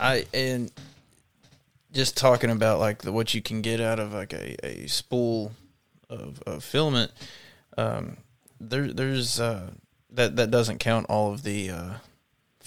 I 0.00 0.26
and 0.32 0.72
just 1.92 2.16
talking 2.16 2.50
about 2.50 2.78
like 2.78 3.02
the, 3.02 3.12
what 3.12 3.34
you 3.34 3.42
can 3.42 3.60
get 3.60 3.80
out 3.80 3.98
of 3.98 4.14
like 4.14 4.32
a, 4.32 4.56
a 4.64 4.86
spool 4.86 5.52
of, 6.08 6.42
of 6.46 6.64
filament. 6.64 7.12
Um, 7.76 8.16
there 8.60 8.92
there's 8.92 9.40
uh, 9.40 9.70
that 10.10 10.36
that 10.36 10.50
doesn't 10.50 10.78
count 10.78 11.06
all 11.08 11.32
of 11.32 11.42
the 11.42 11.70
uh, 11.70 11.90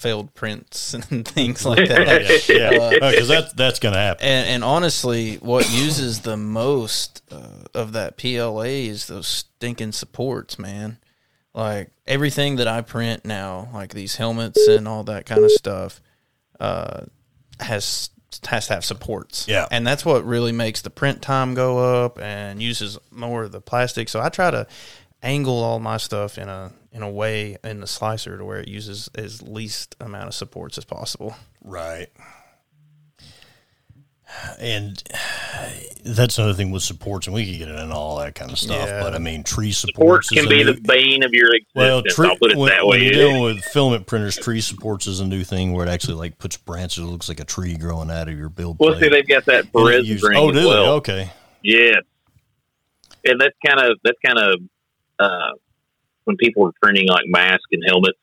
failed 0.02 0.34
prints 0.34 0.94
and 1.10 1.26
things 1.26 1.64
like 1.64 1.88
that. 1.88 2.42
Yeah, 2.48 2.90
because 2.90 3.28
that's 3.28 3.52
that's 3.52 3.78
going 3.78 3.94
to 3.94 4.00
happen. 4.00 4.26
And, 4.26 4.48
and 4.48 4.64
honestly, 4.64 5.36
what 5.36 5.72
uses 5.72 6.20
the 6.20 6.36
most 6.36 7.22
uh, 7.30 7.64
of 7.74 7.92
that 7.92 8.16
PLA 8.16 8.62
is 8.62 9.06
those 9.06 9.26
stinking 9.28 9.92
supports, 9.92 10.58
man. 10.58 10.98
Like 11.54 11.90
everything 12.06 12.56
that 12.56 12.66
I 12.66 12.80
print 12.80 13.24
now, 13.24 13.68
like 13.72 13.94
these 13.94 14.16
helmets 14.16 14.66
and 14.66 14.88
all 14.88 15.04
that 15.04 15.26
kind 15.26 15.44
of 15.44 15.50
stuff, 15.50 16.00
uh, 16.58 17.02
has 17.60 18.10
has 18.48 18.66
to 18.68 18.74
have 18.74 18.84
supports. 18.84 19.46
Yeah. 19.46 19.66
and 19.70 19.86
that's 19.86 20.04
what 20.04 20.24
really 20.24 20.52
makes 20.52 20.82
the 20.82 20.90
print 20.90 21.20
time 21.22 21.54
go 21.54 22.04
up 22.04 22.18
and 22.18 22.62
uses 22.62 22.98
more 23.10 23.44
of 23.44 23.52
the 23.52 23.60
plastic. 23.60 24.08
So 24.08 24.20
I 24.20 24.30
try 24.30 24.50
to 24.50 24.66
angle 25.22 25.62
all 25.62 25.78
my 25.78 25.96
stuff 25.96 26.38
in 26.38 26.48
a 26.48 26.72
in 26.92 27.02
a 27.02 27.10
way 27.10 27.56
in 27.64 27.80
the 27.80 27.86
slicer 27.86 28.36
to 28.36 28.44
where 28.44 28.60
it 28.60 28.68
uses 28.68 29.08
as 29.14 29.40
least 29.42 29.96
amount 30.00 30.28
of 30.28 30.34
supports 30.34 30.76
as 30.78 30.84
possible. 30.84 31.34
Right. 31.62 32.08
And 34.58 35.02
that's 36.04 36.38
another 36.38 36.54
thing 36.54 36.70
with 36.70 36.82
supports, 36.82 37.26
and 37.26 37.34
we 37.34 37.44
could 37.44 37.58
get 37.58 37.68
it 37.68 37.78
into 37.78 37.94
all 37.94 38.16
that 38.18 38.34
kind 38.34 38.50
of 38.50 38.58
stuff. 38.58 38.88
Yeah. 38.88 39.02
But 39.02 39.14
I 39.14 39.18
mean, 39.18 39.44
tree 39.44 39.72
Sports 39.72 39.92
supports 39.94 40.28
can 40.30 40.48
be 40.48 40.64
new- 40.64 40.72
the 40.72 40.80
bane 40.80 41.22
of 41.22 41.32
your 41.34 41.48
existence. 41.54 41.68
well, 41.74 42.02
tree, 42.02 42.28
I'll 42.28 42.36
put 42.36 42.50
it 42.52 42.56
when, 42.56 42.70
that 42.70 42.86
when 42.86 42.98
way. 43.00 43.04
you're 43.04 43.12
dealing 43.12 43.42
with 43.42 43.62
filament 43.62 44.06
printers, 44.06 44.36
tree 44.36 44.62
supports 44.62 45.06
is 45.06 45.20
a 45.20 45.26
new 45.26 45.44
thing 45.44 45.72
where 45.74 45.86
it 45.86 45.90
actually 45.90 46.14
like 46.14 46.38
puts 46.38 46.56
branches. 46.56 47.04
It 47.04 47.08
looks 47.08 47.28
like 47.28 47.40
a 47.40 47.44
tree 47.44 47.76
growing 47.76 48.10
out 48.10 48.28
of 48.28 48.38
your 48.38 48.48
build. 48.48 48.78
well, 48.78 48.92
plate. 48.92 49.02
see, 49.02 49.08
they've 49.10 49.28
got 49.28 49.44
that 49.46 49.66
for 49.70 49.80
And 49.82 49.88
it 49.88 49.96
resin 49.98 50.06
uses- 50.06 50.22
green 50.22 50.38
oh, 50.40 50.48
as 50.48 50.54
do 50.56 50.62
they? 50.62 50.88
Okay. 50.88 51.30
Yeah, 51.62 52.00
and 53.26 53.38
that's 53.38 53.56
kind 53.66 53.80
of 53.80 53.98
that's 54.02 54.18
kind 54.24 54.38
of 54.38 54.60
uh, 55.18 55.52
when 56.24 56.36
people 56.36 56.66
are 56.66 56.72
printing 56.82 57.08
like 57.08 57.24
masks 57.26 57.66
and 57.72 57.82
helmets 57.86 58.18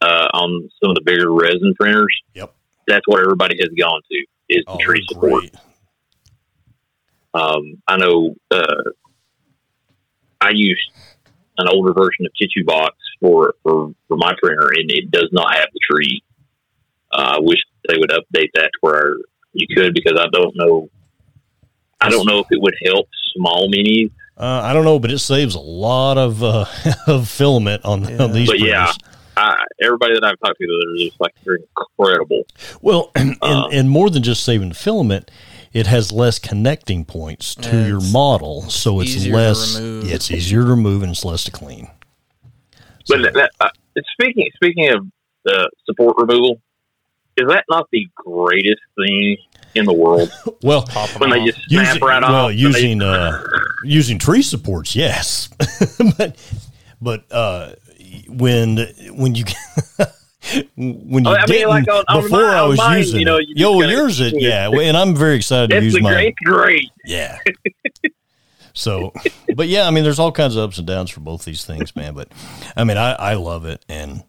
uh, 0.00 0.28
on 0.34 0.68
some 0.82 0.90
of 0.90 0.94
the 0.94 1.02
bigger 1.04 1.32
resin 1.32 1.74
printers. 1.78 2.14
Yep. 2.34 2.54
That's 2.86 3.06
what 3.06 3.20
everybody 3.20 3.56
has 3.60 3.70
gone 3.78 4.00
to 4.10 4.16
is 4.48 4.64
the 4.66 4.72
Oh, 4.72 4.78
tree 4.78 5.04
support. 5.08 5.42
great. 5.42 5.54
Um, 7.34 7.82
I 7.86 7.96
know 7.98 8.34
uh, 8.50 8.90
I 10.40 10.50
used 10.54 10.90
an 11.58 11.68
older 11.68 11.92
version 11.92 12.24
of 12.24 12.32
Chitubox 12.40 12.90
for, 13.20 13.54
for, 13.62 13.92
for 14.06 14.16
my 14.16 14.32
printer, 14.42 14.68
and 14.74 14.90
it 14.90 15.10
does 15.10 15.28
not 15.32 15.54
have 15.54 15.68
the 15.72 15.80
tree. 15.90 16.22
Uh, 17.12 17.36
I 17.36 17.40
wish 17.40 17.58
they 17.88 17.96
would 17.98 18.10
update 18.10 18.50
that 18.54 18.70
to 18.72 18.78
where 18.80 19.14
you 19.52 19.66
could 19.74 19.94
because 19.94 20.18
I 20.18 20.26
don't 20.32 20.54
know. 20.56 20.88
I 22.00 22.10
don't 22.10 22.26
know 22.26 22.38
if 22.38 22.46
it 22.50 22.60
would 22.62 22.76
help 22.84 23.08
small 23.36 23.68
minis, 23.68 24.12
Uh, 24.38 24.60
I 24.64 24.72
don't 24.72 24.84
know, 24.84 24.98
but 24.98 25.10
it 25.10 25.18
saves 25.18 25.54
a 25.54 25.60
lot 25.60 26.16
of 26.16 26.42
uh, 26.44 26.64
of 27.06 27.28
filament 27.28 27.84
on, 27.84 28.04
Yeah. 28.08 28.22
on 28.22 28.32
these. 28.34 28.48
but 28.48 28.60
yeah. 28.60 28.92
I, 29.36 29.54
everybody 29.82 30.14
that 30.14 30.24
I've 30.24 30.38
talked 30.40 30.58
to, 30.58 30.66
they're 30.66 31.06
just 31.06 31.20
like 31.20 31.32
they're 31.44 31.58
incredible. 31.76 32.42
Well, 32.82 33.10
and, 33.16 33.36
Uh, 33.40 33.68
and 33.72 33.88
more 33.90 34.10
than 34.10 34.22
just 34.22 34.44
saving 34.44 34.72
filament, 34.72 35.30
it 35.72 35.86
has 35.86 36.10
less 36.10 36.38
connecting 36.38 37.04
points 37.04 37.54
to 37.56 37.86
your 37.86 38.00
model, 38.00 38.62
so 38.70 39.00
it's 39.00 39.26
less. 39.26 39.78
yeah, 39.78 40.14
it's 40.14 40.30
easier 40.30 40.62
to 40.62 40.68
remove 40.70 41.02
and 41.02 41.12
it's 41.12 41.24
less 41.24 41.44
to 41.44 41.50
clean. 41.52 41.88
But 43.08 43.22
that, 43.22 43.34
that, 43.34 43.50
uh, 43.60 43.68
speaking 44.12 44.48
speaking 44.56 44.88
of 44.90 45.06
the 45.44 45.70
support 45.86 46.16
removal, 46.18 46.60
is 47.36 47.46
that 47.48 47.64
not 47.70 47.86
the 47.92 48.06
greatest 48.16 48.80
thing 48.96 49.36
in 49.74 49.84
the 49.84 49.92
world 49.92 50.30
Well, 50.62 50.86
when 51.18 51.30
they 51.30 51.44
just 51.44 51.58
snap 51.68 51.86
using, 51.94 52.02
right 52.08 52.22
well, 52.22 52.46
off? 52.46 52.50
they- 52.50 52.56
using 52.56 53.02
uh, 53.02 53.42
using 53.84 54.18
tree 54.18 54.42
supports, 54.42 54.94
yes, 54.96 55.48
but 56.18 56.36
but 57.00 57.24
uh, 57.32 57.72
when 58.28 58.78
when 59.12 59.34
you 59.34 59.44
when 60.76 61.24
you 61.24 61.30
I 61.30 61.36
mean, 61.38 61.46
didn't 61.46 61.68
like 61.68 61.88
on- 61.90 62.04
on 62.08 62.22
before 62.22 62.42
my- 62.42 62.54
I 62.58 62.62
was 62.62 62.78
mine, 62.78 62.98
using 62.98 63.18
you 63.20 63.24
know, 63.26 63.36
it, 63.36 63.48
you 63.48 63.54
just 63.54 63.60
yo, 63.60 63.80
yours 63.82 64.20
it, 64.20 64.34
yeah, 64.40 64.68
and 64.70 64.96
I'm 64.96 65.14
very 65.14 65.36
excited 65.36 65.70
to 65.70 65.76
it's 65.76 65.84
use 65.84 65.94
the 65.94 66.00
mine. 66.00 66.12
great, 66.14 66.34
great. 66.44 66.90
Yeah. 67.04 67.38
So, 68.74 69.12
but 69.56 69.66
yeah, 69.66 69.88
I 69.88 69.90
mean, 69.90 70.04
there's 70.04 70.20
all 70.20 70.30
kinds 70.30 70.54
of 70.54 70.62
ups 70.62 70.78
and 70.78 70.86
downs 70.86 71.10
for 71.10 71.18
both 71.20 71.44
these 71.44 71.64
things, 71.64 71.96
man. 71.96 72.14
But 72.14 72.28
I 72.76 72.84
mean, 72.84 72.96
I, 72.96 73.12
I 73.14 73.34
love 73.34 73.64
it, 73.64 73.84
and 73.88 74.22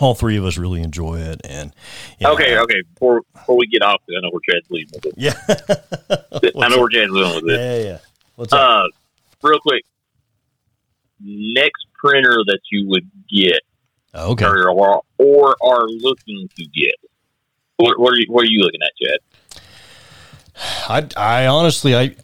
all 0.00 0.14
three 0.14 0.36
of 0.36 0.44
us 0.44 0.56
really 0.58 0.82
enjoy 0.82 1.20
it. 1.20 1.40
And 1.44 1.74
you 2.18 2.26
know, 2.26 2.34
Okay, 2.34 2.58
okay. 2.58 2.82
Before 2.94 3.22
before 3.32 3.56
we 3.56 3.66
get 3.66 3.82
off, 3.82 4.00
I 4.08 4.20
know 4.20 4.30
where 4.30 4.40
Chad's 4.48 4.70
leading 4.70 4.90
with 5.04 5.14
yeah, 5.16 5.34
it. 5.48 6.52
I 6.60 6.68
know 6.68 6.78
where 6.80 6.88
Chad's 6.88 7.10
leading 7.12 7.34
with 7.34 7.44
yeah, 7.46 7.54
it. 7.54 7.84
yeah, 7.84 7.90
yeah. 7.90 7.98
What's 8.36 8.52
up? 8.52 8.60
Uh, 8.60 8.88
real 9.42 9.60
quick, 9.60 9.84
next 11.20 11.86
printer 11.94 12.36
that 12.46 12.60
you 12.70 12.88
would 12.88 13.10
get 13.30 13.60
okay, 14.14 14.44
or, 14.46 14.70
or 14.70 15.02
or 15.18 15.56
are 15.62 15.86
looking 15.86 16.48
to 16.56 16.64
get. 16.66 16.94
What, 17.76 17.98
what 17.98 18.12
are 18.12 18.16
you 18.16 18.26
What 18.28 18.42
are 18.44 18.50
you 18.50 18.60
looking 18.60 18.80
at, 18.82 18.92
Chad? 18.96 19.18
I, 20.88 21.06
I 21.16 21.46
honestly, 21.46 21.96
I, 21.96 22.14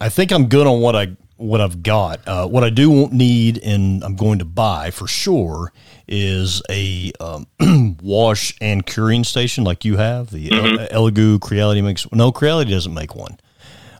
I 0.00 0.08
think 0.08 0.32
I'm 0.32 0.48
good 0.48 0.66
on 0.66 0.80
what 0.80 0.96
I 0.96 1.16
what 1.36 1.60
I've 1.60 1.82
got. 1.82 2.26
Uh, 2.26 2.46
what 2.46 2.64
I 2.64 2.70
do 2.70 3.08
need, 3.08 3.58
and 3.58 4.02
I'm 4.02 4.16
going 4.16 4.38
to 4.38 4.44
buy 4.44 4.90
for 4.90 5.06
sure, 5.06 5.72
is 6.08 6.62
a 6.70 7.12
um, 7.20 7.46
wash 8.02 8.54
and 8.60 8.84
curing 8.86 9.24
station 9.24 9.64
like 9.64 9.84
you 9.84 9.96
have. 9.96 10.30
The 10.30 10.48
Mhm. 10.50 10.88
El- 10.90 11.10
Elegoo 11.10 11.40
Creality 11.40 11.82
makes 11.82 12.06
no 12.12 12.30
Creality 12.32 12.70
doesn't 12.70 12.94
make 12.94 13.14
one. 13.14 13.38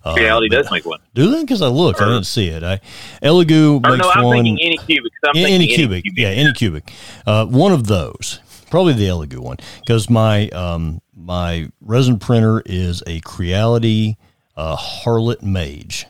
Uh, 0.05 0.15
Creality 0.15 0.49
but- 0.49 0.57
does 0.63 0.71
make 0.71 0.87
one. 0.87 1.01
Do 1.15 1.31
they? 1.31 1.41
Because 1.43 1.63
I 1.63 1.67
looked, 1.67 2.01
I 2.01 2.05
Or- 2.05 2.09
didn't 2.13 2.27
see 2.27 2.47
it. 2.47 2.63
I 2.63 2.81
Elegoo 3.23 3.85
Or 3.85 3.91
makes 3.97 4.03
no, 4.05 4.11
I'm 4.15 4.25
one. 4.25 4.37
thinking 4.45 4.59
Anycubic. 4.59 5.11
I'm 5.27 5.35
thinking 5.35 5.69
Anycubic. 5.89 6.03
Yeah, 6.17 6.33
Anycubic. 6.35 6.83
Uh, 7.27 7.47
one 7.47 7.73
of 7.73 7.89
those, 7.89 8.39
probably 8.71 8.93
the 8.93 9.07
Elegoo 9.09 9.41
one, 9.41 9.57
because 9.81 10.09
my 10.09 10.49
um, 10.51 11.01
my 11.17 11.69
resin 11.81 12.19
printer 12.21 12.63
is 12.67 13.03
a 13.09 13.19
Creality 13.21 14.17
uh, 14.57 14.77
Halot 14.77 15.43
Mage, 15.43 16.07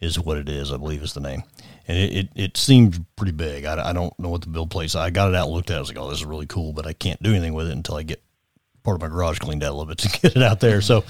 is 0.00 0.18
what 0.18 0.38
it 0.38 0.48
is. 0.48 0.72
I 0.72 0.76
believe 0.76 1.02
is 1.02 1.14
the 1.14 1.20
name, 1.20 1.42
and 1.88 1.96
it 1.96 2.12
it, 2.12 2.28
it 2.34 2.56
seemed 2.56 3.04
pretty 3.16 3.32
big. 3.32 3.64
I, 3.64 3.90
I 3.90 3.92
don't 3.92 4.18
know 4.18 4.28
what 4.28 4.42
the 4.42 4.48
build 4.48 4.70
place. 4.70 4.94
I 4.94 5.10
got 5.10 5.28
it 5.30 5.34
out 5.34 5.50
looked 5.50 5.70
at. 5.70 5.74
it. 5.74 5.76
I 5.76 5.80
was 5.80 5.88
like, 5.88 5.98
oh, 5.98 6.08
this 6.08 6.18
is 6.18 6.24
really 6.24 6.46
cool, 6.46 6.72
but 6.72 6.86
I 6.86 6.92
can't 6.92 7.22
do 7.22 7.30
anything 7.30 7.54
with 7.54 7.68
it 7.68 7.72
until 7.72 7.96
I 7.96 8.02
get 8.02 8.22
part 8.82 8.96
of 8.96 9.00
my 9.00 9.08
garage 9.08 9.38
cleaned 9.38 9.64
out 9.64 9.70
a 9.70 9.76
little 9.76 9.86
bit 9.86 9.98
to 9.98 10.08
get 10.20 10.36
it 10.36 10.42
out 10.42 10.60
there. 10.60 10.80
So, 10.80 11.04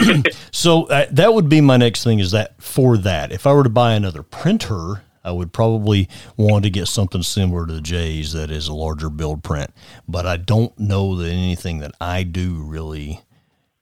so 0.52 0.84
uh, 0.84 1.06
that 1.10 1.34
would 1.34 1.48
be 1.48 1.60
my 1.60 1.76
next 1.76 2.04
thing. 2.04 2.20
Is 2.20 2.30
that 2.30 2.60
for 2.62 2.96
that? 2.98 3.32
If 3.32 3.46
I 3.46 3.52
were 3.52 3.64
to 3.64 3.68
buy 3.68 3.94
another 3.94 4.22
printer, 4.22 5.02
I 5.24 5.32
would 5.32 5.52
probably 5.52 6.08
want 6.36 6.64
to 6.64 6.70
get 6.70 6.86
something 6.86 7.22
similar 7.22 7.66
to 7.66 7.72
the 7.72 7.80
J's 7.80 8.32
that 8.32 8.50
is 8.50 8.68
a 8.68 8.74
larger 8.74 9.10
build 9.10 9.42
print. 9.42 9.70
But 10.06 10.24
I 10.24 10.36
don't 10.36 10.78
know 10.78 11.16
that 11.16 11.28
anything 11.28 11.78
that 11.78 11.92
I 12.00 12.22
do 12.22 12.62
really 12.62 13.20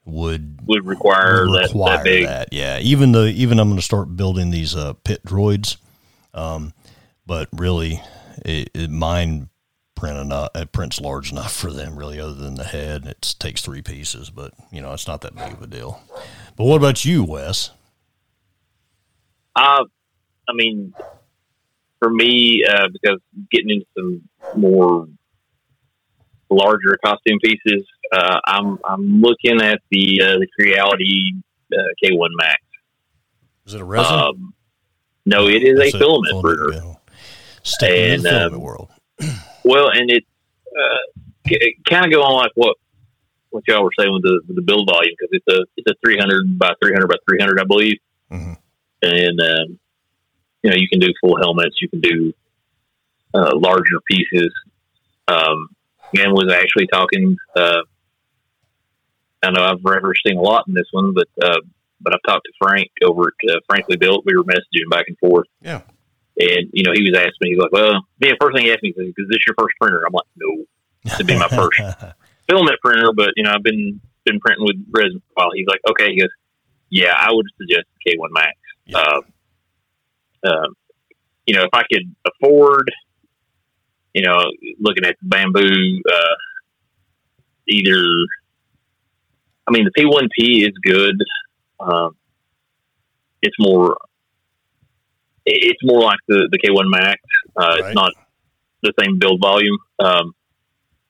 would 0.05 0.61
would 0.67 0.87
require, 0.87 1.49
would 1.49 1.63
that, 1.63 1.69
require 1.69 1.97
that 1.97 2.05
big. 2.05 2.27
that. 2.27 2.49
Yeah, 2.53 2.79
even 2.81 3.13
though 3.13 3.25
even 3.25 3.59
I'm 3.59 3.69
going 3.69 3.79
to 3.79 3.85
start 3.85 4.17
building 4.17 4.51
these 4.51 4.77
uh, 4.77 4.95
pit 5.05 5.25
droids, 5.25 5.77
um, 6.33 6.73
but 7.27 7.49
really, 7.53 8.03
it, 8.45 8.71
it 8.75 8.91
mine 8.91 9.49
print 9.95 10.19
enough. 10.19 10.51
It 10.55 10.73
prints 10.73 11.01
large 11.01 11.33
enough 11.33 11.55
for 11.55 11.73
them, 11.73 11.97
really. 11.97 12.21
Other 12.21 12.35
than 12.35 12.57
the 12.57 12.65
head, 12.65 13.07
it 13.07 13.35
takes 13.39 13.63
three 13.63 13.83
pieces, 13.83 14.31
but 14.31 14.53
you 14.71 14.81
know, 14.81 14.93
it's 14.93 15.09
not 15.09 15.23
that 15.23 15.35
big 15.35 15.53
of 15.53 15.63
a 15.63 15.67
deal. 15.67 16.03
But 16.57 16.65
what 16.65 16.77
about 16.77 17.05
you, 17.05 17.25
Wes? 17.25 17.71
Uh, 19.57 19.85
I 20.49 20.53
mean, 20.53 20.93
for 21.99 22.11
me, 22.11 22.65
uh, 22.69 22.89
because 22.93 23.21
getting 23.51 23.71
into 23.71 23.87
some 23.97 24.29
more 24.61 25.09
larger 26.51 26.99
costume 27.05 27.39
pieces, 27.43 27.87
uh, 28.15 28.41
I'm 28.47 28.79
I'm 28.89 29.21
looking 29.21 29.61
at 29.61 29.81
the 29.91 30.21
uh, 30.23 30.39
the 30.39 30.47
Creality 30.59 31.35
uh, 31.73 31.77
K1 32.03 32.29
Max. 32.37 32.61
Is 33.67 33.75
it 33.75 33.81
a 33.81 33.85
resin? 33.85 34.13
Um, 34.15 34.55
no, 35.27 35.47
it 35.49 35.63
is 35.63 35.79
a 35.81 35.91
filament 35.99 36.43
printer. 36.43 36.71
bill. 36.71 37.01
Staying 37.63 38.15
in 38.15 38.23
the 38.23 38.29
filament 38.29 38.55
um, 38.55 38.61
world. 38.61 38.89
Well, 39.67 39.89
and 39.89 40.11
it 40.11 40.25
uh, 40.79 41.51
kind 41.89 42.05
of 42.05 42.13
go 42.13 42.23
on 42.23 42.35
like 42.43 42.51
what 42.55 42.77
what 43.49 43.65
y'all 43.67 43.83
were 43.83 43.93
saying 43.99 44.13
with 44.13 44.23
the 44.23 44.43
with 44.47 44.57
the 44.57 44.63
build 44.63 44.87
volume 44.93 45.15
because 45.19 45.31
it's 45.33 45.57
a 45.57 45.65
it's 45.79 45.91
a 45.91 45.95
300 46.05 46.59
by 46.59 46.75
300 46.83 47.07
by 47.09 47.15
300, 47.27 47.59
I 47.61 47.65
believe, 47.65 47.97
Mhm. 48.31 48.59
and 49.01 49.41
um, 49.41 49.79
you 50.63 50.69
know 50.71 50.77
you 50.77 50.87
can 50.91 51.01
do 51.01 51.09
full 51.23 51.39
helmets, 51.39 51.77
you 51.81 51.89
can 51.89 52.01
do 52.01 52.35
uh, 53.33 53.53
larger 53.57 54.01
pieces. 54.11 54.53
Um, 55.29 55.69
and 56.17 56.31
was 56.33 56.53
actually 56.53 56.87
talking. 56.89 57.35
Uh, 57.57 57.81
I 59.45 59.51
know 59.51 59.65
I've 59.65 59.79
referencing 59.79 60.37
a 60.37 60.41
lot 60.41 60.65
in 60.69 60.75
this 60.75 60.89
one, 60.93 61.15
but 61.15 61.29
uh, 61.43 61.61
but 62.01 62.15
I've 62.15 62.23
talked 62.27 62.45
to 62.45 62.53
Frank 62.59 62.91
over 63.05 63.29
at 63.29 63.51
uh, 63.51 63.61
Frankly 63.69 63.97
Built. 63.97 64.25
We 64.27 64.37
were 64.37 64.45
messaging 64.45 64.91
back 64.91 65.07
and 65.09 65.19
forth. 65.19 65.47
Yeah. 65.61 65.83
And 66.39 66.69
you 66.73 66.83
know, 66.85 66.93
he 66.95 67.03
was 67.03 67.17
asking 67.17 67.39
me, 67.41 67.51
he's 67.51 67.59
like, 67.59 67.73
"Well, 67.73 68.07
yeah." 68.21 68.33
First 68.41 68.57
thing 68.57 68.67
he 68.67 68.73
asked 68.73 68.83
me 68.83 68.91
is, 68.91 69.15
"Is 69.17 69.29
this 69.29 69.39
your 69.47 69.55
first 69.59 69.77
printer?" 69.81 70.03
I'm 70.05 70.13
like, 70.13 70.27
"No, 70.37 71.17
to 71.17 71.25
be 71.25 71.39
my 71.39 71.49
first 71.49 71.81
filament 72.49 72.79
printer, 72.83 73.13
but 73.15 73.31
you 73.37 73.45
know, 73.45 73.53
I've 73.53 73.63
been 73.63 74.01
been 74.25 74.41
printing 74.41 74.65
with 74.65 74.77
resin 74.91 75.23
for 75.29 75.43
a 75.43 75.45
while." 75.45 75.51
He's 75.55 75.67
like, 75.69 75.81
"Okay," 75.89 76.11
he 76.13 76.21
goes, 76.21 76.31
"Yeah, 76.91 77.15
I 77.17 77.29
would 77.31 77.47
suggest 77.57 77.87
the 78.05 78.11
K1 78.11 78.29
Max." 78.33 78.57
Yeah. 78.87 78.99
Um, 78.99 79.23
um, 80.45 80.75
you 81.47 81.55
know, 81.55 81.63
if 81.63 81.71
I 81.73 81.83
could 81.91 82.15
afford, 82.27 82.91
you 84.13 84.23
know, 84.23 84.37
looking 84.81 85.05
at 85.05 85.17
the 85.23 85.29
Bambu, 85.29 86.01
uh, 86.11 86.35
either, 87.69 88.03
I 89.67 89.71
mean, 89.73 89.85
the 89.85 90.03
P1P 90.03 90.63
is 90.67 90.73
good. 90.83 91.17
Um, 91.81 92.17
it's 93.43 93.57
more, 93.59 93.97
it's 95.47 95.81
more 95.83 96.01
like 96.03 96.19
the, 96.29 96.49
the 96.51 96.59
K1 96.59 96.85
Max. 96.87 97.21
Uh, 97.57 97.63
Right. 97.67 97.85
It's 97.87 97.95
not 97.95 98.13
the 98.83 98.93
same 99.01 99.19
build 99.19 99.41
volume. 99.41 99.79
Um, 99.99 100.35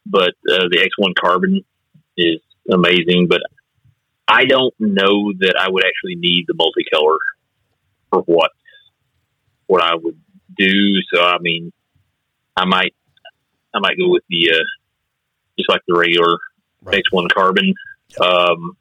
but 0.06 0.34
uh, 0.50 0.68
the 0.70 0.88
X1 1.00 1.14
Carbon 1.20 1.62
is 2.16 2.40
amazing, 2.70 3.26
but 3.28 3.40
I 4.28 4.44
don't 4.44 4.74
know 4.78 5.32
that 5.40 5.54
I 5.58 5.68
would 5.68 5.84
actually 5.84 6.16
need 6.16 6.44
the 6.46 6.54
multicolor 6.54 7.16
for 8.10 8.20
what 8.22 8.50
what 9.66 9.82
I 9.82 9.94
would 9.94 10.20
do. 10.56 11.00
So 11.12 11.22
I 11.22 11.38
mean, 11.40 11.72
I 12.56 12.64
might 12.64 12.94
I 13.74 13.80
might 13.80 13.98
go 13.98 14.08
with 14.08 14.22
the 14.28 14.50
uh, 14.52 14.64
just 15.58 15.68
like 15.68 15.82
the 15.88 15.96
regular 15.98 16.38
Right. 16.82 16.98
X 16.98 17.10
one 17.10 17.28
carbon. 17.34 17.72
Um, 18.20 18.76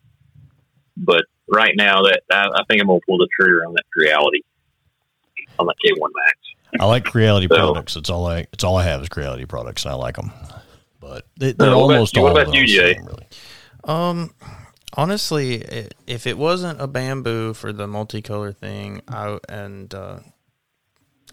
but 0.98 1.24
right 1.48 1.74
now, 1.76 2.04
that 2.04 2.22
I, 2.32 2.48
I 2.54 2.64
think 2.70 2.82
I'm 2.82 2.88
gonna 2.88 3.00
pull 3.08 3.18
the 3.18 3.28
trigger 3.40 3.66
on 3.66 3.74
that 3.74 3.84
Creality 3.92 4.44
on 5.60 5.68
that 5.68 5.76
K 5.84 5.92
one 5.98 6.12
Max. 6.16 6.38
I 6.80 6.86
like 6.86 7.06
Creality 7.06 7.48
So- 7.50 7.56
products. 7.56 7.96
It's 7.96 8.10
all 8.10 8.26
I. 8.28 8.46
It's 8.54 8.64
all 8.64 8.76
I 8.78 8.84
have 8.84 9.02
is 9.02 9.10
Creality 9.10 9.46
products, 9.46 9.86
and 9.86 9.92
I 9.92 9.96
like 9.96 10.16
them. 10.16 10.32
But 11.00 11.28
they, 11.38 11.52
they're 11.52 11.70
what 11.70 11.86
about 11.86 11.94
almost 11.94 12.16
you? 12.16 12.22
all 12.26 12.34
What 12.34 12.42
about 12.44 12.48
of 12.50 12.56
you, 12.56 12.66
Jay? 12.66 12.94
same, 12.94 13.06
really. 13.06 13.26
Um, 13.84 14.34
honestly, 14.96 15.66
i 15.70 15.88
if 16.08 16.26
it 16.26 16.38
wasn't 16.38 16.80
a 16.82 16.88
Bambu 16.88 17.56
for 17.56 17.74
the 17.74 17.88
multicolor 17.88 18.56
thing, 18.56 19.02
I 19.08 19.38
and 19.50 19.94
uh, 19.94 20.20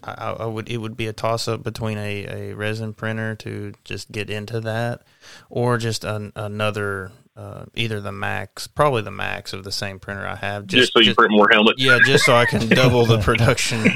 I, 0.03 0.31
I 0.39 0.45
would 0.45 0.69
it 0.69 0.77
would 0.77 0.97
be 0.97 1.07
a 1.07 1.13
toss 1.13 1.47
up 1.47 1.63
between 1.63 1.97
a, 1.97 2.25
a 2.51 2.53
resin 2.53 2.93
printer 2.93 3.35
to 3.37 3.73
just 3.85 4.11
get 4.11 4.29
into 4.29 4.59
that, 4.61 5.03
or 5.49 5.77
just 5.77 6.03
an, 6.03 6.33
another 6.35 7.11
uh, 7.35 7.65
either 7.75 8.01
the 8.01 8.11
max, 8.11 8.67
probably 8.67 9.01
the 9.01 9.11
max 9.11 9.53
of 9.53 9.63
the 9.63 9.71
same 9.71 9.99
printer 9.99 10.25
I 10.27 10.35
have. 10.35 10.67
Just, 10.67 10.91
so 10.93 10.99
you 10.99 11.15
print 11.15 11.31
more 11.31 11.47
helmets. 11.51 11.81
yeah, 11.81 11.97
just 12.05 12.25
so 12.25 12.35
I 12.35 12.45
can 12.45 12.67
double 12.69 13.05
the 13.05 13.19
production. 13.19 13.83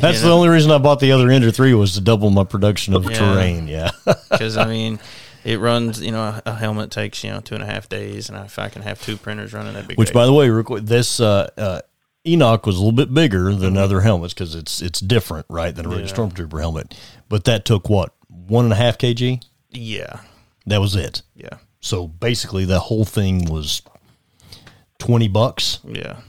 That's 0.00 0.22
the 0.22 0.30
only 0.30 0.48
reason 0.48 0.70
I 0.70 0.78
bought 0.78 1.00
the 1.00 1.12
other 1.12 1.28
Ender 1.30 1.50
three 1.50 1.74
was 1.74 1.94
to 1.94 2.00
double 2.00 2.30
my 2.30 2.44
production 2.44 2.94
of 2.94 3.04
Yeah. 3.10 3.18
terrain. 3.18 3.66
Yeah, 3.68 3.90
because 4.30 4.56
I 4.56 4.66
mean, 4.66 5.00
it 5.44 5.58
runs. 5.58 6.00
You 6.00 6.12
know, 6.12 6.22
a, 6.22 6.42
a 6.46 6.54
helmet 6.54 6.90
takes 6.90 7.24
you 7.24 7.30
know 7.30 7.40
two 7.40 7.54
and 7.54 7.64
a 7.64 7.66
half 7.66 7.88
days, 7.88 8.28
and 8.28 8.38
if 8.44 8.58
I 8.58 8.68
can 8.68 8.82
have 8.82 9.02
two 9.02 9.16
printers 9.16 9.52
running, 9.52 9.72
that'd 9.74 9.88
be 9.88 9.94
which 9.96 10.08
great. 10.12 10.20
by 10.20 10.26
the 10.26 10.32
way, 10.32 10.48
real 10.48 10.62
quick, 10.64 10.84
this 10.84 11.18
uh, 11.18 11.50
uh, 11.58 11.80
Enoch 12.24 12.64
was 12.64 12.76
a 12.76 12.78
little 12.78 12.92
bit 12.92 13.12
bigger 13.12 13.46
Mm-hmm. 13.50 13.60
than 13.60 13.76
other 13.76 14.02
helmets 14.02 14.34
because 14.34 14.54
it's 14.54 14.80
it's 14.80 15.00
different, 15.00 15.46
right, 15.48 15.74
than 15.74 15.86
a 15.86 15.88
regular 15.88 16.08
stormtrooper 16.12 16.60
helmet. 16.60 16.96
But 17.28 17.42
that 17.44 17.64
took 17.64 17.88
what 17.88 18.14
one 18.28 18.64
and 18.64 18.72
a 18.72 18.76
half 18.76 18.98
kg. 18.98 19.42
yeah, 19.70 20.20
That 20.66 20.80
was 20.80 20.94
it. 20.94 21.22
yeah, 21.34 21.56
So 21.82 22.06
basically, 22.08 22.64
the 22.64 22.78
whole 22.80 23.04
thing 23.04 23.44
was 23.44 23.82
twenty 24.98 25.28
bucks 25.28 25.80
yeah, 25.86 26.20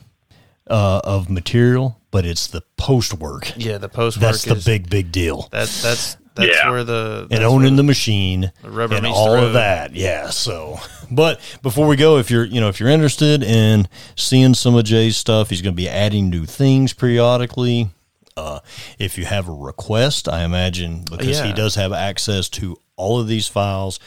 uh, 0.68 1.00
of 1.04 1.30
material, 1.30 2.00
but 2.12 2.26
it's 2.26 2.48
the 2.48 2.62
post 2.76 3.14
work. 3.14 3.54
yeah. 3.56 3.78
The 3.78 3.88
post 3.88 4.18
work 4.18 4.22
That's 4.24 4.44
the 4.44 4.56
is 4.56 4.66
big 4.66 4.90
big 4.90 5.12
deal. 5.12 5.48
That's 5.52 5.82
that's 5.82 6.18
that's 6.36 6.50
Yeah. 6.50 6.72
where 6.72 6.84
the 6.84 7.28
and 7.30 7.44
owning 7.44 7.74
where 7.74 7.78
the 7.78 7.84
machine 7.84 8.52
rubber 8.64 8.96
and 8.96 9.06
all 9.06 9.36
of 9.36 9.54
that. 9.54 9.96
Yeah. 9.96 10.32
So, 10.32 10.80
but 11.12 11.40
before 11.62 11.88
we 11.88 11.96
go, 11.96 12.18
if 12.18 12.32
you're 12.32 12.46
you 12.46 12.60
know 12.60 12.70
if 12.70 12.80
you're 12.80 12.90
interested 12.90 13.44
in 13.44 13.88
seeing 14.16 14.56
some 14.56 14.76
of 14.76 14.84
Jay's 14.86 15.18
stuff, 15.18 15.52
he's 15.52 15.62
going 15.62 15.76
to 15.76 15.82
be 15.82 15.88
adding 15.88 16.30
new 16.32 16.46
things 16.46 16.94
periodically. 16.94 17.90
Uh, 18.36 18.60
if 18.98 19.20
you 19.20 19.26
have 19.26 19.48
a 19.48 19.52
request, 19.54 20.28
I 20.28 20.44
imagine 20.44 21.06
because 21.08 21.42
he 21.42 21.54
does 21.54 21.76
have 21.76 21.94
access 21.94 22.50
to 22.50 22.76
all 22.96 23.20
of 23.20 23.28
these 23.28 23.48
files, 23.48 24.00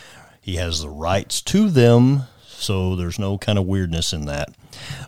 he 0.47 0.55
has 0.57 0.81
the 0.81 0.89
rights 0.89 1.43
to 1.43 1.69
them. 1.69 2.23
So 2.47 2.95
there's 2.95 3.19
no 3.19 3.37
kind 3.37 3.59
of 3.59 3.67
weirdness 3.67 4.13
in 4.13 4.27
that 4.27 4.51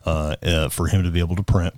uh, 0.05 0.35
uh, 0.43 0.69
for 0.69 0.89
him 0.89 1.05
to 1.05 1.13
be 1.13 1.21
able 1.21 1.37
to 1.37 1.45
print. 1.45 1.75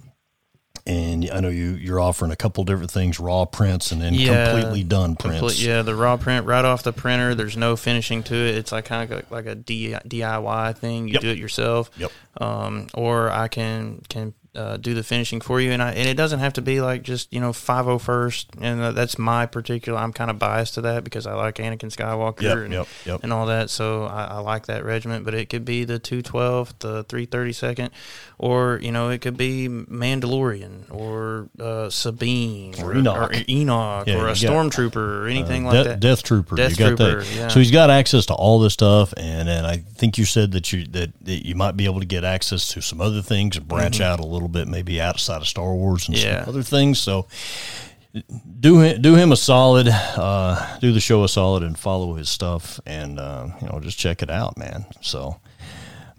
And 0.86 1.28
I 1.30 1.40
know 1.40 1.50
you 1.50 1.72
you're 1.72 2.00
offering 2.00 2.32
a 2.32 2.36
couple 2.36 2.64
different 2.64 2.90
things, 2.90 3.20
raw 3.20 3.44
prints 3.44 3.92
and 3.92 4.00
then 4.00 4.14
Yeah, 4.14 4.50
completely 4.50 4.82
done 4.82 5.14
prints. 5.14 5.38
Complete, 5.40 5.60
yeah, 5.60 5.82
the 5.82 5.94
raw 5.94 6.16
print 6.16 6.46
right 6.46 6.64
off 6.64 6.82
the 6.82 6.92
printer. 6.94 7.34
There's 7.34 7.54
no 7.58 7.76
finishing 7.76 8.22
to 8.24 8.34
it. 8.34 8.54
It's 8.54 8.72
like 8.72 8.86
kind 8.86 9.12
of 9.12 9.30
like, 9.30 9.44
a 9.44 9.54
DIY 9.56 10.78
thing. 10.78 11.06
You 11.06 11.12
Yep. 11.14 11.20
do 11.22 11.28
it 11.28 11.36
yourself. 11.38 11.90
Yep. 11.98 12.12
Um, 12.40 12.86
or 12.94 13.30
I 13.30 13.48
can 13.48 14.00
can 14.08 14.32
uh, 14.54 14.76
do 14.76 14.94
the 14.94 15.02
finishing 15.02 15.40
for 15.40 15.60
you, 15.60 15.70
and 15.70 15.82
I 15.82 15.92
and 15.92 16.08
it 16.08 16.16
doesn't 16.16 16.40
have 16.40 16.52
to 16.54 16.62
be 16.62 16.80
like 16.80 17.02
just 17.02 17.32
you 17.32 17.40
know 17.40 17.52
five 17.52 17.86
oh 17.88 17.98
first. 17.98 18.48
And 18.60 18.80
uh, 18.80 18.92
that's 18.92 19.18
my 19.18 19.46
particular. 19.46 19.98
I'm 19.98 20.12
kind 20.12 20.30
of 20.30 20.38
biased 20.38 20.74
to 20.74 20.80
that 20.82 21.04
because 21.04 21.26
I 21.26 21.34
like 21.34 21.56
Anakin 21.56 21.94
Skywalker 21.94 22.42
Yep, 22.42 22.58
and, 22.58 22.72
yep, 22.72 22.86
yep. 23.06 23.20
and 23.22 23.32
all 23.32 23.46
that. 23.46 23.70
So 23.70 24.04
I, 24.04 24.24
I 24.24 24.38
like 24.38 24.66
that 24.66 24.84
regiment. 24.84 25.24
But 25.24 25.34
it 25.34 25.48
could 25.48 25.64
be 25.64 25.84
the 25.84 25.98
two 25.98 26.22
twelve, 26.22 26.76
the 26.80 27.04
three 27.04 27.26
thirty 27.26 27.52
second, 27.52 27.90
or 28.38 28.78
you 28.82 28.90
know 28.92 29.10
it 29.10 29.20
could 29.20 29.36
be 29.36 29.68
Mandalorian 29.68 30.90
or 30.90 31.48
uh, 31.60 31.88
Sabine 31.90 32.74
Or 32.82 32.94
Enoch. 32.96 33.30
or 33.30 33.34
Enoch 33.48 34.06
Yeah, 34.06 34.16
or 34.20 34.28
a 34.28 34.32
stormtrooper 34.32 34.96
or 34.96 35.26
anything 35.26 35.66
Uh, 35.66 35.72
like 35.72 35.82
De- 35.84 35.88
that. 35.90 36.00
Death 36.00 36.22
Trooper. 36.22 36.56
Death 36.56 36.72
you 36.72 36.76
got 36.76 36.96
Trooper, 36.96 37.22
that. 37.22 37.34
yeah. 37.36 37.48
So 37.48 37.58
he's 37.60 37.70
got 37.70 37.90
access 37.90 38.26
to 38.26 38.34
all 38.34 38.58
this 38.58 38.72
stuff, 38.72 39.12
and 39.16 39.48
then 39.48 39.64
I 39.64 39.76
think 39.78 40.18
you 40.18 40.24
said 40.24 40.52
that 40.52 40.72
you 40.72 40.86
that, 40.88 41.10
that 41.24 41.46
you 41.46 41.54
might 41.54 41.76
be 41.76 41.84
able 41.84 42.00
to 42.00 42.06
get 42.06 42.24
access 42.24 42.68
to 42.68 42.80
some 42.82 43.00
other 43.00 43.22
things 43.22 43.56
and 43.56 43.66
branch 43.68 44.00
out 44.00 44.20
a 44.20 44.26
little 44.26 44.39
bit, 44.48 44.68
maybe 44.68 45.00
outside 45.00 45.40
of 45.40 45.48
Star 45.48 45.74
Wars 45.74 46.08
and. 46.08 46.16
Yeah. 46.16 46.40
some 46.40 46.48
other 46.48 46.62
things. 46.62 46.98
So 46.98 47.26
do 48.58 48.80
him, 48.80 49.00
do 49.00 49.14
him 49.14 49.32
a 49.32 49.36
solid, 49.36 49.88
uh, 49.88 50.78
do 50.78 50.92
the 50.92 51.00
show 51.00 51.22
a 51.24 51.28
solid, 51.28 51.62
and 51.62 51.78
follow 51.78 52.14
his 52.14 52.28
stuff, 52.28 52.80
and 52.86 53.18
uh, 53.18 53.48
you 53.60 53.68
know 53.68 53.80
just 53.80 53.98
check 53.98 54.22
it 54.22 54.30
out, 54.30 54.56
man. 54.58 54.84
So. 55.00 55.40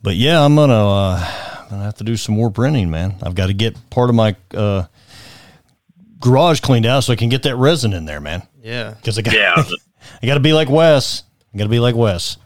But 0.04 0.16
yeah, 0.16 0.44
I'm 0.44 0.56
gonna 0.56 0.74
uh, 0.74 1.28
I'm 1.62 1.70
gonna 1.70 1.84
have 1.84 1.98
to 1.98 2.04
do 2.04 2.18
some 2.18 2.34
more 2.34 2.50
printing, 2.50 2.90
man. 2.90 3.16
I've 3.22 3.36
got 3.36 3.48
to 3.48 3.54
get 3.54 3.78
part 3.92 4.10
of 4.10 4.16
my 4.16 4.36
uh, 4.52 4.86
garage 6.20 6.60
cleaned 6.60 6.88
out 6.88 7.02
so 7.04 7.14
I 7.14 7.16
can 7.16 7.30
get 7.30 7.44
that 7.44 7.56
resin 7.56 7.94
in 7.94 8.06
there, 8.06 8.20
man. 8.20 8.42
yeah. 8.64 8.96
Because 8.96 9.20
I 9.20 9.22
got 9.22 9.36
Yeah, 9.36 9.64
I 10.24 10.26
got 10.26 10.36
to 10.36 10.40
be 10.40 10.54
like 10.54 10.70
Wes. 10.70 11.24
I 11.54 11.58
got 11.58 11.66
to 11.66 11.70
be 11.70 11.80
like 11.80 11.96
Wes. 11.96 12.38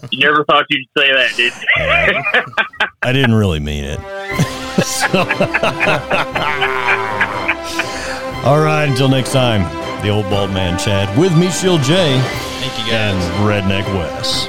you 0.10 0.20
never 0.20 0.44
thought 0.44 0.64
you'd 0.70 0.88
say 0.96 1.12
that, 1.12 1.32
did 1.36 1.52
you? 1.52 2.82
I 3.02 3.12
didn't 3.12 3.34
really 3.34 3.60
mean 3.60 3.84
it. 3.84 3.98
All 8.44 8.58
right, 8.60 8.88
until 8.88 9.08
next 9.08 9.32
time, 9.32 9.62
the 10.02 10.08
old 10.08 10.28
bald 10.28 10.50
man 10.50 10.76
Chad 10.78 11.16
with 11.16 11.36
me, 11.38 11.48
Shield 11.50 11.80
J 11.82 12.18
Thank 12.60 12.86
you 12.86 12.92
and 12.92 13.18
guys. 13.18 13.62
Redneck 13.62 13.84
Wes. 13.94 14.46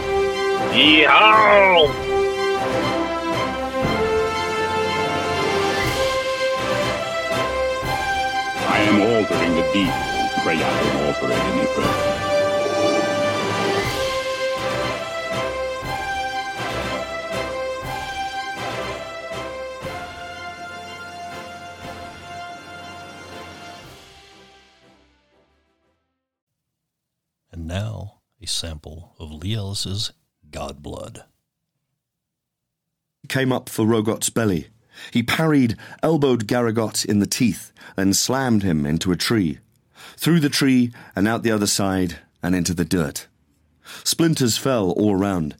Yeehaw! 0.74 1.88
I 8.68 8.78
am 8.88 9.02
altering 9.02 9.56
the 9.56 9.64
deed. 9.74 9.94
Pray 10.44 10.56
I 10.56 10.84
don't 10.84 11.06
alter 11.06 11.32
it 11.32 11.38
any 11.38 11.66
further. 11.68 12.13
God 30.52 30.84
Blood. 30.84 31.24
came 33.28 33.52
up 33.52 33.70
for 33.70 33.88
Rogot's 33.88 34.30
belly. 34.30 34.68
He 35.10 35.24
parried, 35.24 35.76
elbowed 36.04 36.48
Garagot 36.48 37.04
in 37.04 37.18
the 37.18 37.26
teeth, 37.26 37.72
then 37.96 38.14
slammed 38.14 38.62
him 38.62 38.86
into 38.86 39.12
a 39.12 39.18
tree. 39.18 39.58
Through 40.16 40.42
the 40.42 40.50
tree 40.50 40.94
and 41.16 41.28
out 41.28 41.42
the 41.42 41.50
other 41.50 41.66
side 41.66 42.20
and 42.44 42.54
into 42.54 42.76
the 42.76 42.86
dirt. 42.86 43.28
Splinters 44.04 44.60
fell 44.60 44.92
all 44.92 45.16
round, 45.16 45.56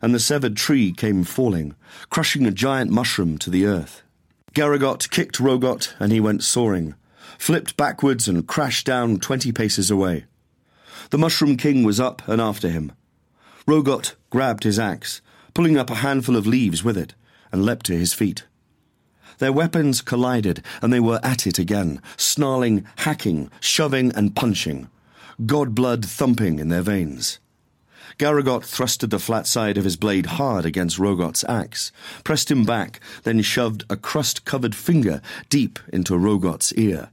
and 0.00 0.14
the 0.14 0.20
severed 0.20 0.56
tree 0.56 0.92
came 0.92 1.24
falling, 1.24 1.74
crushing 2.10 2.46
a 2.46 2.52
giant 2.52 2.92
mushroom 2.92 3.38
to 3.38 3.50
the 3.50 3.66
earth. 3.66 4.02
Garagot 4.54 5.10
kicked 5.10 5.40
Rogot 5.40 5.94
and 5.98 6.12
he 6.12 6.20
went 6.20 6.44
soaring, 6.44 6.94
flipped 7.38 7.76
backwards 7.76 8.28
and 8.28 8.46
crashed 8.46 8.86
down 8.86 9.18
twenty 9.18 9.50
paces 9.50 9.90
away. 9.90 10.26
The 11.10 11.18
Mushroom 11.18 11.56
King 11.56 11.82
was 11.82 11.98
up 11.98 12.22
and 12.28 12.40
after 12.40 12.68
him. 12.68 12.92
Rogot 13.68 14.14
grabbed 14.30 14.64
his 14.64 14.78
axe, 14.78 15.20
pulling 15.52 15.76
up 15.76 15.90
a 15.90 15.96
handful 15.96 16.36
of 16.36 16.46
leaves 16.46 16.82
with 16.82 16.96
it, 16.96 17.14
and 17.52 17.66
leapt 17.66 17.84
to 17.84 17.92
his 17.92 18.14
feet. 18.14 18.44
Their 19.40 19.52
weapons 19.52 20.00
collided, 20.00 20.64
and 20.80 20.90
they 20.90 21.00
were 21.00 21.20
at 21.22 21.46
it 21.46 21.58
again, 21.58 22.00
snarling, 22.16 22.86
hacking, 22.96 23.50
shoving, 23.60 24.10
and 24.14 24.34
punching, 24.34 24.88
god 25.44 25.74
blood 25.74 26.02
thumping 26.06 26.58
in 26.58 26.70
their 26.70 26.80
veins. 26.80 27.40
Garagot 28.16 28.62
thrusted 28.62 29.10
the 29.10 29.18
flat 29.18 29.46
side 29.46 29.76
of 29.76 29.84
his 29.84 29.96
blade 29.96 30.24
hard 30.40 30.64
against 30.64 30.98
Rogot's 30.98 31.44
axe, 31.46 31.92
pressed 32.24 32.50
him 32.50 32.64
back, 32.64 33.00
then 33.24 33.42
shoved 33.42 33.84
a 33.90 33.98
crust 33.98 34.46
covered 34.46 34.74
finger 34.74 35.20
deep 35.50 35.78
into 35.92 36.16
Rogot's 36.16 36.72
ear. 36.72 37.10